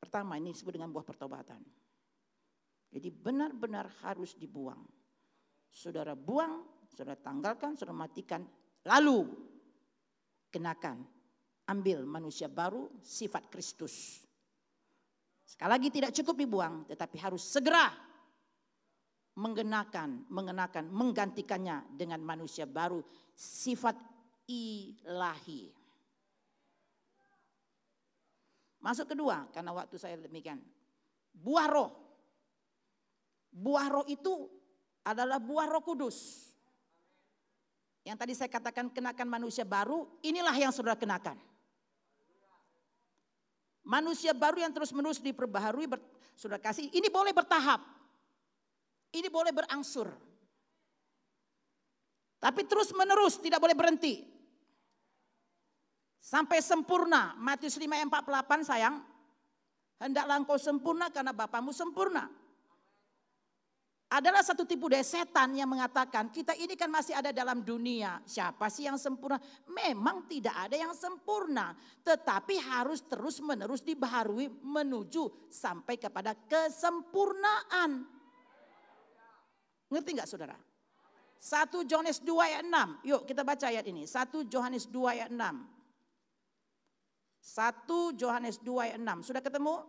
Pertama 0.06 0.38
ini 0.38 0.54
disebut 0.54 0.78
dengan 0.78 0.94
buah 0.94 1.02
pertobatan. 1.02 1.58
Jadi 2.94 3.10
benar-benar 3.10 3.90
harus 4.06 4.38
dibuang. 4.38 4.86
Saudara 5.66 6.14
buang, 6.14 6.62
saudara 6.86 7.18
tanggalkan, 7.18 7.74
saudara 7.74 8.06
matikan. 8.06 8.46
Lalu 8.86 9.26
kenakan, 10.46 11.02
ambil 11.66 12.06
manusia 12.06 12.46
baru 12.46 12.86
sifat 13.02 13.50
Kristus. 13.50 14.22
Sekali 15.42 15.74
lagi 15.74 15.88
tidak 15.90 16.14
cukup 16.14 16.38
dibuang, 16.38 16.86
tetapi 16.86 17.18
harus 17.18 17.42
segera 17.42 17.90
mengenakan, 19.34 20.22
mengenakan, 20.30 20.86
menggantikannya 20.86 21.98
dengan 21.98 22.22
manusia 22.22 22.62
baru 22.62 23.02
sifat 23.34 23.98
ilahi. 24.46 25.74
Masuk 28.86 29.10
kedua, 29.10 29.50
karena 29.50 29.74
waktu 29.74 29.98
saya 29.98 30.14
demikian. 30.14 30.62
Buah 31.34 31.66
roh. 31.66 31.90
Buah 33.50 33.90
roh 33.90 34.06
itu 34.06 34.46
adalah 35.02 35.42
buah 35.42 35.66
roh 35.66 35.82
kudus. 35.82 36.46
Yang 38.06 38.16
tadi 38.22 38.32
saya 38.38 38.46
katakan 38.46 38.86
kenakan 38.94 39.26
manusia 39.26 39.66
baru, 39.66 40.06
inilah 40.22 40.54
yang 40.54 40.70
saudara 40.70 40.94
kenakan. 40.94 41.34
Manusia 43.82 44.30
baru 44.30 44.62
yang 44.62 44.70
terus 44.70 44.94
menerus 44.94 45.18
diperbaharui, 45.18 45.90
ber, 45.90 45.98
saudara 46.38 46.62
kasih, 46.62 46.86
ini 46.94 47.10
boleh 47.10 47.34
bertahap. 47.34 47.82
Ini 49.10 49.26
boleh 49.26 49.50
berangsur. 49.50 50.14
Tapi 52.38 52.62
terus 52.70 52.94
menerus, 52.94 53.42
tidak 53.42 53.58
boleh 53.58 53.74
berhenti. 53.74 54.35
Sampai 56.26 56.58
sempurna. 56.58 57.38
Matius 57.38 57.78
5 57.78 57.86
ayat 57.86 58.10
48 58.10 58.66
sayang. 58.66 58.98
Hendaklah 60.02 60.42
engkau 60.42 60.58
sempurna 60.58 61.06
karena 61.06 61.30
Bapamu 61.30 61.70
sempurna. 61.70 62.26
Adalah 64.06 64.42
satu 64.42 64.66
tipu 64.66 64.90
daya 64.90 65.02
setan 65.06 65.54
yang 65.54 65.66
mengatakan 65.70 66.30
kita 66.30 66.54
ini 66.58 66.74
kan 66.74 66.90
masih 66.90 67.14
ada 67.14 67.30
dalam 67.30 67.62
dunia. 67.62 68.22
Siapa 68.26 68.66
sih 68.66 68.90
yang 68.90 68.98
sempurna? 68.98 69.38
Memang 69.70 70.26
tidak 70.26 70.66
ada 70.66 70.74
yang 70.74 70.94
sempurna. 70.98 71.78
Tetapi 72.02 72.58
harus 72.58 73.06
terus 73.06 73.38
menerus 73.38 73.86
dibaharui 73.86 74.50
menuju 74.50 75.46
sampai 75.46 75.94
kepada 75.94 76.34
kesempurnaan. 76.34 78.02
Ngerti 79.94 80.10
nggak 80.10 80.30
saudara? 80.30 80.58
1 81.38 81.86
Yohanes 81.86 82.18
2 82.18 82.34
ayat 82.50 82.62
6. 82.66 83.06
Yuk 83.14 83.22
kita 83.30 83.46
baca 83.46 83.70
ayat 83.70 83.86
ini. 83.86 84.10
1 84.10 84.42
Yohanes 84.50 84.90
2 84.90 85.14
ayat 85.14 85.30
6. 85.30 85.75
1 87.46 88.18
Yohanes 88.18 88.58
2 88.58 88.90
ayat 88.90 88.98
6. 88.98 89.30
Sudah 89.30 89.38
ketemu? 89.38 89.86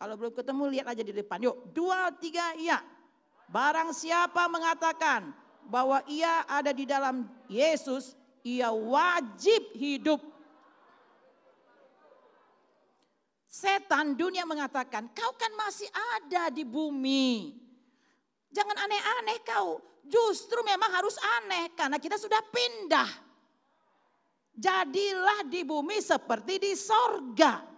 Kalau 0.00 0.14
belum 0.16 0.32
ketemu 0.32 0.62
lihat 0.72 0.86
aja 0.88 1.04
di 1.04 1.12
depan. 1.12 1.38
Yuk, 1.44 1.70
dua 1.70 2.10
tiga 2.16 2.56
iya. 2.56 2.80
Barang 3.46 3.92
siapa 3.92 4.48
mengatakan 4.48 5.30
bahwa 5.68 6.00
ia 6.08 6.42
ada 6.48 6.72
di 6.72 6.88
dalam 6.88 7.28
Yesus, 7.46 8.16
ia 8.42 8.72
wajib 8.72 9.76
hidup. 9.76 10.18
Setan 13.46 14.16
dunia 14.16 14.48
mengatakan, 14.48 15.12
kau 15.12 15.36
kan 15.36 15.52
masih 15.54 15.86
ada 16.16 16.48
di 16.48 16.64
bumi. 16.64 17.52
Jangan 18.48 18.88
aneh-aneh 18.88 19.38
kau. 19.44 19.78
Justru 20.08 20.64
memang 20.66 20.88
harus 20.88 21.14
aneh 21.38 21.70
karena 21.76 22.00
kita 22.00 22.16
sudah 22.18 22.40
pindah. 22.48 23.06
Jadilah 24.52 25.48
di 25.48 25.64
bumi 25.64 25.96
seperti 26.04 26.60
di 26.60 26.72
sorga. 26.76 27.72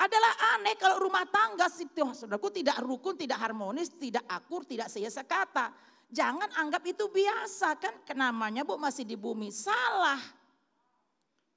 Adalah 0.00 0.58
aneh 0.58 0.74
kalau 0.80 1.06
rumah 1.06 1.28
tangga 1.28 1.68
situ, 1.68 2.02
saudaraku 2.10 2.50
tidak 2.50 2.80
rukun, 2.82 3.14
tidak 3.14 3.38
harmonis, 3.38 3.92
tidak 4.00 4.24
akur, 4.26 4.64
tidak 4.64 4.88
saya 4.88 5.12
kata. 5.22 5.70
Jangan 6.08 6.50
anggap 6.58 6.82
itu 6.88 7.06
biasa 7.06 7.78
kan 7.78 7.94
namanya 8.16 8.66
bu 8.66 8.80
masih 8.80 9.06
di 9.06 9.14
bumi. 9.14 9.52
Salah. 9.52 10.18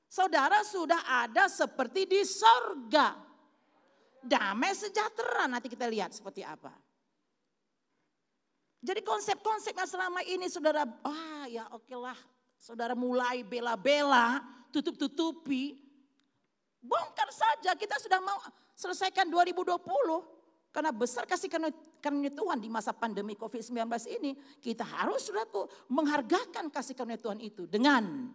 Saudara 0.06 0.62
sudah 0.62 1.26
ada 1.26 1.50
seperti 1.50 2.06
di 2.06 2.22
sorga. 2.22 3.18
Damai 4.22 4.76
sejahtera 4.76 5.50
nanti 5.50 5.72
kita 5.72 5.90
lihat 5.90 6.14
seperti 6.14 6.46
apa. 6.46 6.72
Jadi 8.86 9.02
konsep-konsep 9.02 9.74
yang 9.74 9.90
selama 9.90 10.22
ini 10.22 10.46
saudara, 10.46 10.86
ah 11.02 11.50
ya 11.50 11.66
oke 11.74 11.90
lah 11.98 12.35
Saudara 12.58 12.98
mulai 12.98 13.46
bela-bela, 13.46 14.42
tutup-tutupi. 14.74 15.78
Bongkar 16.82 17.30
saja, 17.34 17.74
kita 17.74 17.98
sudah 18.02 18.20
mau 18.22 18.38
selesaikan 18.76 19.30
2020. 19.30 20.36
Karena 20.76 20.92
besar 20.92 21.24
kasih 21.24 21.48
karunia 22.04 22.36
Tuhan 22.36 22.60
di 22.60 22.68
masa 22.68 22.92
pandemi 22.92 23.40
COVID-19 23.40 23.88
ini. 24.20 24.36
Kita 24.60 24.84
harus 24.84 25.24
sudahku 25.24 25.88
menghargakan 25.88 26.68
kasih 26.68 26.92
karunia 26.92 27.16
Tuhan 27.16 27.40
itu. 27.40 27.64
Dengan 27.64 28.28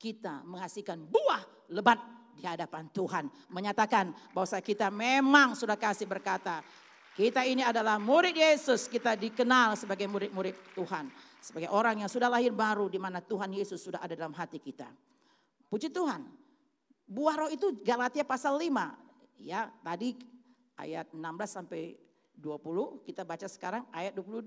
kita 0.00 0.40
menghasilkan 0.48 1.04
buah 1.04 1.68
lebat 1.72 2.00
di 2.36 2.44
hadapan 2.44 2.88
Tuhan. 2.92 3.28
Menyatakan 3.52 4.12
bahwa 4.32 4.60
kita 4.60 4.88
memang 4.88 5.52
sudah 5.52 5.76
kasih 5.76 6.08
berkata. 6.08 6.60
Kita 7.16 7.48
ini 7.48 7.64
adalah 7.64 7.96
murid 7.96 8.36
Yesus, 8.36 8.92
kita 8.92 9.16
dikenal 9.16 9.72
sebagai 9.72 10.04
murid-murid 10.04 10.52
Tuhan. 10.76 11.08
Sebagai 11.46 11.70
orang 11.70 12.02
yang 12.02 12.10
sudah 12.10 12.26
lahir 12.26 12.50
baru 12.50 12.90
di 12.90 12.98
mana 12.98 13.22
Tuhan 13.22 13.54
Yesus 13.54 13.78
sudah 13.78 14.02
ada 14.02 14.18
dalam 14.18 14.34
hati 14.34 14.58
kita. 14.58 14.90
Puji 15.70 15.94
Tuhan. 15.94 16.26
Buah 17.06 17.46
roh 17.46 17.50
itu 17.54 17.70
Galatia 17.86 18.26
pasal 18.26 18.58
5. 18.58 18.66
Ya, 19.46 19.70
tadi 19.86 20.18
ayat 20.74 21.06
16 21.14 21.22
sampai 21.46 21.94
20, 22.34 23.06
kita 23.06 23.22
baca 23.22 23.46
sekarang 23.46 23.86
ayat 23.94 24.10
22. 24.18 24.42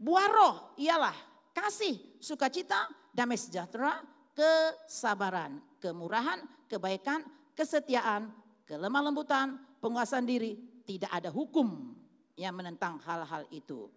Buah 0.00 0.28
roh 0.32 0.72
ialah 0.80 1.12
kasih, 1.52 2.00
sukacita, 2.16 2.88
damai 3.12 3.36
sejahtera, 3.36 4.00
kesabaran, 4.32 5.60
kemurahan, 5.84 6.40
kebaikan, 6.64 7.28
kesetiaan, 7.52 8.32
kelemah 8.64 9.04
lembutan, 9.04 9.60
penguasaan 9.84 10.24
diri. 10.24 10.56
Tidak 10.88 11.12
ada 11.12 11.28
hukum 11.28 11.92
yang 12.40 12.56
menentang 12.56 12.96
hal-hal 13.04 13.44
itu. 13.52 13.92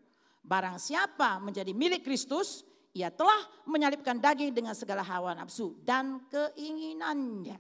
Barang 0.45 0.77
siapa 0.77 1.41
menjadi 1.41 1.73
milik 1.73 2.05
Kristus, 2.05 2.61
ia 2.93 3.09
telah 3.09 3.65
menyalipkan 3.65 4.21
daging 4.21 4.53
dengan 4.53 4.77
segala 4.77 5.01
hawa 5.01 5.33
nafsu 5.33 5.73
dan 5.81 6.21
keinginannya. 6.29 7.57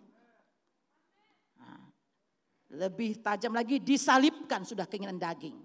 Nah, 1.57 1.81
lebih 2.77 3.25
tajam 3.25 3.57
lagi 3.57 3.81
disalibkan 3.81 4.61
sudah 4.61 4.85
keinginan 4.85 5.17
daging. 5.17 5.57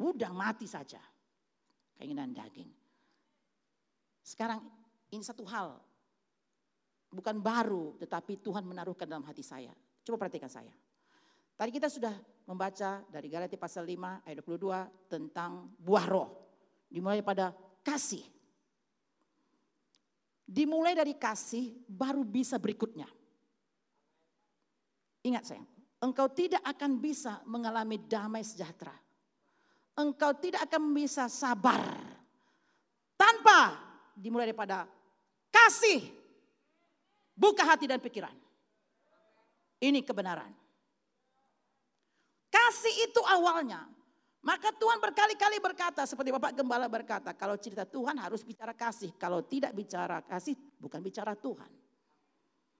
Mudah 0.00 0.32
mati 0.32 0.64
saja 0.64 0.98
keinginan 2.00 2.32
daging. 2.32 2.72
Sekarang 4.24 4.64
ini 5.12 5.20
satu 5.20 5.44
hal. 5.44 5.76
Bukan 7.12 7.44
baru 7.44 7.96
tetapi 8.00 8.40
Tuhan 8.40 8.64
menaruhkan 8.64 9.04
dalam 9.04 9.24
hati 9.28 9.44
saya. 9.44 9.72
Coba 10.00 10.24
perhatikan 10.24 10.48
saya. 10.48 10.72
Tadi 11.58 11.74
kita 11.74 11.90
sudah 11.90 12.14
membaca 12.46 13.02
dari 13.10 13.26
Galatia 13.26 13.58
pasal 13.58 13.82
5 13.82 14.22
ayat 14.22 14.38
22 14.46 15.10
tentang 15.10 15.66
buah 15.74 16.06
roh. 16.06 16.30
Dimulai 16.86 17.18
pada 17.18 17.50
kasih. 17.82 18.22
Dimulai 20.46 20.94
dari 20.94 21.18
kasih 21.18 21.74
baru 21.90 22.22
bisa 22.22 22.62
berikutnya. 22.62 23.10
Ingat 25.26 25.44
sayang, 25.50 25.66
engkau 25.98 26.30
tidak 26.30 26.62
akan 26.62 27.02
bisa 27.02 27.42
mengalami 27.42 27.98
damai 28.06 28.46
sejahtera. 28.46 28.94
Engkau 29.98 30.30
tidak 30.38 30.62
akan 30.70 30.94
bisa 30.94 31.26
sabar. 31.26 31.82
Tanpa 33.18 33.74
dimulai 34.14 34.46
daripada 34.46 34.86
kasih. 35.50 36.06
Buka 37.34 37.66
hati 37.66 37.90
dan 37.90 37.98
pikiran. 37.98 38.32
Ini 39.82 40.06
kebenaran. 40.06 40.67
Kasih 42.48 42.94
itu 43.08 43.20
awalnya. 43.24 43.84
Maka 44.38 44.70
Tuhan 44.72 45.02
berkali-kali 45.02 45.58
berkata 45.58 46.06
seperti 46.06 46.30
Bapak 46.32 46.56
Gembala 46.56 46.86
berkata, 46.86 47.34
kalau 47.34 47.58
cerita 47.58 47.84
Tuhan 47.84 48.16
harus 48.16 48.46
bicara 48.46 48.72
kasih, 48.72 49.12
kalau 49.18 49.44
tidak 49.44 49.74
bicara 49.74 50.22
kasih 50.24 50.56
bukan 50.78 51.02
bicara 51.02 51.34
Tuhan. 51.34 51.68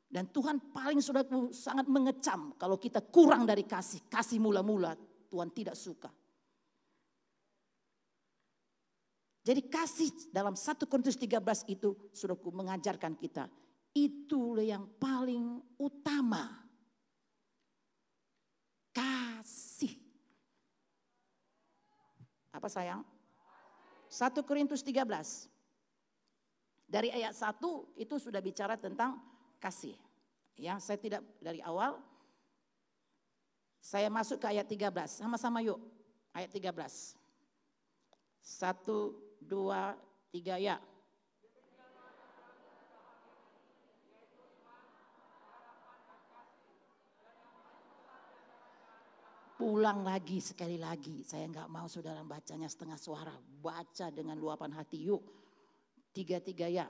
Dan 0.09 0.33
Tuhan 0.33 0.73
paling 0.73 1.05
sudah 1.05 1.21
sangat 1.53 1.85
mengecam 1.85 2.57
kalau 2.57 2.81
kita 2.81 3.05
kurang 3.13 3.45
dari 3.45 3.69
kasih, 3.69 4.09
kasih 4.09 4.41
mula-mula 4.41 4.97
Tuhan 5.29 5.53
tidak 5.53 5.77
suka. 5.77 6.09
Jadi 9.45 9.65
kasih 9.69 10.33
dalam 10.33 10.57
1 10.57 10.89
Korintus 10.89 11.17
13 11.17 11.41
itu 11.73 11.97
sudah 12.13 12.37
mengajarkan 12.37 13.17
kita. 13.17 13.49
Itulah 13.97 14.65
yang 14.65 14.85
paling 15.01 15.61
utama. 15.81 16.69
Kasih. 18.93 19.97
Apa 22.69 22.85
sayang? 22.85 23.01
1 24.13 24.45
Korintus 24.45 24.85
13. 24.85 25.01
Dari 26.85 27.09
ayat 27.09 27.33
1 27.33 27.65
itu 27.97 28.21
sudah 28.21 28.45
bicara 28.45 28.77
tentang 28.77 29.17
kasih. 29.57 29.97
Ya, 30.53 30.77
saya 30.77 31.01
tidak 31.01 31.25
dari 31.41 31.65
awal. 31.65 31.97
Saya 33.81 34.13
masuk 34.13 34.37
ke 34.37 34.53
ayat 34.53 34.69
13. 34.69 35.17
Sama-sama 35.17 35.65
yuk. 35.65 35.81
Ayat 36.37 36.53
13. 36.53 37.17
Satu, 38.45 39.17
dua, 39.41 39.97
tiga 40.29 40.61
ya. 40.61 40.77
Pulang 49.59 50.07
lagi 50.07 50.39
sekali 50.39 50.79
lagi. 50.79 51.27
Saya 51.27 51.51
nggak 51.51 51.67
mau 51.67 51.91
saudara 51.91 52.23
bacanya 52.23 52.71
setengah 52.71 52.95
suara. 52.95 53.35
Baca 53.35 54.07
dengan 54.15 54.39
luapan 54.39 54.71
hati 54.71 55.03
yuk. 55.11 55.19
Tiga-tiga 56.15 56.71
ya. 56.71 56.87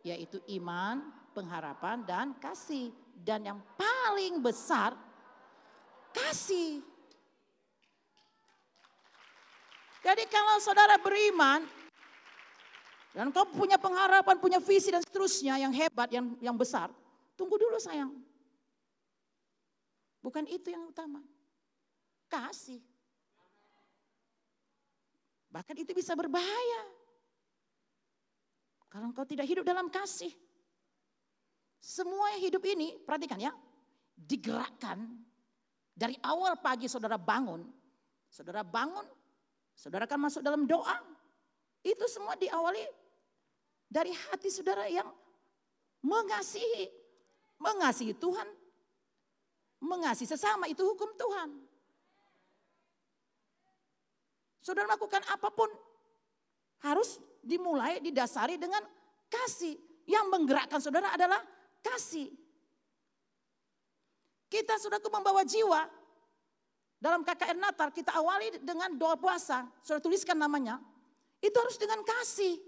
Yaitu 0.00 0.40
iman, 0.56 1.04
pengharapan, 1.36 2.00
dan 2.08 2.32
kasih. 2.40 2.88
Dan 3.12 3.44
yang 3.44 3.60
paling 3.76 4.40
besar, 4.40 4.96
kasih. 6.16 6.80
Jadi 10.00 10.24
kalau 10.32 10.56
saudara 10.64 10.96
beriman, 10.96 11.68
dan 13.12 13.28
kau 13.36 13.44
punya 13.52 13.76
pengharapan, 13.76 14.40
punya 14.40 14.56
visi 14.64 14.88
dan 14.88 15.04
seterusnya 15.04 15.60
yang 15.60 15.76
hebat, 15.76 16.08
yang 16.08 16.32
yang 16.40 16.56
besar, 16.56 16.88
tunggu 17.36 17.60
dulu 17.60 17.76
sayang. 17.76 18.29
Bukan 20.20 20.44
itu 20.48 20.68
yang 20.68 20.84
utama. 20.88 21.24
Kasih. 22.28 22.80
Bahkan 25.50 25.76
itu 25.82 25.90
bisa 25.96 26.14
berbahaya. 26.14 26.82
Kalau 28.86 29.10
engkau 29.10 29.26
tidak 29.26 29.48
hidup 29.50 29.66
dalam 29.66 29.90
kasih. 29.90 30.30
Semua 31.80 32.36
yang 32.36 32.42
hidup 32.52 32.62
ini, 32.68 33.00
perhatikan 33.00 33.40
ya. 33.40 33.50
Digerakkan 34.14 35.00
dari 35.96 36.14
awal 36.22 36.60
pagi 36.60 36.86
saudara 36.86 37.16
bangun. 37.16 37.64
Saudara 38.30 38.62
bangun, 38.62 39.02
saudara 39.74 40.06
akan 40.06 40.20
masuk 40.30 40.44
dalam 40.44 40.62
doa. 40.68 41.02
Itu 41.82 42.06
semua 42.06 42.38
diawali 42.38 42.84
dari 43.90 44.14
hati 44.14 44.52
saudara 44.52 44.86
yang 44.86 45.08
mengasihi. 46.04 46.86
Mengasihi 47.58 48.14
Tuhan, 48.14 48.46
Mengasihi 49.80 50.28
sesama 50.28 50.68
itu 50.68 50.84
hukum 50.84 51.08
Tuhan. 51.16 51.50
Saudara 54.60 54.92
melakukan 54.92 55.24
apa 55.24 55.48
pun 55.48 55.72
harus 56.84 57.16
dimulai 57.40 58.00
didasari 58.04 58.60
dengan 58.60 58.84
kasih. 59.32 59.76
Yang 60.04 60.26
menggerakkan 60.28 60.80
saudara 60.82 61.16
adalah 61.16 61.40
kasih. 61.80 62.28
Kita 64.50 64.76
sudah 64.76 64.98
membawa 65.00 65.46
jiwa 65.46 65.86
dalam 67.00 67.24
KKR 67.24 67.56
Natal 67.56 67.88
kita 67.94 68.12
awali 68.12 68.60
dengan 68.60 68.92
doa 68.98 69.16
puasa. 69.16 69.64
Sudah 69.80 70.02
tuliskan 70.02 70.36
namanya. 70.36 70.76
Itu 71.40 71.56
harus 71.56 71.80
dengan 71.80 72.04
kasih. 72.04 72.60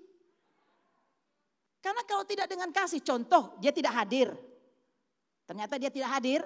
Karena 1.82 2.06
kalau 2.06 2.22
tidak 2.22 2.46
dengan 2.46 2.70
kasih, 2.70 3.02
contoh 3.02 3.58
dia 3.58 3.74
tidak 3.74 3.92
hadir. 3.92 4.30
Ternyata 5.44 5.76
dia 5.76 5.90
tidak 5.90 6.14
hadir, 6.14 6.40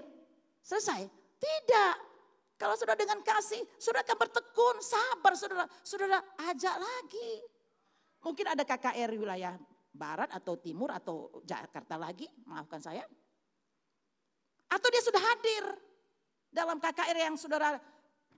Selesai? 0.67 1.07
Tidak. 1.39 1.95
Kalau 2.59 2.75
sudah 2.75 2.99
dengan 2.99 3.23
kasih, 3.23 3.63
sudah 3.79 4.03
akan 4.03 4.17
bertekun, 4.19 4.83
sabar 4.83 5.33
saudara. 5.39 5.71
Saudara 5.87 6.19
ajak 6.51 6.77
lagi. 6.83 7.33
Mungkin 8.27 8.51
ada 8.51 8.67
KKR 8.67 9.15
wilayah 9.15 9.55
barat 9.95 10.27
atau 10.35 10.59
timur 10.59 10.91
atau 10.91 11.31
Jakarta 11.47 11.95
lagi, 11.95 12.27
maafkan 12.51 12.83
saya. 12.83 13.07
Atau 14.67 14.91
dia 14.91 14.99
sudah 15.05 15.23
hadir 15.23 15.65
dalam 16.51 16.83
KKR 16.83 17.15
yang 17.31 17.39
saudara 17.39 17.79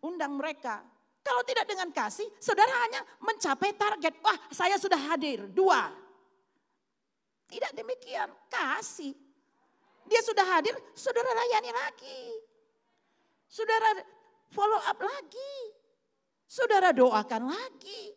undang 0.04 0.36
mereka. 0.36 0.84
Kalau 1.24 1.40
tidak 1.48 1.64
dengan 1.64 1.88
kasih, 1.88 2.28
saudara 2.36 2.70
hanya 2.84 3.00
mencapai 3.24 3.72
target. 3.72 4.20
Wah 4.20 4.36
saya 4.52 4.76
sudah 4.76 5.00
hadir, 5.08 5.48
dua. 5.48 5.88
Tidak 7.48 7.72
demikian, 7.72 8.28
kasih. 8.52 9.16
Dia 10.08 10.20
sudah 10.24 10.46
hadir, 10.56 10.72
saudara 10.96 11.28
layani 11.36 11.70
lagi. 11.70 12.20
Saudara 13.44 14.00
follow 14.48 14.80
up 14.80 14.98
lagi. 14.98 15.56
Saudara 16.48 16.96
doakan 16.96 17.52
lagi. 17.52 18.16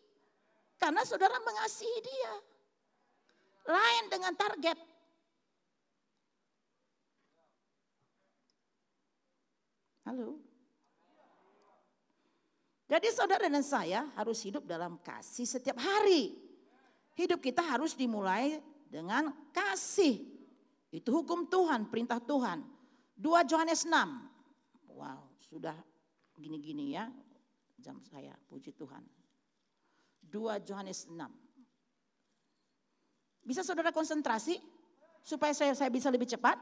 Karena 0.80 1.04
saudara 1.04 1.36
mengasihi 1.36 1.98
dia. 2.00 2.34
Lain 3.68 4.04
dengan 4.08 4.32
target. 4.34 4.78
Halo. 10.02 10.40
Jadi 12.90 13.08
saudara 13.08 13.48
dan 13.48 13.64
saya 13.64 14.04
harus 14.18 14.42
hidup 14.44 14.68
dalam 14.68 15.00
kasih 15.00 15.48
setiap 15.48 15.80
hari. 15.80 16.36
Hidup 17.16 17.40
kita 17.40 17.64
harus 17.64 17.96
dimulai 17.96 18.60
dengan 18.88 19.32
kasih. 19.54 20.20
Itu 20.92 21.24
hukum 21.24 21.48
Tuhan, 21.48 21.88
perintah 21.88 22.20
Tuhan. 22.20 22.60
2 23.16 23.48
Yohanes 23.48 23.88
6. 23.88 24.92
Wow, 24.92 25.24
sudah 25.40 25.74
gini-gini 26.36 26.92
ya 26.92 27.08
jam 27.80 27.96
saya, 28.04 28.36
puji 28.46 28.76
Tuhan. 28.76 29.00
2 30.28 30.60
Yohanes 30.68 31.08
6. 31.08 31.16
Bisa 33.42 33.64
saudara 33.66 33.90
konsentrasi 33.90 34.60
supaya 35.24 35.50
saya, 35.56 35.74
saya 35.74 35.90
bisa 35.90 36.12
lebih 36.12 36.30
cepat? 36.30 36.60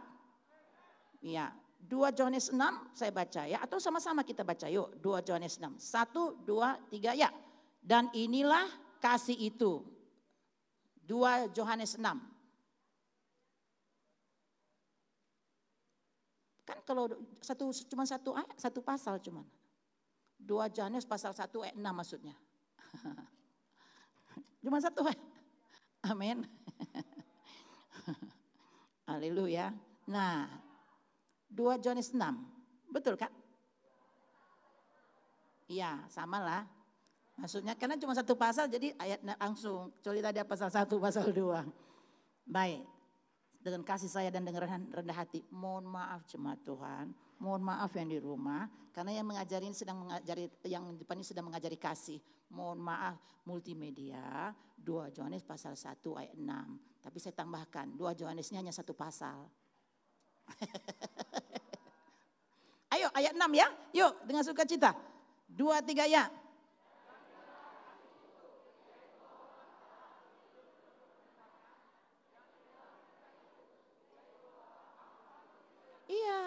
Iya, 1.21 1.53
2 1.85 2.15
Yohanes 2.17 2.55
6 2.55 2.97
saya 2.97 3.13
baca 3.13 3.43
ya. 3.51 3.59
Atau 3.61 3.83
sama-sama 3.83 4.23
kita 4.25 4.47
baca 4.47 4.71
yuk. 4.71 4.97
2 5.03 5.27
Yohanes 5.27 5.59
6. 5.59 5.77
1, 5.77 6.47
2, 6.47 6.79
3 6.89 7.19
ya. 7.19 7.29
Dan 7.83 8.09
inilah 8.15 8.65
kasih 9.03 9.37
itu. 9.37 9.85
2 11.05 11.51
Yohanes 11.53 11.99
6. 11.99 12.30
Kan 16.71 16.79
kalau 16.87 17.11
satu 17.43 17.75
cuma 17.91 18.07
satu 18.07 18.31
ayat, 18.39 18.55
satu 18.55 18.79
pasal 18.79 19.19
cuman. 19.19 19.43
2 20.39 20.71
Yohanes 20.79 21.03
pasal 21.03 21.35
1 21.35 21.51
ayat 21.67 21.75
6 21.75 21.83
maksudnya. 21.83 22.37
cuma 24.63 24.79
satu 24.79 25.03
ayat. 25.03 25.19
Amin. 26.07 26.47
Haleluya. 29.11 29.75
Nah, 30.07 30.47
2 31.51 31.83
Yohanes 31.83 32.15
6. 32.15 32.23
Betul 32.95 33.19
kan? 33.19 33.35
Iya, 35.67 36.07
sama 36.07 36.39
lah. 36.39 36.63
Maksudnya 37.35 37.75
karena 37.75 37.99
cuma 37.99 38.15
satu 38.15 38.39
pasal 38.39 38.71
jadi 38.71 38.95
ayat 38.95 39.27
langsung. 39.43 39.91
Kecuali 39.99 40.23
tadi 40.23 40.39
pasal 40.47 40.71
satu, 40.71 41.03
pasal 41.03 41.35
dua. 41.35 41.67
Baik. 42.47 43.00
Dengan 43.61 43.85
kasih 43.85 44.09
saya 44.09 44.33
dan 44.33 44.49
dengan 44.49 44.65
rendah 44.89 45.17
hati. 45.17 45.45
Mohon 45.53 45.93
maaf 45.93 46.25
jemaat 46.25 46.65
Tuhan. 46.65 47.13
Mohon 47.37 47.63
maaf 47.69 47.93
yang 47.93 48.09
di 48.09 48.17
rumah. 48.17 48.65
Karena 48.91 49.21
yang 49.21 49.29
mengajari 49.29 49.69
sedang 49.77 50.09
mengajari, 50.09 50.49
yang 50.65 50.97
di 50.97 51.05
depan 51.05 51.21
ini 51.21 51.29
sedang 51.29 51.53
mengajari 51.53 51.77
kasih. 51.77 52.17
Mohon 52.51 52.81
maaf 52.81 53.21
multimedia. 53.45 54.57
2 54.81 55.13
Yohanes 55.13 55.45
pasal 55.45 55.77
1 55.77 56.01
ayat 56.17 56.35
6. 56.35 57.05
Tapi 57.05 57.19
saya 57.21 57.37
tambahkan 57.37 57.93
2 58.01 58.21
Yohanes 58.25 58.49
ini 58.49 58.65
hanya 58.65 58.73
satu 58.73 58.97
pasal. 58.97 59.45
Ayo 62.97 63.07
ayat 63.15 63.37
6 63.37 63.45
ya. 63.55 63.69
Yuk 63.95 64.13
dengan 64.27 64.43
sukacita. 64.43 64.97
Dua 65.51 65.83
tiga 65.83 66.07
ya. 66.07 66.31
Iya. 76.11 76.43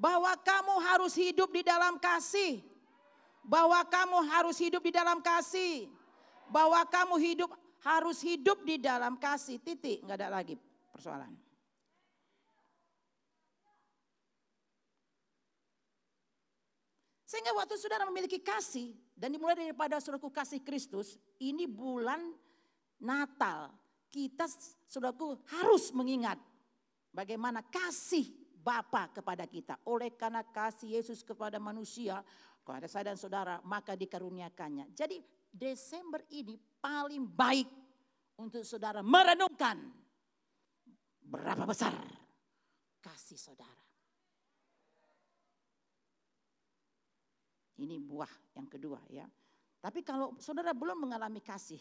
Bahwa 0.00 0.32
kamu 0.32 0.80
harus 0.80 1.12
hidup 1.12 1.52
di 1.52 1.60
dalam 1.60 2.00
kasih. 2.00 2.64
Bahwa 3.44 3.84
kamu 3.84 4.24
harus 4.32 4.56
hidup 4.56 4.80
di 4.80 4.88
dalam 4.88 5.20
kasih. 5.20 5.92
Bahwa 6.48 6.80
kamu 6.88 7.20
hidup 7.20 7.50
harus 7.84 8.24
hidup 8.24 8.64
di 8.64 8.80
dalam 8.80 9.20
kasih. 9.20 9.60
Titik, 9.60 10.00
nggak 10.00 10.16
ada 10.16 10.32
lagi 10.32 10.56
persoalan. 10.88 11.28
Sehingga 17.30 17.54
waktu 17.54 17.78
saudara 17.78 18.02
memiliki 18.10 18.42
kasih 18.42 18.90
dan 19.14 19.30
dimulai 19.30 19.54
daripada 19.54 20.02
saudaraku 20.02 20.34
kasih 20.34 20.66
Kristus, 20.66 21.14
ini 21.38 21.62
bulan 21.68 22.18
Natal 22.98 23.70
kita 24.10 24.50
saudaraku 24.90 25.38
harus 25.46 25.94
mengingat 25.94 26.36
bagaimana 27.14 27.62
kasih 27.62 28.26
Bapa 28.60 29.08
kepada 29.08 29.48
kita. 29.48 29.80
Oleh 29.88 30.12
karena 30.12 30.44
kasih 30.44 31.00
Yesus 31.00 31.24
kepada 31.24 31.56
manusia, 31.56 32.20
kepada 32.60 32.86
saya 32.86 33.12
dan 33.12 33.18
saudara, 33.18 33.58
maka 33.64 33.96
dikaruniakannya. 33.96 34.92
Jadi 34.92 35.18
Desember 35.50 36.22
ini 36.30 36.54
paling 36.78 37.24
baik 37.26 37.68
untuk 38.38 38.62
saudara 38.62 39.02
merenungkan 39.02 39.76
berapa 41.24 41.64
besar 41.66 41.92
kasih 43.00 43.40
saudara. 43.40 43.84
Ini 47.80 47.96
buah 47.96 48.60
yang 48.60 48.68
kedua 48.68 49.00
ya. 49.08 49.24
Tapi 49.80 50.04
kalau 50.04 50.36
saudara 50.36 50.76
belum 50.76 51.08
mengalami 51.08 51.40
kasih 51.40 51.80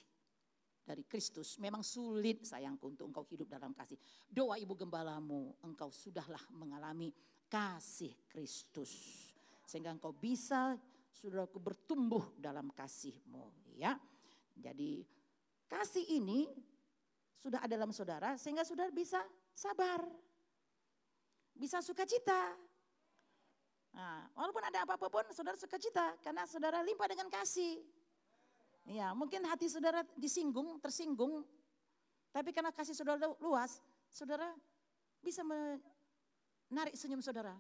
dari 0.90 1.06
Kristus, 1.06 1.62
memang 1.62 1.86
sulit 1.86 2.42
sayangku 2.50 2.98
untuk 2.98 3.06
engkau 3.14 3.22
hidup 3.30 3.46
dalam 3.46 3.78
kasih. 3.78 3.94
Doa 4.26 4.58
ibu 4.58 4.74
gembalamu, 4.74 5.54
engkau 5.62 5.94
sudahlah 5.94 6.42
mengalami 6.50 7.14
kasih 7.46 8.10
Kristus. 8.26 8.90
Sehingga 9.70 9.94
engkau 9.94 10.10
bisa 10.10 10.74
saudaraku 11.14 11.62
bertumbuh 11.62 12.34
dalam 12.42 12.74
kasihmu 12.74 13.78
ya. 13.78 13.94
Jadi 14.58 15.06
kasih 15.70 16.18
ini 16.18 16.50
sudah 17.38 17.62
ada 17.62 17.78
dalam 17.78 17.94
saudara 17.94 18.34
sehingga 18.42 18.66
saudara 18.66 18.90
bisa 18.90 19.22
sabar. 19.54 20.02
Bisa 21.54 21.86
sukacita. 21.86 22.58
Nah, 23.94 24.26
walaupun 24.34 24.64
ada 24.64 24.90
apa-apa 24.90 25.06
pun 25.12 25.26
saudara 25.36 25.54
sukacita 25.54 26.18
karena 26.26 26.50
saudara 26.50 26.82
limpah 26.82 27.06
dengan 27.06 27.30
kasih. 27.30 27.78
Ya, 28.90 29.14
mungkin 29.14 29.46
hati 29.46 29.70
saudara 29.70 30.02
disinggung, 30.18 30.82
tersinggung. 30.82 31.46
Tapi 32.34 32.50
karena 32.50 32.74
kasih 32.74 32.98
saudara 32.98 33.22
luas, 33.38 33.78
saudara 34.10 34.50
bisa 35.22 35.46
menarik 35.46 36.98
senyum 36.98 37.22
saudara. 37.22 37.54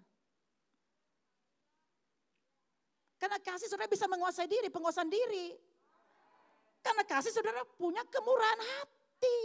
Karena 3.21 3.37
kasih 3.37 3.69
saudara 3.69 3.85
bisa 3.85 4.09
menguasai 4.09 4.49
diri, 4.49 4.73
penguasaan 4.73 5.05
diri. 5.05 5.53
Karena 6.81 7.05
kasih 7.05 7.29
saudara 7.29 7.61
punya 7.77 8.01
kemurahan 8.09 8.61
hati. 8.65 9.41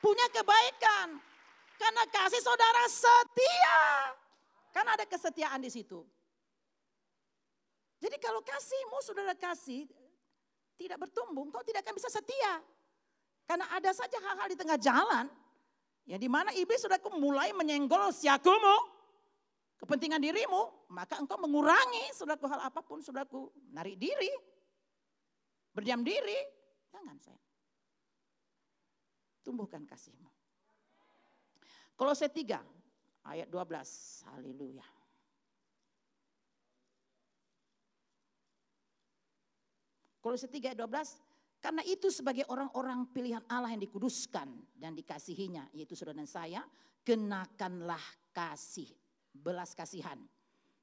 Punya 0.00 0.26
kebaikan. 0.32 1.20
Karena 1.76 2.02
kasih 2.08 2.40
saudara 2.40 2.88
setia. 2.88 3.80
Karena 4.72 4.96
ada 4.96 5.04
kesetiaan 5.04 5.60
di 5.60 5.68
situ. 5.68 6.00
Jadi 8.00 8.16
kalau 8.16 8.40
kasihmu 8.40 8.98
saudara 9.04 9.36
kasih 9.36 9.84
tidak 10.80 10.96
bertumbuh, 11.04 11.44
kau 11.52 11.60
tidak 11.60 11.84
akan 11.84 11.94
bisa 12.00 12.08
setia. 12.08 12.64
Karena 13.44 13.68
ada 13.76 13.92
saja 13.92 14.16
hal-hal 14.16 14.48
di 14.48 14.56
tengah 14.56 14.78
jalan 14.80 15.28
ya 16.08 16.16
di 16.16 16.26
mana 16.26 16.50
iblis 16.56 16.80
sudah 16.80 16.96
mulai 17.20 17.52
menyenggol 17.52 18.08
siakumu, 18.10 18.76
kepentingan 19.78 20.18
dirimu, 20.18 20.88
maka 20.90 21.20
engkau 21.20 21.36
mengurangi 21.36 22.10
saudaraku 22.16 22.48
hal 22.48 22.60
apa 22.66 22.80
pun 22.80 23.04
saudaraku, 23.04 23.52
narik 23.70 24.00
diri, 24.00 24.32
berdiam 25.76 26.00
diri, 26.00 26.36
jangan 26.88 27.16
saya. 27.20 27.44
Tumbuhkan 29.44 29.84
kasihmu. 29.84 30.28
Kolose 31.96 32.32
3 32.32 32.60
ayat 33.28 33.48
12. 33.52 34.24
Haleluya. 34.32 34.99
Kolose 40.20 40.46
3 40.52 40.72
ayat 40.72 40.78
12, 40.78 41.64
karena 41.64 41.82
itu 41.84 42.08
sebagai 42.08 42.44
orang-orang 42.48 43.08
pilihan 43.12 43.44
Allah 43.48 43.72
yang 43.72 43.80
dikuduskan 43.84 44.48
dan 44.76 44.92
dikasihinya, 44.96 45.72
yaitu 45.76 45.96
saudara 45.96 46.20
dan 46.20 46.28
saya, 46.28 46.60
kenakanlah 47.04 48.00
kasih, 48.32 48.88
belas 49.32 49.72
kasihan, 49.72 50.16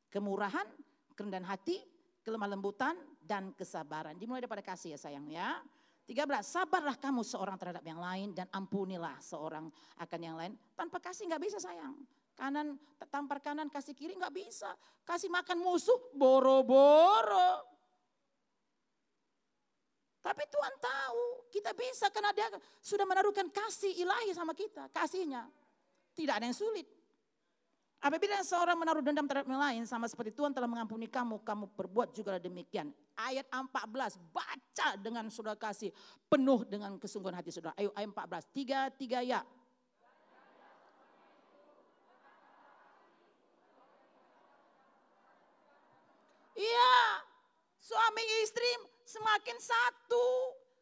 kemurahan, 0.09 0.65
kerendahan 1.13 1.45
hati, 1.45 1.81
kelemah 2.25 2.49
lembutan, 2.49 2.97
dan 3.21 3.53
kesabaran. 3.53 4.15
Dimulai 4.17 4.41
daripada 4.41 4.63
kasih 4.65 4.95
ya 4.95 4.99
sayang 5.01 5.25
ya. 5.29 5.61
13, 6.07 6.23
sabarlah 6.39 6.95
kamu 6.95 7.19
seorang 7.19 7.59
terhadap 7.59 7.83
yang 7.83 7.99
lain 7.99 8.31
dan 8.31 8.47
ampunilah 8.55 9.19
seorang 9.19 9.67
akan 9.99 10.19
yang 10.23 10.39
lain. 10.39 10.55
Tanpa 10.71 11.03
kasih 11.03 11.27
nggak 11.27 11.43
bisa 11.43 11.59
sayang. 11.59 11.99
Kanan, 12.31 12.79
tampar 13.11 13.43
kanan, 13.43 13.67
kasih 13.67 13.91
kiri 13.91 14.15
nggak 14.15 14.31
bisa. 14.31 14.71
Kasih 15.03 15.27
makan 15.27 15.59
musuh, 15.59 15.99
boro-boro. 16.15 17.76
Tapi 20.27 20.43
Tuhan 20.51 20.75
tahu 20.75 21.23
kita 21.47 21.71
bisa 21.71 22.11
karena 22.11 22.35
dia 22.35 22.51
sudah 22.83 23.07
menaruhkan 23.07 23.47
kasih 23.47 23.95
ilahi 23.95 24.35
sama 24.35 24.51
kita, 24.51 24.91
kasihnya. 24.91 25.47
Tidak 26.11 26.35
ada 26.35 26.43
yang 26.43 26.57
sulit. 26.57 26.83
Apabila 28.03 28.35
seorang 28.43 28.75
menaruh 28.75 28.99
dendam 28.99 29.23
terhadap 29.23 29.47
yang 29.47 29.63
lain 29.63 29.81
sama 29.87 30.03
seperti 30.11 30.35
Tuhan 30.35 30.51
telah 30.51 30.67
mengampuni 30.67 31.07
kamu, 31.07 31.39
kamu 31.47 31.71
perbuat 31.79 32.11
juga 32.11 32.35
demikian. 32.43 32.91
Ayat 33.15 33.47
14, 33.47 34.19
baca 34.35 34.87
dengan 34.99 35.31
saudara 35.31 35.55
kasih, 35.55 35.95
penuh 36.27 36.67
dengan 36.67 36.99
kesungguhan 36.99 37.39
hati 37.39 37.55
saudara. 37.55 37.71
Ayo 37.79 37.95
ayat 37.95 38.11
14, 38.11 38.51
tiga, 38.51 38.91
tiga 38.91 39.23
ya. 39.23 39.47
Iya, 46.57 46.93
suami 47.79 48.23
istri 48.43 48.96
semakin 49.07 49.57
satu, 49.57 50.27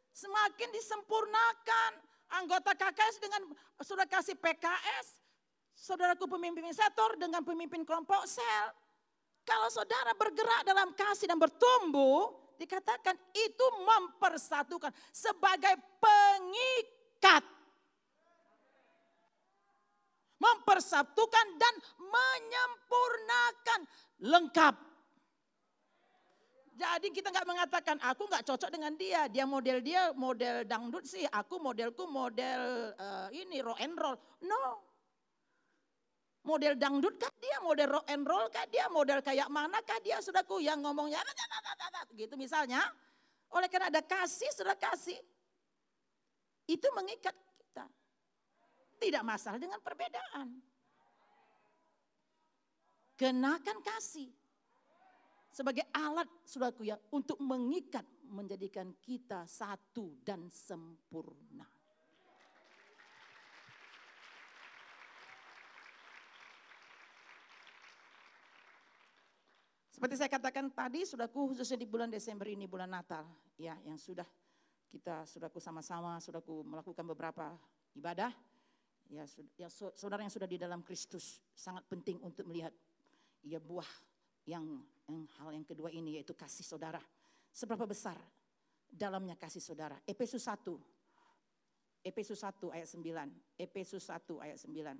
semakin 0.09 0.73
disempurnakan. 0.73 1.91
Anggota 2.25 2.73
KKS 2.73 3.21
dengan 3.21 3.53
sudah 3.85 4.09
kasih 4.09 4.33
PKS, 4.33 5.21
saudaraku 5.77 6.25
pemimpin 6.25 6.65
sektor 6.73 7.13
dengan 7.21 7.45
pemimpin 7.45 7.85
kelompok 7.85 8.25
sel. 8.25 8.73
Kalau 9.45 9.69
saudara 9.69 10.09
bergerak 10.17 10.65
dalam 10.65 10.89
kasih 10.97 11.29
dan 11.29 11.37
bertumbuh, 11.37 12.33
dikatakan 12.57 13.13
itu 13.37 13.65
mempersatukan 13.85 14.89
sebagai 15.13 15.77
pengikat. 16.01 17.45
Mempersatukan 20.41 21.47
dan 21.61 21.73
menyempurnakan 22.01 23.79
lengkap. 24.25 24.94
Jadi 26.75 27.07
kita 27.07 27.31
nggak 27.31 27.47
mengatakan 27.47 27.95
aku 28.03 28.27
nggak 28.27 28.43
cocok 28.43 28.67
dengan 28.67 28.91
dia, 28.99 29.31
dia 29.31 29.47
model 29.47 29.79
dia 29.79 30.11
model 30.11 30.67
dangdut 30.67 31.07
sih, 31.07 31.23
aku 31.23 31.55
modelku 31.55 32.03
model 32.03 32.91
uh, 32.99 33.31
ini 33.31 33.63
rock 33.63 33.79
and 33.79 33.95
roll. 33.95 34.19
No, 34.43 34.83
model 36.43 36.75
dangdut 36.75 37.15
kah 37.15 37.31
dia, 37.39 37.63
model 37.63 37.87
rock 37.95 38.05
and 38.11 38.27
roll 38.27 38.51
kah 38.51 38.67
dia, 38.67 38.91
model 38.91 39.23
kayak 39.23 39.47
mana 39.47 39.79
kah 39.87 40.03
dia, 40.03 40.19
saudaraku 40.19 40.59
yang 40.59 40.83
ngomongnya 40.83 41.23
gitu 42.11 42.35
misalnya. 42.35 42.83
Oleh 43.55 43.71
karena 43.71 43.87
ada 43.87 44.03
kasih, 44.03 44.51
sudah 44.51 44.75
kasih. 44.75 45.15
Itu 46.67 46.91
mengikat 46.91 47.31
kita. 47.31 47.87
Tidak 48.99 49.23
masalah 49.23 49.59
dengan 49.61 49.79
perbedaan. 49.79 50.59
Kenakan 53.15 53.79
kasih 53.79 54.27
sebagai 55.55 55.87
alat 55.95 56.27
saudaraku 56.43 56.83
ya 56.83 56.99
untuk 57.15 57.39
mengikat 57.39 58.03
menjadikan 58.27 58.91
kita 58.99 59.47
satu 59.47 60.19
dan 60.19 60.51
sempurna. 60.51 61.63
Seperti 69.95 70.19
saya 70.19 70.27
katakan 70.27 70.67
tadi, 70.75 71.07
sudahku 71.07 71.55
khususnya 71.55 71.79
di 71.79 71.87
bulan 71.87 72.11
Desember 72.11 72.51
ini, 72.51 72.67
bulan 72.67 72.91
Natal, 72.91 73.23
ya 73.55 73.79
yang 73.87 73.95
sudah 73.95 74.27
kita 74.91 75.23
sudahku 75.23 75.63
sama-sama, 75.63 76.19
sudahku 76.19 76.67
melakukan 76.67 77.07
beberapa 77.07 77.55
ibadah, 77.95 78.35
ya, 79.07 79.23
ya 79.55 79.71
saudara 79.71 80.19
yang 80.19 80.35
sudah 80.35 80.51
di 80.51 80.59
dalam 80.59 80.83
Kristus 80.83 81.39
sangat 81.55 81.87
penting 81.87 82.19
untuk 82.19 82.43
melihat 82.43 82.75
ya 83.39 83.55
buah 83.55 83.87
yang, 84.43 84.83
yang 85.05 85.25
hal 85.39 85.49
yang 85.53 85.65
kedua 85.65 85.93
ini 85.93 86.17
yaitu 86.17 86.33
kasih 86.33 86.65
saudara. 86.65 87.01
Seberapa 87.53 87.85
besar 87.85 88.17
dalamnya 88.89 89.37
kasih 89.37 89.61
saudara? 89.61 89.99
Efesus 90.03 90.43
1. 90.43 90.65
Efesus 92.05 92.37
1 92.41 92.73
ayat 92.73 92.87
9. 92.89 93.57
Efesus 93.57 94.03
1 94.09 94.43
ayat 94.43 94.59
9. 94.61 94.97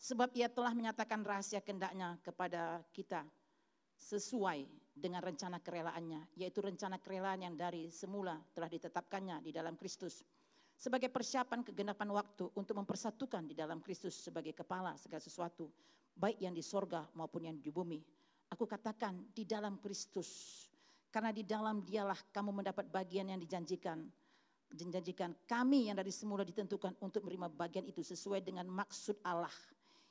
Sebab 0.00 0.32
ia 0.32 0.48
telah 0.48 0.72
menyatakan 0.72 1.20
rahasia 1.22 1.60
kendaknya 1.60 2.16
kepada 2.24 2.80
kita 2.90 3.22
sesuai 4.00 4.64
dengan 4.96 5.20
rencana 5.20 5.60
kerelaannya, 5.60 6.34
yaitu 6.40 6.64
rencana 6.64 6.96
kerelaan 6.96 7.44
yang 7.44 7.54
dari 7.54 7.92
semula 7.92 8.40
telah 8.56 8.66
ditetapkannya 8.66 9.44
di 9.44 9.52
dalam 9.52 9.76
Kristus 9.76 10.24
sebagai 10.80 11.12
persiapan 11.12 11.60
kegenapan 11.60 12.08
waktu 12.08 12.48
untuk 12.56 12.72
mempersatukan 12.80 13.44
di 13.44 13.52
dalam 13.52 13.84
Kristus 13.84 14.16
sebagai 14.16 14.56
kepala 14.56 14.96
segala 14.96 15.20
sesuatu, 15.20 15.68
baik 16.16 16.40
yang 16.40 16.56
di 16.56 16.64
sorga 16.64 17.04
maupun 17.12 17.52
yang 17.52 17.60
di 17.60 17.68
bumi. 17.68 18.00
Aku 18.48 18.64
katakan 18.64 19.28
di 19.36 19.44
dalam 19.44 19.76
Kristus, 19.76 20.64
karena 21.12 21.36
di 21.36 21.44
dalam 21.44 21.84
dialah 21.84 22.16
kamu 22.32 22.64
mendapat 22.64 22.88
bagian 22.88 23.28
yang 23.28 23.36
dijanjikan. 23.36 24.08
Dijanjikan 24.72 25.36
kami 25.44 25.92
yang 25.92 26.00
dari 26.00 26.14
semula 26.14 26.48
ditentukan 26.48 26.96
untuk 27.04 27.28
menerima 27.28 27.52
bagian 27.52 27.84
itu 27.84 28.00
sesuai 28.00 28.40
dengan 28.40 28.64
maksud 28.64 29.20
Allah 29.20 29.52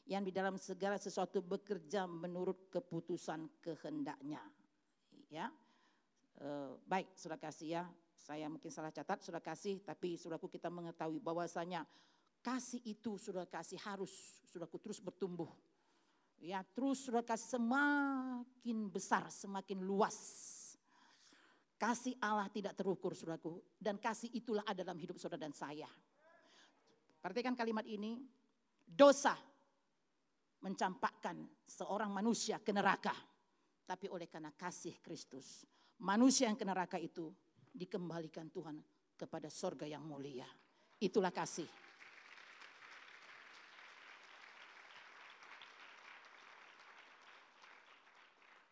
yang 0.06 0.22
di 0.22 0.30
dalam 0.30 0.54
segala 0.62 1.02
sesuatu 1.02 1.42
bekerja 1.42 2.06
menurut 2.06 2.70
keputusan 2.70 3.50
kehendaknya. 3.64 4.44
Ya, 5.34 5.50
e, 6.38 6.48
baik, 6.86 7.10
sudah 7.16 7.40
kasih 7.40 7.68
ya 7.82 7.84
saya 8.20 8.52
mungkin 8.52 8.68
salah 8.68 8.92
catat, 8.92 9.24
sudah 9.24 9.40
kasih, 9.40 9.80
tapi 9.80 10.20
sudahku 10.20 10.52
kita 10.52 10.68
mengetahui 10.68 11.24
bahwasanya 11.24 11.88
kasih 12.44 12.84
itu 12.84 13.16
sudah 13.16 13.48
kasih 13.48 13.80
harus, 13.80 14.12
sudahku 14.52 14.76
terus 14.76 15.00
bertumbuh. 15.00 15.48
Ya, 16.40 16.64
terus 16.64 17.04
sudah 17.04 17.24
kasih 17.24 17.60
semakin 17.60 18.78
besar, 18.92 19.28
semakin 19.32 19.80
luas. 19.84 20.16
Kasih 21.80 22.16
Allah 22.20 22.52
tidak 22.52 22.76
terukur, 22.76 23.16
saudaraku. 23.16 23.60
Dan 23.80 23.96
kasih 23.96 24.28
itulah 24.36 24.68
ada 24.68 24.84
dalam 24.84 25.00
hidup 25.00 25.16
saudara 25.16 25.48
dan 25.48 25.56
saya. 25.56 25.88
Perhatikan 27.24 27.56
kalimat 27.56 27.88
ini. 27.88 28.20
Dosa 28.90 29.38
mencampakkan 30.60 31.40
seorang 31.64 32.12
manusia 32.12 32.60
ke 32.60 32.76
neraka. 32.76 33.16
Tapi 33.86 34.10
oleh 34.12 34.28
karena 34.28 34.52
kasih 34.54 34.98
Kristus, 35.00 35.64
manusia 36.02 36.50
yang 36.50 36.58
ke 36.58 36.66
neraka 36.66 36.98
itu 36.98 37.30
dikembalikan 37.74 38.50
Tuhan 38.50 38.82
kepada 39.20 39.52
sorga 39.52 39.86
yang 39.86 40.04
mulia. 40.04 40.48
Itulah 41.00 41.32
kasih. 41.32 41.68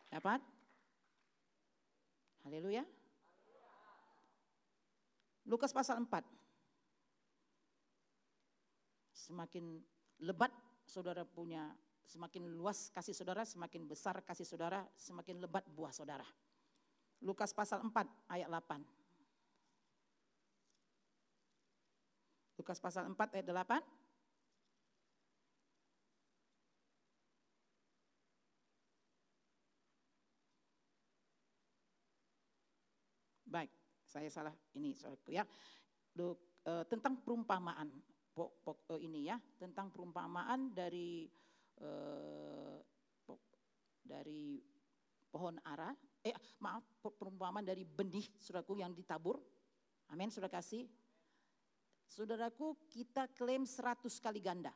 Dapat? 0.08 0.40
Haleluya. 2.48 2.82
Lukas 5.48 5.72
pasal 5.72 6.00
4. 6.02 6.24
Semakin 9.14 9.78
lebat 10.24 10.52
saudara 10.88 11.22
punya, 11.28 11.76
semakin 12.08 12.48
luas 12.56 12.88
kasih 12.90 13.12
saudara, 13.12 13.44
semakin 13.44 13.84
besar 13.84 14.24
kasih 14.24 14.48
saudara, 14.48 14.88
semakin 14.96 15.44
lebat 15.44 15.68
buah 15.68 15.92
saudara. 15.92 16.24
Lukas 17.18 17.50
pasal 17.50 17.82
4 17.82 18.06
ayat 18.30 18.46
8. 18.46 18.78
Lukas 22.62 22.78
pasal 22.78 23.10
4 23.10 23.34
ayat 23.34 23.46
8. 23.50 23.82
Baik, 33.48 33.72
saya 34.04 34.28
salah 34.28 34.52
ini 34.76 34.92
saudaraku 34.94 35.32
ya. 35.32 35.42
Luk, 36.20 36.62
e, 36.62 36.84
tentang 36.86 37.16
perumpamaan 37.24 37.88
pok, 38.30 38.60
pok, 38.60 38.78
e, 38.92 39.08
ini 39.08 39.24
ya, 39.26 39.40
tentang 39.56 39.88
perumpamaan 39.88 40.70
dari 40.76 41.24
e, 41.80 41.88
pok, 43.24 43.40
dari 44.04 44.60
pohon 45.32 45.56
ara 45.64 45.88
eh 46.22 46.34
maaf 46.58 46.82
perumpamaan 47.00 47.64
dari 47.64 47.86
benih 47.86 48.26
saudaraku 48.38 48.78
yang 48.78 48.90
ditabur. 48.94 49.38
Amin, 50.08 50.32
sudah 50.32 50.48
kasih. 50.48 50.88
Saudaraku, 52.08 52.72
kita 52.88 53.28
klaim 53.36 53.68
100 53.68 54.08
kali 54.16 54.40
ganda. 54.40 54.72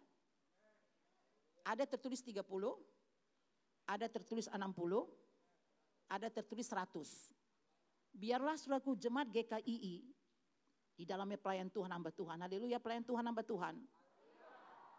Ada 1.65 1.89
tertulis 1.89 2.21
30, 2.21 2.45
ada 3.89 4.07
tertulis 4.13 4.47
60, 4.53 4.61
ada 6.13 6.29
tertulis 6.29 6.69
100. 6.69 7.33
Biarlah 8.13 8.61
saudaraku 8.61 8.93
jemaat 9.01 9.33
GKII 9.33 10.05
di 10.93 11.05
dalamnya 11.09 11.41
pelayan 11.41 11.73
Tuhan 11.73 11.89
hamba 11.89 12.13
Tuhan. 12.13 12.37
Haleluya 12.45 12.77
pelayan 12.77 13.07
Tuhan 13.09 13.25
hamba 13.25 13.41
Tuhan. 13.41 13.81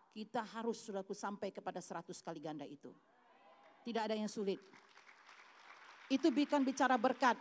Kita 0.10 0.42
harus 0.58 0.82
saudaraku 0.82 1.14
sampai 1.14 1.54
kepada 1.54 1.78
100 1.78 2.10
kali 2.26 2.42
ganda 2.42 2.66
itu. 2.66 2.90
Tidak 3.86 4.02
ada 4.02 4.18
yang 4.18 4.30
sulit. 4.30 4.58
Itu 6.12 6.30
bukan 6.30 6.62
bicara 6.64 7.00
berkat, 7.00 7.40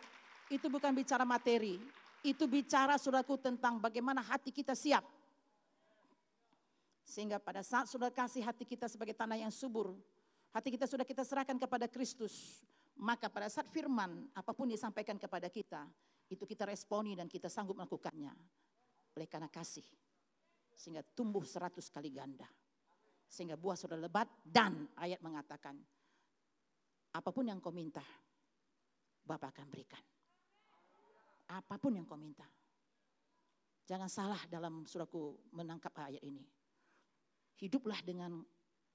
itu 0.48 0.66
bukan 0.70 0.94
bicara 0.94 1.26
materi, 1.26 1.80
itu 2.22 2.47
bicara 2.47 2.94
saudaraku 2.97 3.34
tentang 3.40 3.82
bagaimana 3.82 4.22
hati 4.22 4.55
kita 4.55 4.78
siap. 4.78 5.02
Sehingga 7.02 7.43
pada 7.43 7.60
saat 7.66 7.90
sudah 7.90 8.09
kasih 8.09 8.47
hati 8.47 8.62
kita 8.62 8.86
sebagai 8.86 9.12
tanah 9.12 9.36
yang 9.36 9.52
subur, 9.52 9.93
hati 10.55 10.70
kita 10.70 10.86
sudah 10.86 11.02
kita 11.02 11.26
serahkan 11.26 11.59
kepada 11.59 11.90
Kristus, 11.90 12.62
maka 12.97 13.26
pada 13.26 13.51
saat 13.51 13.68
firman 13.74 14.30
apa 14.32 14.55
pun 14.55 14.70
disampaikan 14.70 15.18
kepada 15.18 15.51
kita, 15.51 15.82
itu 16.30 16.47
kita 16.47 16.64
responi 16.64 17.18
dan 17.18 17.26
kita 17.28 17.51
sanggup 17.51 17.76
melakukannya. 17.76 18.32
Oleh 19.18 19.28
karena 19.28 19.51
kasih. 19.52 19.84
Sehingga 20.72 21.05
tumbuh 21.05 21.44
seratus 21.44 21.93
kali 21.93 22.09
ganda. 22.09 22.48
Sehingga 23.28 23.60
buah 23.60 23.76
sudah 23.76 23.98
lebat 23.98 24.28
dan 24.40 24.89
ayat 24.97 25.20
mengatakan, 25.20 25.76
apa 27.12 27.28
pun 27.28 27.44
yang 27.44 27.60
kau 27.60 27.72
minta, 27.72 28.05
Bapak 29.23 29.55
akan 29.55 29.66
berikan. 29.70 30.03
Apa 31.53 31.77
pun 31.77 31.94
yang 31.94 32.09
kau 32.09 32.19
minta. 32.19 32.47
Jangan 33.86 34.09
salah 34.09 34.40
dalam 34.49 34.86
suraku 34.89 35.36
menangkap 35.53 35.93
ayat 35.99 36.23
ini. 36.23 36.43
Hiduplah 37.59 38.01
dengan 38.03 38.40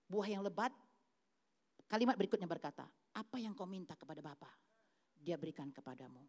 buah 0.08 0.28
yang 0.28 0.42
lebat. 0.42 0.74
Kalimat 1.88 2.20
berikutnya 2.20 2.48
berkata, 2.50 2.84
apa 3.16 3.38
yang 3.40 3.56
kau 3.56 3.68
minta 3.68 3.96
kepada 3.96 4.20
Bapak, 4.20 4.52
dia 5.16 5.40
berikan 5.40 5.72
kepadamu. 5.72 6.20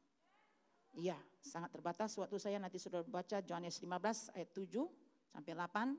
Iya, 0.95 1.19
sangat 1.43 1.75
terbatas. 1.75 2.15
Waktu 2.19 2.39
saya 2.39 2.59
nanti 2.63 2.79
sudah 2.81 3.03
baca 3.05 3.43
Yohanes 3.43 3.79
15 3.83 4.35
ayat 4.35 4.51
7 4.55 4.87
sampai 5.35 5.53
8. 5.55 5.95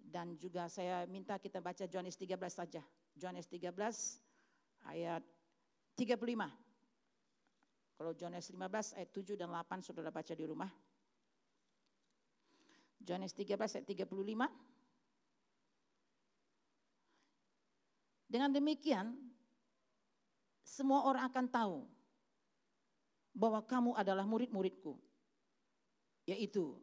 Dan 0.00 0.34
juga 0.40 0.66
saya 0.66 1.04
minta 1.06 1.36
kita 1.36 1.60
baca 1.60 1.84
Yohanes 1.84 2.16
13 2.16 2.36
saja. 2.50 2.82
Yohanes 3.14 3.46
13 3.46 3.70
ayat 4.88 5.22
35. 5.94 6.69
Kalau 8.00 8.16
Yohanes 8.16 8.48
15 8.48 8.96
ayat 8.96 9.12
7 9.12 9.36
dan 9.36 9.52
8 9.52 9.84
saudara 9.84 10.08
baca 10.08 10.32
di 10.32 10.48
rumah. 10.48 10.72
Yohanes 13.04 13.36
13 13.36 13.60
ayat 13.60 13.84
35. 13.84 14.48
Dengan 18.24 18.48
demikian, 18.56 19.12
semua 20.64 21.04
orang 21.04 21.28
akan 21.28 21.46
tahu 21.52 21.84
bahwa 23.36 23.60
kamu 23.68 23.92
adalah 23.92 24.24
murid-muridku. 24.24 24.96
Yaitu, 26.24 26.80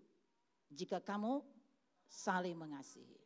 jika 0.69 1.01
kamu 1.01 1.41
saling 2.05 2.53
mengasihi. 2.53 3.17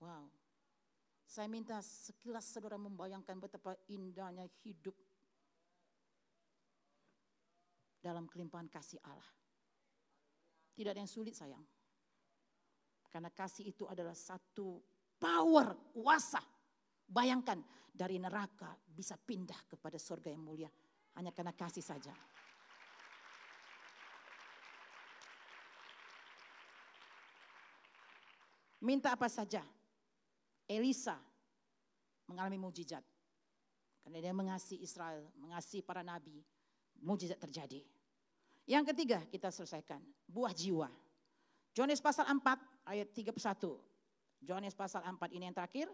Wow. 0.00 0.33
Saya 1.34 1.50
minta 1.50 1.82
sekilas 1.82 2.46
saudara 2.46 2.78
membayangkan 2.78 3.34
betapa 3.42 3.74
indahnya 3.90 4.46
hidup 4.62 4.94
dalam 7.98 8.30
kelimpahan 8.30 8.70
kasih 8.70 9.02
Allah. 9.02 9.34
Tidak 10.78 10.94
ada 10.94 11.02
yang 11.02 11.10
sulit 11.10 11.34
sayang. 11.34 11.66
Karena 13.10 13.34
kasih 13.34 13.66
itu 13.66 13.82
adalah 13.82 14.14
satu 14.14 14.78
power, 15.18 15.90
kuasa. 15.90 16.38
Bayangkan 17.02 17.58
dari 17.90 18.22
neraka 18.22 18.70
bisa 18.86 19.18
pindah 19.18 19.66
kepada 19.66 19.98
surga 19.98 20.30
yang 20.30 20.46
mulia. 20.46 20.70
Hanya 21.18 21.34
karena 21.34 21.50
kasih 21.50 21.82
saja. 21.82 22.14
Minta 28.86 29.18
apa 29.18 29.26
saja. 29.26 29.73
Elisa 30.68 31.18
mengalami 32.28 32.56
mujizat. 32.56 33.04
Karena 34.04 34.20
dia 34.20 34.36
mengasihi 34.36 34.84
Israel, 34.84 35.24
mengasihi 35.40 35.80
para 35.80 36.04
nabi. 36.04 36.44
Mujizat 37.00 37.40
terjadi. 37.40 37.80
Yang 38.64 38.92
ketiga 38.92 39.18
kita 39.28 39.52
selesaikan. 39.52 40.00
Buah 40.24 40.52
jiwa. 40.52 40.88
Johannes 41.74 42.00
pasal 42.00 42.28
4 42.28 42.88
ayat 42.88 43.08
31. 43.12 43.76
Johannes 44.44 44.76
pasal 44.76 45.04
4 45.04 45.16
ini 45.32 45.48
yang 45.48 45.56
terakhir, 45.56 45.88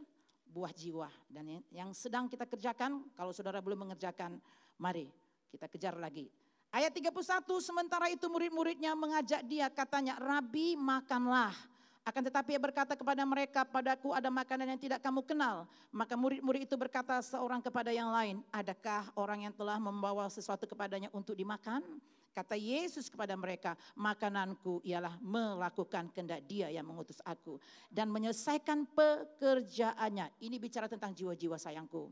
buah 0.44 0.74
jiwa. 0.74 1.08
Dan 1.30 1.62
yang 1.70 1.94
sedang 1.94 2.26
kita 2.26 2.46
kerjakan, 2.50 3.14
kalau 3.14 3.30
saudara 3.30 3.62
belum 3.62 3.86
mengerjakan, 3.86 4.42
mari 4.78 5.06
kita 5.50 5.70
kejar 5.70 5.94
lagi. 5.98 6.26
Ayat 6.70 6.94
31, 6.94 7.14
sementara 7.58 8.06
itu 8.10 8.30
murid-muridnya 8.30 8.94
mengajak 8.94 9.42
dia, 9.46 9.66
katanya, 9.70 10.14
Rabi 10.18 10.78
makanlah. 10.78 11.54
Akan 12.00 12.24
tetapi 12.24 12.56
ia 12.56 12.60
berkata 12.60 12.96
kepada 12.96 13.20
mereka, 13.28 13.60
padaku 13.62 14.16
ada 14.16 14.32
makanan 14.32 14.72
yang 14.72 14.80
tidak 14.80 15.04
kamu 15.04 15.20
kenal. 15.20 15.68
Maka 15.92 16.16
murid-murid 16.16 16.64
itu 16.64 16.74
berkata 16.74 17.20
seorang 17.20 17.60
kepada 17.60 17.92
yang 17.92 18.08
lain, 18.08 18.40
adakah 18.48 19.12
orang 19.12 19.44
yang 19.44 19.54
telah 19.54 19.76
membawa 19.76 20.24
sesuatu 20.32 20.64
kepadanya 20.64 21.12
untuk 21.12 21.36
dimakan? 21.36 21.84
Kata 22.30 22.54
Yesus 22.56 23.10
kepada 23.10 23.34
mereka, 23.36 23.74
makananku 23.98 24.80
ialah 24.86 25.18
melakukan 25.20 26.08
kehendak 26.14 26.46
dia 26.46 26.70
yang 26.70 26.86
mengutus 26.86 27.18
aku. 27.26 27.60
Dan 27.90 28.08
menyelesaikan 28.08 28.86
pekerjaannya. 28.96 30.40
Ini 30.40 30.56
bicara 30.56 30.86
tentang 30.86 31.12
jiwa-jiwa 31.12 31.58
sayangku. 31.58 32.08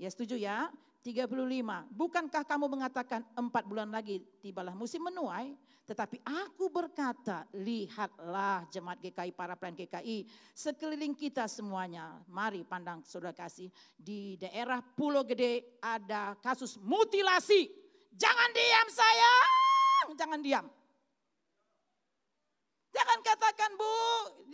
Ya 0.00 0.08
setuju 0.08 0.40
ya? 0.40 0.72
35. 1.04 1.28
Bukankah 1.92 2.44
kamu 2.44 2.66
mengatakan 2.72 3.20
empat 3.36 3.64
bulan 3.68 3.92
lagi 3.92 4.24
tibalah 4.40 4.72
musim 4.72 5.04
menuai? 5.04 5.52
Tetapi 5.84 6.22
aku 6.22 6.72
berkata, 6.72 7.44
lihatlah 7.52 8.64
jemaat 8.72 9.00
GKI, 9.02 9.34
para 9.34 9.58
pelayan 9.58 9.76
GKI, 9.76 10.28
sekeliling 10.56 11.12
kita 11.12 11.44
semuanya. 11.50 12.20
Mari 12.30 12.62
pandang 12.64 13.02
saudara 13.04 13.34
kasih, 13.34 13.68
di 13.98 14.38
daerah 14.38 14.80
Pulau 14.80 15.26
Gede 15.26 15.82
ada 15.82 16.38
kasus 16.38 16.78
mutilasi 16.78 17.80
Jangan 18.20 18.50
diam 18.52 18.88
sayang, 18.92 20.06
jangan 20.12 20.40
diam. 20.44 20.66
Jangan 23.10 23.26
katakan 23.26 23.74
bu, 23.74 23.94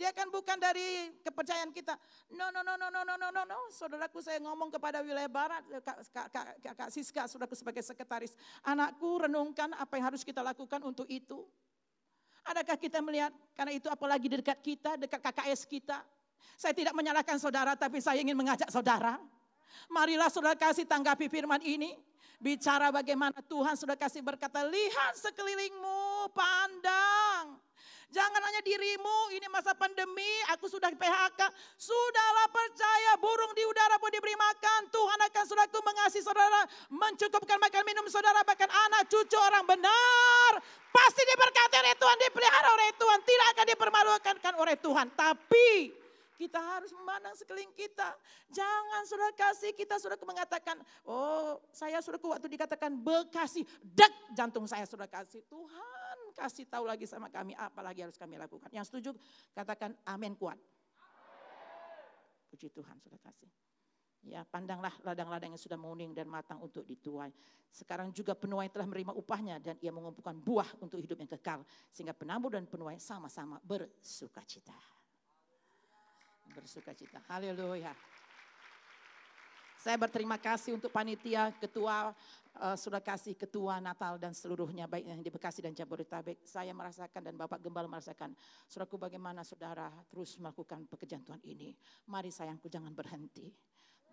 dia 0.01 0.09
kan 0.09 0.33
bukan 0.33 0.57
dari 0.57 1.13
kepercayaan 1.21 1.69
kita. 1.69 1.93
No, 2.33 2.49
no, 2.49 2.65
no, 2.65 2.73
no, 2.73 2.89
no, 2.89 3.05
no, 3.05 3.13
no, 3.13 3.29
no, 3.29 3.41
no. 3.45 3.59
Saudaraku 3.69 4.17
saya 4.17 4.41
ngomong 4.41 4.73
kepada 4.73 5.05
wilayah 5.05 5.29
barat, 5.29 5.61
Kak, 5.85 6.01
Kak, 6.09 6.27
Kak, 6.33 6.73
Kak 6.73 6.89
Siska, 6.89 7.29
saudaraku 7.29 7.53
sebagai 7.53 7.85
sekretaris. 7.85 8.33
Anakku 8.65 9.29
renungkan 9.29 9.77
apa 9.77 10.01
yang 10.01 10.09
harus 10.09 10.25
kita 10.25 10.41
lakukan 10.41 10.81
untuk 10.81 11.05
itu. 11.05 11.45
Adakah 12.49 12.81
kita 12.81 12.97
melihat, 12.97 13.29
karena 13.53 13.77
itu 13.77 13.93
apalagi 13.93 14.25
dekat 14.25 14.57
kita, 14.65 14.97
dekat 14.97 15.21
KKS 15.21 15.61
kita. 15.69 16.01
Saya 16.57 16.73
tidak 16.73 16.97
menyalahkan 16.97 17.37
saudara, 17.37 17.77
tapi 17.77 18.01
saya 18.01 18.17
ingin 18.17 18.33
mengajak 18.33 18.73
saudara. 18.73 19.21
Marilah 19.85 20.33
saudara 20.33 20.57
kasih 20.57 20.89
tanggapi 20.89 21.29
firman 21.29 21.61
ini. 21.61 21.93
Bicara 22.41 22.89
bagaimana 22.89 23.37
Tuhan 23.45 23.77
sudah 23.77 23.93
kasih 23.93 24.25
berkata, 24.25 24.65
lihat 24.65 25.13
sekelilingmu, 25.13 26.33
pandang. 26.33 27.66
Jangan 28.07 28.39
hanya 28.39 28.63
dirimu, 28.63 29.35
ini 29.35 29.51
masa 29.51 29.75
pandemi, 29.75 30.31
aku 30.55 30.71
sudah 30.71 30.87
PHK. 30.87 31.41
Sudahlah 31.75 32.47
percaya, 32.47 33.19
burung 33.19 33.51
di 33.51 33.67
udara 33.67 33.99
pun 33.99 34.07
diberi 34.07 34.31
makan. 34.31 34.87
Tuhan 34.87 35.19
akan 35.27 35.43
sudahku 35.43 35.79
mengasihi 35.83 36.23
saudara, 36.23 36.63
mencukupkan 36.87 37.59
makan 37.59 37.83
minum 37.83 38.07
saudara, 38.07 38.47
bahkan 38.47 38.71
anak 38.71 39.11
cucu 39.11 39.35
orang 39.35 39.67
benar. 39.67 40.51
Pasti 40.87 41.19
diberkati 41.19 41.75
oleh 41.83 41.95
Tuhan, 41.99 42.17
dipelihara 42.31 42.69
oleh 42.79 42.89
Tuhan, 42.95 43.19
tidak 43.27 43.47
akan 43.51 43.65
dipermalukan 43.75 44.53
oleh 44.55 44.75
Tuhan. 44.79 45.07
Tapi 45.11 45.69
kita 46.37 46.61
harus 46.63 46.93
memandang 46.93 47.35
sekeliling 47.35 47.73
kita. 47.75 48.13
Jangan 48.53 49.03
sudah 49.03 49.35
kasih 49.35 49.75
kita 49.75 49.99
sudah 49.99 50.15
mengatakan, 50.23 50.79
oh 51.03 51.59
saya 51.75 51.99
sudah 51.99 52.21
waktu 52.23 52.47
dikatakan 52.47 52.93
bekasi, 52.93 53.65
dek 53.83 54.31
jantung 54.37 54.63
saya 54.63 54.85
sudah 54.87 55.09
kasih. 55.09 55.41
Tuhan 55.49 55.96
kasih 56.37 56.69
tahu 56.69 56.85
lagi 56.85 57.09
sama 57.09 57.33
kami 57.33 57.57
apa 57.57 57.81
lagi 57.81 58.05
harus 58.05 58.13
kami 58.13 58.37
lakukan. 58.37 58.69
Yang 58.69 58.93
setuju 58.93 59.17
katakan 59.57 59.97
amin 60.05 60.37
kuat. 60.37 60.61
Puji 62.53 62.69
Tuhan 62.69 63.01
sudah 63.01 63.17
kasih. 63.17 63.49
Ya, 64.27 64.43
pandanglah 64.43 64.91
ladang-ladang 65.07 65.55
yang 65.55 65.61
sudah 65.61 65.79
menguning 65.79 66.11
dan 66.11 66.27
matang 66.27 66.59
untuk 66.59 66.83
dituai. 66.83 67.31
Sekarang 67.71 68.11
juga 68.11 68.35
penuai 68.35 68.67
telah 68.67 68.83
menerima 68.83 69.15
upahnya 69.15 69.55
dan 69.57 69.75
ia 69.79 69.89
mengumpulkan 69.89 70.35
buah 70.35 70.67
untuk 70.83 70.99
hidup 70.99 71.15
yang 71.23 71.31
kekal. 71.31 71.63
Sehingga 71.89 72.11
penabur 72.11 72.51
dan 72.51 72.67
penuai 72.67 72.99
sama-sama 72.99 73.57
bersuka 73.63 74.43
cita 74.43 74.75
bersuka 76.57 76.89
cita. 76.97 77.21
Haleluya. 77.29 77.93
Saya 79.87 80.03
berterima 80.03 80.35
kasih 80.35 80.75
untuk 80.75 80.91
panitia, 80.91 81.47
ketua, 81.63 82.11
uh, 82.59 82.75
sudah 82.75 82.99
kasih 82.99 83.39
ketua 83.39 83.79
Natal 83.79 84.19
dan 84.19 84.35
seluruhnya 84.35 84.83
baik 84.83 85.07
yang 85.07 85.23
di 85.23 85.31
Bekasi 85.31 85.63
dan 85.63 85.71
Jabodetabek. 85.71 86.43
Saya 86.43 86.75
merasakan 86.75 87.23
dan 87.23 87.39
Bapak 87.39 87.63
Gembala 87.63 87.87
merasakan. 87.87 88.35
Saudaraku 88.67 88.99
bagaimana 88.99 89.47
saudara 89.47 89.87
terus 90.11 90.35
melakukan 90.43 90.83
pekerjaan 90.91 91.23
Tuhan 91.23 91.39
ini. 91.47 91.71
Mari 92.11 92.27
sayangku 92.35 92.67
jangan 92.67 92.91
berhenti. 92.91 93.47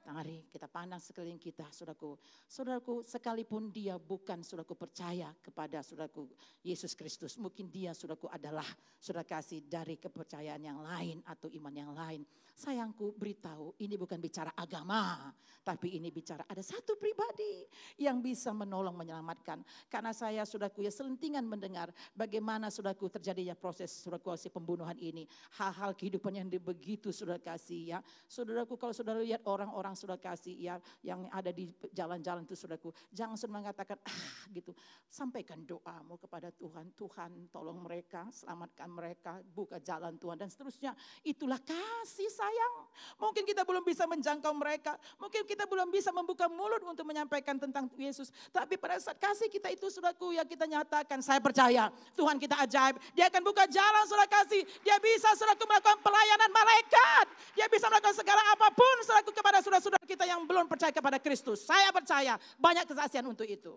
Mari 0.05 0.53
kita 0.53 0.69
pandang 0.69 1.01
sekeliling 1.01 1.41
kita, 1.41 1.65
saudaraku. 1.73 2.21
Saudaraku, 2.45 3.01
sekalipun 3.09 3.73
dia 3.73 3.97
bukan 3.97 4.45
saudaraku 4.45 4.77
percaya 4.77 5.33
kepada 5.41 5.81
saudaraku 5.81 6.29
Yesus 6.61 6.93
Kristus. 6.93 7.41
Mungkin 7.41 7.73
dia 7.73 7.97
saudaraku 7.97 8.29
adalah 8.29 8.69
saudara 9.01 9.25
kasih 9.25 9.65
dari 9.65 9.97
kepercayaan 9.97 10.61
yang 10.61 10.85
lain 10.85 11.25
atau 11.25 11.49
iman 11.49 11.73
yang 11.73 11.97
lain. 11.97 12.21
Sayangku 12.53 13.17
beritahu 13.17 13.75
ini 13.81 13.97
bukan 13.97 14.21
bicara 14.21 14.53
agama, 14.55 15.33
tapi 15.65 15.97
ini 15.97 16.13
bicara 16.13 16.45
ada 16.47 16.61
satu 16.61 17.01
pribadi 17.01 17.65
yang 17.97 18.21
bisa 18.21 18.53
menolong 18.53 18.95
menyelamatkan. 18.95 19.65
Karena 19.89 20.13
saya 20.13 20.45
saudaraku 20.45 20.85
ya 20.85 20.93
selentingan 20.93 21.49
mendengar 21.49 21.89
bagaimana 22.13 22.69
saudaraku 22.69 23.09
terjadinya 23.09 23.57
proses 23.57 23.91
saudaraku 23.91 24.37
si 24.37 24.53
pembunuhan 24.53 24.95
ini. 25.01 25.25
Hal-hal 25.57 25.97
kehidupan 25.97 26.37
yang 26.37 26.47
begitu 26.61 27.09
saudara 27.09 27.41
kasih 27.41 27.97
ya. 27.97 27.99
Saudaraku 28.29 28.77
kalau 28.77 28.93
saudara 28.93 29.25
lihat 29.25 29.41
orang-orang 29.49 29.94
sudah 29.95 30.19
kasih 30.19 30.55
ya 30.55 30.77
yang 31.01 31.27
ada 31.31 31.51
di 31.51 31.71
jalan-jalan 31.95 32.45
itu 32.45 32.55
saudaraku. 32.59 32.91
Jangan 33.15 33.39
sudah 33.39 33.53
mengatakan 33.63 33.99
ah 34.05 34.23
gitu. 34.51 34.75
Sampaikan 35.09 35.63
doamu 35.63 36.19
kepada 36.19 36.51
Tuhan. 36.55 36.91
Tuhan 36.95 37.49
tolong 37.51 37.81
mereka, 37.83 38.27
selamatkan 38.31 38.91
mereka, 38.91 39.39
buka 39.55 39.79
jalan 39.81 40.19
Tuhan 40.19 40.37
dan 40.39 40.49
seterusnya. 40.51 40.93
Itulah 41.23 41.59
kasih 41.63 42.29
sayang. 42.31 42.75
Mungkin 43.19 43.47
kita 43.47 43.63
belum 43.63 43.83
bisa 43.87 44.05
menjangkau 44.05 44.53
mereka. 44.55 44.99
Mungkin 45.19 45.47
kita 45.47 45.65
belum 45.71 45.89
bisa 45.91 46.11
membuka 46.11 46.51
mulut 46.51 46.83
untuk 46.83 47.07
menyampaikan 47.07 47.57
tentang 47.57 47.87
Yesus. 47.95 48.35
Tapi 48.51 48.77
pada 48.77 48.99
saat 48.99 49.19
kasih 49.19 49.49
kita 49.49 49.71
itu 49.71 49.87
saudaraku 49.89 50.35
ya 50.35 50.45
kita 50.45 50.67
nyatakan. 50.67 51.23
Saya 51.23 51.39
percaya 51.39 51.89
Tuhan 52.19 52.37
kita 52.37 52.59
ajaib. 52.67 52.99
Dia 53.15 53.31
akan 53.31 53.43
buka 53.43 53.65
jalan 53.71 54.05
saudara 54.11 54.29
kasih. 54.29 54.67
Dia 54.83 54.99
bisa 54.99 55.31
saudaraku 55.39 55.65
melakukan 55.67 55.99
pelayanan 56.03 56.51
malaikat. 56.51 57.27
Dia 57.55 57.67
bisa 57.71 57.87
melakukan 57.87 58.17
segala 58.19 58.43
apa 58.51 58.69
pun 58.75 58.97
saudaraku 59.07 59.31
kepada 59.31 59.59
saudara-saudara 59.85 60.09
kita 60.09 60.25
yang 60.25 60.49
belum 60.49 60.65
percaya 60.65 60.89
kepada 60.89 61.21
Kristus. 61.21 61.69
Saya 61.69 61.93
percaya 61.93 62.41
banyak 62.57 62.89
kesaksian 62.89 63.29
untuk 63.29 63.45
itu. 63.45 63.77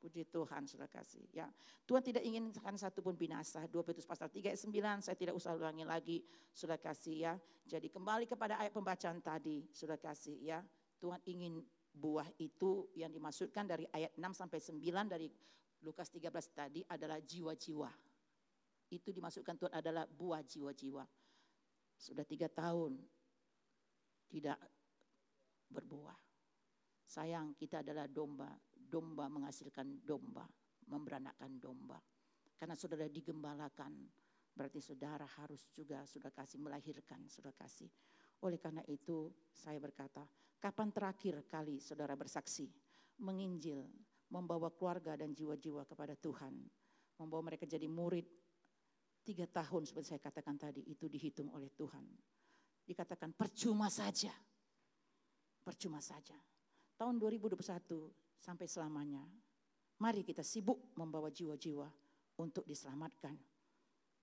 Puji 0.00 0.28
Tuhan, 0.32 0.64
sudah 0.64 0.88
kasih. 0.88 1.24
Ya, 1.32 1.48
Tuhan 1.84 2.00
tidak 2.00 2.24
inginkan 2.24 2.72
satu 2.76 3.04
pun 3.04 3.16
binasa. 3.16 3.64
2 3.68 3.84
Petrus 3.84 4.08
pasal 4.08 4.32
3 4.32 4.52
ayat 4.52 4.60
9, 4.60 5.04
saya 5.04 5.16
tidak 5.16 5.36
usah 5.36 5.52
ulangi 5.52 5.84
lagi, 5.84 6.24
sudah 6.52 6.80
kasih 6.80 7.16
ya. 7.16 7.32
Jadi 7.68 7.92
kembali 7.92 8.24
kepada 8.24 8.56
ayat 8.60 8.72
pembacaan 8.72 9.20
tadi, 9.20 9.68
sudah 9.72 10.00
kasih 10.00 10.40
ya. 10.40 10.64
Tuhan 11.00 11.20
ingin 11.28 11.60
buah 11.92 12.28
itu 12.40 12.88
yang 12.96 13.12
dimaksudkan 13.12 13.68
dari 13.68 13.84
ayat 13.92 14.16
6 14.16 14.24
sampai 14.32 14.58
9 14.60 14.80
dari 15.04 15.28
Lukas 15.84 16.08
13 16.08 16.32
tadi 16.52 16.80
adalah 16.88 17.20
jiwa-jiwa. 17.20 17.92
Itu 18.88 19.12
dimasukkan 19.12 19.54
Tuhan 19.56 19.74
adalah 19.76 20.08
buah 20.08 20.40
jiwa-jiwa. 20.40 21.04
Sudah 22.00 22.24
tiga 22.24 22.48
tahun 22.48 22.96
tidak 24.30 24.58
berbuah. 25.66 26.16
Sayang 27.10 27.58
kita 27.58 27.82
adalah 27.82 28.06
domba 28.06 28.54
domba 28.90 29.30
menghasilkan 29.30 30.02
domba, 30.02 30.42
memberanakkan 30.90 31.62
domba. 31.62 32.02
Karena 32.58 32.74
saudara 32.74 33.06
digembalakan, 33.06 33.94
berarti 34.50 34.82
saudara 34.82 35.24
harus 35.38 35.70
juga 35.70 36.02
sudah 36.04 36.34
kasih 36.34 36.58
melahirkan, 36.58 37.22
sudah 37.30 37.54
kasih. 37.54 37.88
Oleh 38.42 38.58
karena 38.58 38.82
itu 38.90 39.30
saya 39.54 39.78
berkata, 39.78 40.26
kapan 40.58 40.90
terakhir 40.90 41.46
kali 41.46 41.78
saudara 41.78 42.18
bersaksi, 42.18 42.68
menginjil, 43.22 43.86
membawa 44.28 44.68
keluarga 44.74 45.14
dan 45.14 45.32
jiwa-jiwa 45.32 45.86
kepada 45.86 46.18
Tuhan, 46.18 46.58
membawa 47.16 47.54
mereka 47.54 47.64
jadi 47.64 47.86
murid, 47.86 48.26
tiga 49.24 49.46
tahun 49.48 49.86
seperti 49.86 50.16
saya 50.16 50.20
katakan 50.20 50.58
tadi, 50.58 50.84
itu 50.84 51.06
dihitung 51.06 51.48
oleh 51.54 51.70
Tuhan. 51.72 52.04
Dikatakan 52.90 53.30
percuma 53.38 53.86
saja, 53.86 54.34
percuma 55.62 56.02
saja. 56.02 56.34
Tahun 56.98 57.14
2021 57.22 57.54
sampai 58.34 58.66
selamanya. 58.66 59.22
Mari 60.02 60.26
kita 60.26 60.42
sibuk 60.42 60.90
membawa 60.98 61.30
jiwa-jiwa 61.30 61.86
untuk 62.42 62.66
diselamatkan. 62.66 63.38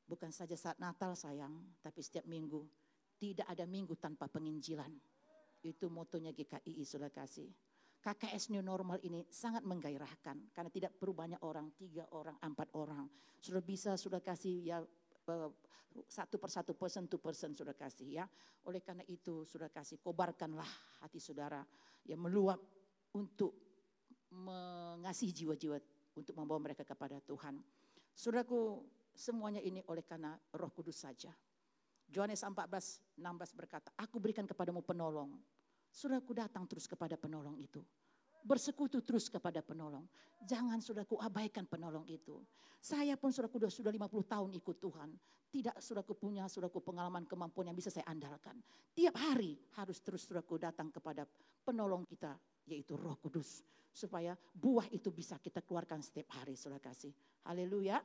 Bukan 0.03 0.35
saja 0.35 0.59
saat 0.59 0.75
Natal 0.83 1.15
sayang, 1.15 1.79
tapi 1.79 2.03
setiap 2.03 2.27
minggu. 2.27 2.67
Tidak 3.15 3.47
ada 3.47 3.63
minggu 3.63 3.95
tanpa 3.95 4.27
penginjilan. 4.27 4.91
Itu 5.63 5.87
motonya 5.87 6.35
GKI 6.35 6.83
sudah 6.83 7.07
kasih. 7.07 7.47
KKS 8.03 8.51
New 8.51 8.61
Normal 8.61 8.99
ini 9.07 9.23
sangat 9.31 9.63
menggairahkan 9.63 10.51
karena 10.51 10.71
tidak 10.71 10.91
perlu 10.99 11.15
banyak 11.15 11.39
orang, 11.39 11.71
tiga 11.79 12.03
orang, 12.11 12.35
empat 12.43 12.67
orang. 12.75 13.07
Sudah 13.39 13.63
bisa, 13.63 13.95
sudah 13.95 14.19
kasih 14.19 14.59
ya 14.59 14.77
satu 16.07 16.37
persatu 16.37 16.71
person 16.77 17.09
to 17.09 17.17
person 17.17 17.51
sudah 17.57 17.73
kasih 17.73 18.21
ya. 18.21 18.25
Oleh 18.67 18.83
karena 18.83 19.03
itu 19.07 19.43
sudah 19.47 19.71
kasih 19.71 19.99
kobarkanlah 19.99 20.67
hati 21.01 21.17
saudara 21.17 21.63
yang 22.05 22.21
meluap 22.21 22.59
untuk 23.15 23.55
mengasihi 24.31 25.31
jiwa-jiwa 25.31 25.77
untuk 26.17 26.33
membawa 26.35 26.59
mereka 26.59 26.83
kepada 26.83 27.21
Tuhan. 27.23 27.63
Saudaraku, 28.11 28.83
semuanya 29.13 29.61
ini 29.61 29.79
oleh 29.87 30.03
karena 30.03 30.35
Roh 30.57 30.71
Kudus 30.73 31.05
saja. 31.05 31.31
Yohanes 32.07 32.41
14, 32.41 33.03
16 33.19 33.51
berkata, 33.53 33.91
"Aku 33.99 34.17
berikan 34.17 34.47
kepadamu 34.47 34.81
penolong." 34.81 35.37
Saudaraku 35.91 36.35
datang 36.35 36.63
terus 36.67 36.87
kepada 36.87 37.15
penolong 37.19 37.55
itu. 37.59 37.83
Bersekutu 38.43 39.01
terus 39.05 39.31
kepada 39.31 39.61
penolong. 39.63 40.05
Jangan 40.45 40.79
saudaraku 40.81 41.17
abaikan 41.17 41.65
penolong 41.65 42.05
itu. 42.05 42.39
Saya 42.77 43.17
pun 43.17 43.33
saudaraku 43.33 43.57
sudah, 43.57 43.71
sudah 43.73 43.91
50 43.91 44.33
tahun 44.33 44.49
ikut 44.57 44.77
Tuhan. 44.77 45.09
Tidak 45.47 45.75
saudaraku 45.79 46.13
punya 46.19 46.45
saudaraku 46.45 46.83
pengalaman 46.83 47.25
kemampuan 47.25 47.71
yang 47.71 47.77
bisa 47.77 47.89
saya 47.89 48.05
andalkan. 48.07 48.59
Tiap 48.93 49.15
hari 49.17 49.57
harus 49.79 49.97
terus 50.03 50.27
saudaraku 50.27 50.59
datang 50.61 50.93
kepada 50.93 51.25
penolong 51.65 52.05
kita 52.05 52.35
yaitu 52.67 52.99
Roh 52.99 53.15
Kudus 53.17 53.63
supaya 53.97 54.37
buah 54.53 54.85
itu 54.93 55.09
bisa 55.09 55.41
kita 55.41 55.65
keluarkan 55.65 56.03
setiap 56.05 56.37
hari 56.37 56.53
saudara 56.53 56.83
kasih. 56.83 57.09
Haleluya. 57.49 57.97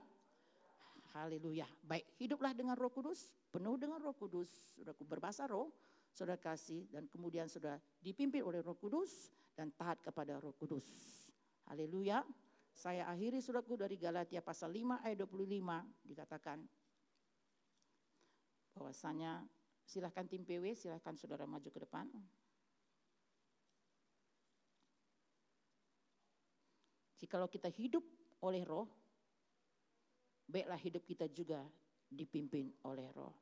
Haleluya. 1.13 1.69
Baik, 1.85 2.09
hiduplah 2.17 2.57
dengan 2.57 2.73
Roh 2.73 2.89
Kudus, 2.89 3.29
penuh 3.53 3.77
dengan 3.77 4.01
Roh 4.01 4.17
Kudus, 4.17 4.49
sudah 4.73 4.97
berbahasa 4.97 5.45
roh, 5.45 5.69
saudara 6.13 6.41
kasih 6.41 6.89
dan 6.89 7.05
kemudian 7.09 7.49
sudah 7.49 7.77
dipimpin 8.01 8.41
oleh 8.41 8.65
Roh 8.65 8.77
Kudus 8.77 9.29
dan 9.57 9.73
taat 9.77 10.01
kepada 10.01 10.41
Roh 10.41 10.55
Kudus. 10.57 10.85
Haleluya. 11.69 12.25
Saya 12.73 13.05
akhiri 13.05 13.39
suratku 13.45 13.77
dari 13.77 14.01
Galatia 14.01 14.41
pasal 14.41 14.73
5 14.73 15.05
ayat 15.05 15.19
25 15.21 16.09
dikatakan 16.09 16.59
bahwasanya 18.73 19.45
silahkan 19.85 20.25
tim 20.25 20.41
PW, 20.41 20.73
silahkan 20.73 21.13
saudara 21.21 21.45
maju 21.45 21.69
ke 21.69 21.81
depan. 21.85 22.09
Jikalau 27.21 27.47
kita 27.47 27.69
hidup 27.71 28.03
oleh 28.43 28.67
roh, 28.67 28.89
baiklah 30.49 30.81
hidup 30.81 31.05
kita 31.07 31.31
juga 31.31 31.63
dipimpin 32.11 32.73
oleh 32.89 33.07
roh. 33.15 33.37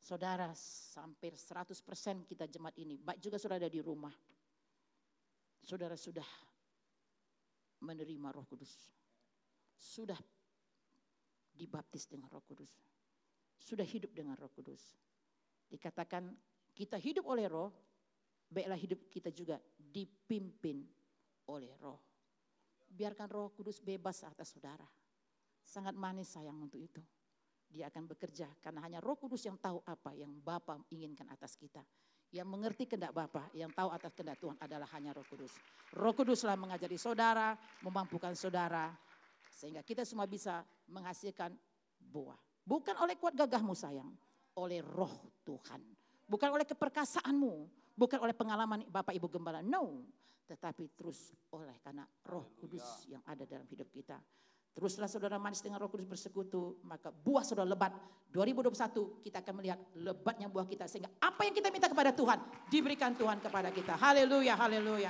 Saudara, 0.00 0.54
hampir 1.02 1.34
100% 1.34 2.24
kita 2.24 2.46
jemaat 2.46 2.78
ini, 2.78 2.96
baik 2.96 3.18
juga 3.18 3.36
sudah 3.42 3.58
ada 3.58 3.66
di 3.66 3.82
rumah. 3.82 4.14
Saudara 5.66 5.98
sudah 5.98 6.22
menerima 7.82 8.30
roh 8.30 8.46
kudus. 8.46 8.70
Sudah 9.74 10.18
dibaptis 11.50 12.06
dengan 12.06 12.30
roh 12.30 12.46
kudus. 12.46 12.70
Sudah 13.58 13.82
hidup 13.82 14.14
dengan 14.14 14.38
roh 14.38 14.46
kudus. 14.54 14.94
Dikatakan 15.66 16.30
kita 16.70 16.94
hidup 17.02 17.26
oleh 17.26 17.50
roh, 17.50 17.74
baiklah 18.46 18.78
hidup 18.78 19.10
kita 19.10 19.34
juga 19.34 19.58
dipimpin 19.74 20.86
oleh 21.50 21.74
roh. 21.82 21.98
Biarkan 22.86 23.26
roh 23.26 23.50
kudus 23.50 23.82
bebas 23.82 24.22
atas 24.22 24.54
saudara. 24.54 24.86
Sangat 25.66 25.98
manis 25.98 26.30
sayang 26.30 26.62
untuk 26.62 26.78
itu. 26.78 27.02
Dia 27.66 27.90
akan 27.90 28.06
bekerja 28.06 28.46
karena 28.62 28.86
hanya 28.86 29.02
roh 29.02 29.18
kudus 29.18 29.42
yang 29.42 29.58
tahu 29.58 29.82
apa 29.82 30.14
yang 30.14 30.30
Bapa 30.30 30.78
inginkan 30.94 31.26
atas 31.26 31.58
kita. 31.58 31.82
Yang 32.34 32.48
mengerti 32.50 32.84
kehendak 32.90 33.14
Bapa, 33.14 33.48
yang 33.54 33.70
tahu 33.70 33.88
atas 33.94 34.12
kehendak 34.12 34.36
Tuhan 34.42 34.58
adalah 34.58 34.88
hanya 34.98 35.14
roh 35.14 35.24
kudus. 35.24 35.54
Roh 35.94 36.12
kuduslah 36.12 36.58
mengajari 36.58 36.98
saudara, 36.98 37.54
memampukan 37.80 38.34
saudara. 38.34 38.90
Sehingga 39.48 39.80
kita 39.80 40.02
semua 40.04 40.28
bisa 40.28 40.66
menghasilkan 40.90 41.54
buah. 41.96 42.36
Bukan 42.66 42.98
oleh 42.98 43.14
kuat 43.16 43.38
gagahmu 43.38 43.72
sayang, 43.78 44.10
oleh 44.58 44.82
roh 44.82 45.38
Tuhan. 45.46 45.80
Bukan 46.26 46.50
oleh 46.50 46.66
keperkasaanmu, 46.66 47.52
bukan 47.94 48.18
oleh 48.18 48.34
pengalaman 48.34 48.82
Bapak 48.90 49.14
Ibu 49.14 49.30
Gembala. 49.30 49.62
No, 49.62 50.02
tetapi 50.46 50.90
terus 50.94 51.34
oleh 51.54 51.78
karena 51.82 52.06
roh 52.26 52.54
kudus 52.58 53.06
yang 53.06 53.22
ada 53.26 53.46
dalam 53.46 53.66
hidup 53.70 53.86
kita. 53.90 54.18
Teruslah 54.76 55.08
saudara 55.08 55.40
manis 55.40 55.64
dengan 55.64 55.80
roh 55.80 55.88
kudus 55.88 56.04
bersekutu, 56.04 56.76
maka 56.84 57.08
buah 57.08 57.40
saudara 57.40 57.64
lebat. 57.64 57.96
2021 58.28 59.24
kita 59.24 59.40
akan 59.40 59.54
melihat 59.56 59.80
lebatnya 59.96 60.52
buah 60.52 60.68
kita. 60.68 60.84
Sehingga 60.84 61.08
apa 61.16 61.48
yang 61.48 61.56
kita 61.56 61.72
minta 61.72 61.88
kepada 61.88 62.12
Tuhan, 62.12 62.36
diberikan 62.68 63.16
Tuhan 63.16 63.40
kepada 63.40 63.72
kita. 63.72 63.96
Haleluya, 63.96 64.52
haleluya. 64.52 65.08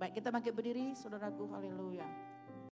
Baik 0.00 0.24
kita 0.24 0.32
bangkit 0.32 0.56
berdiri, 0.56 0.96
saudaraku, 0.96 1.44
haleluya. 1.52 2.33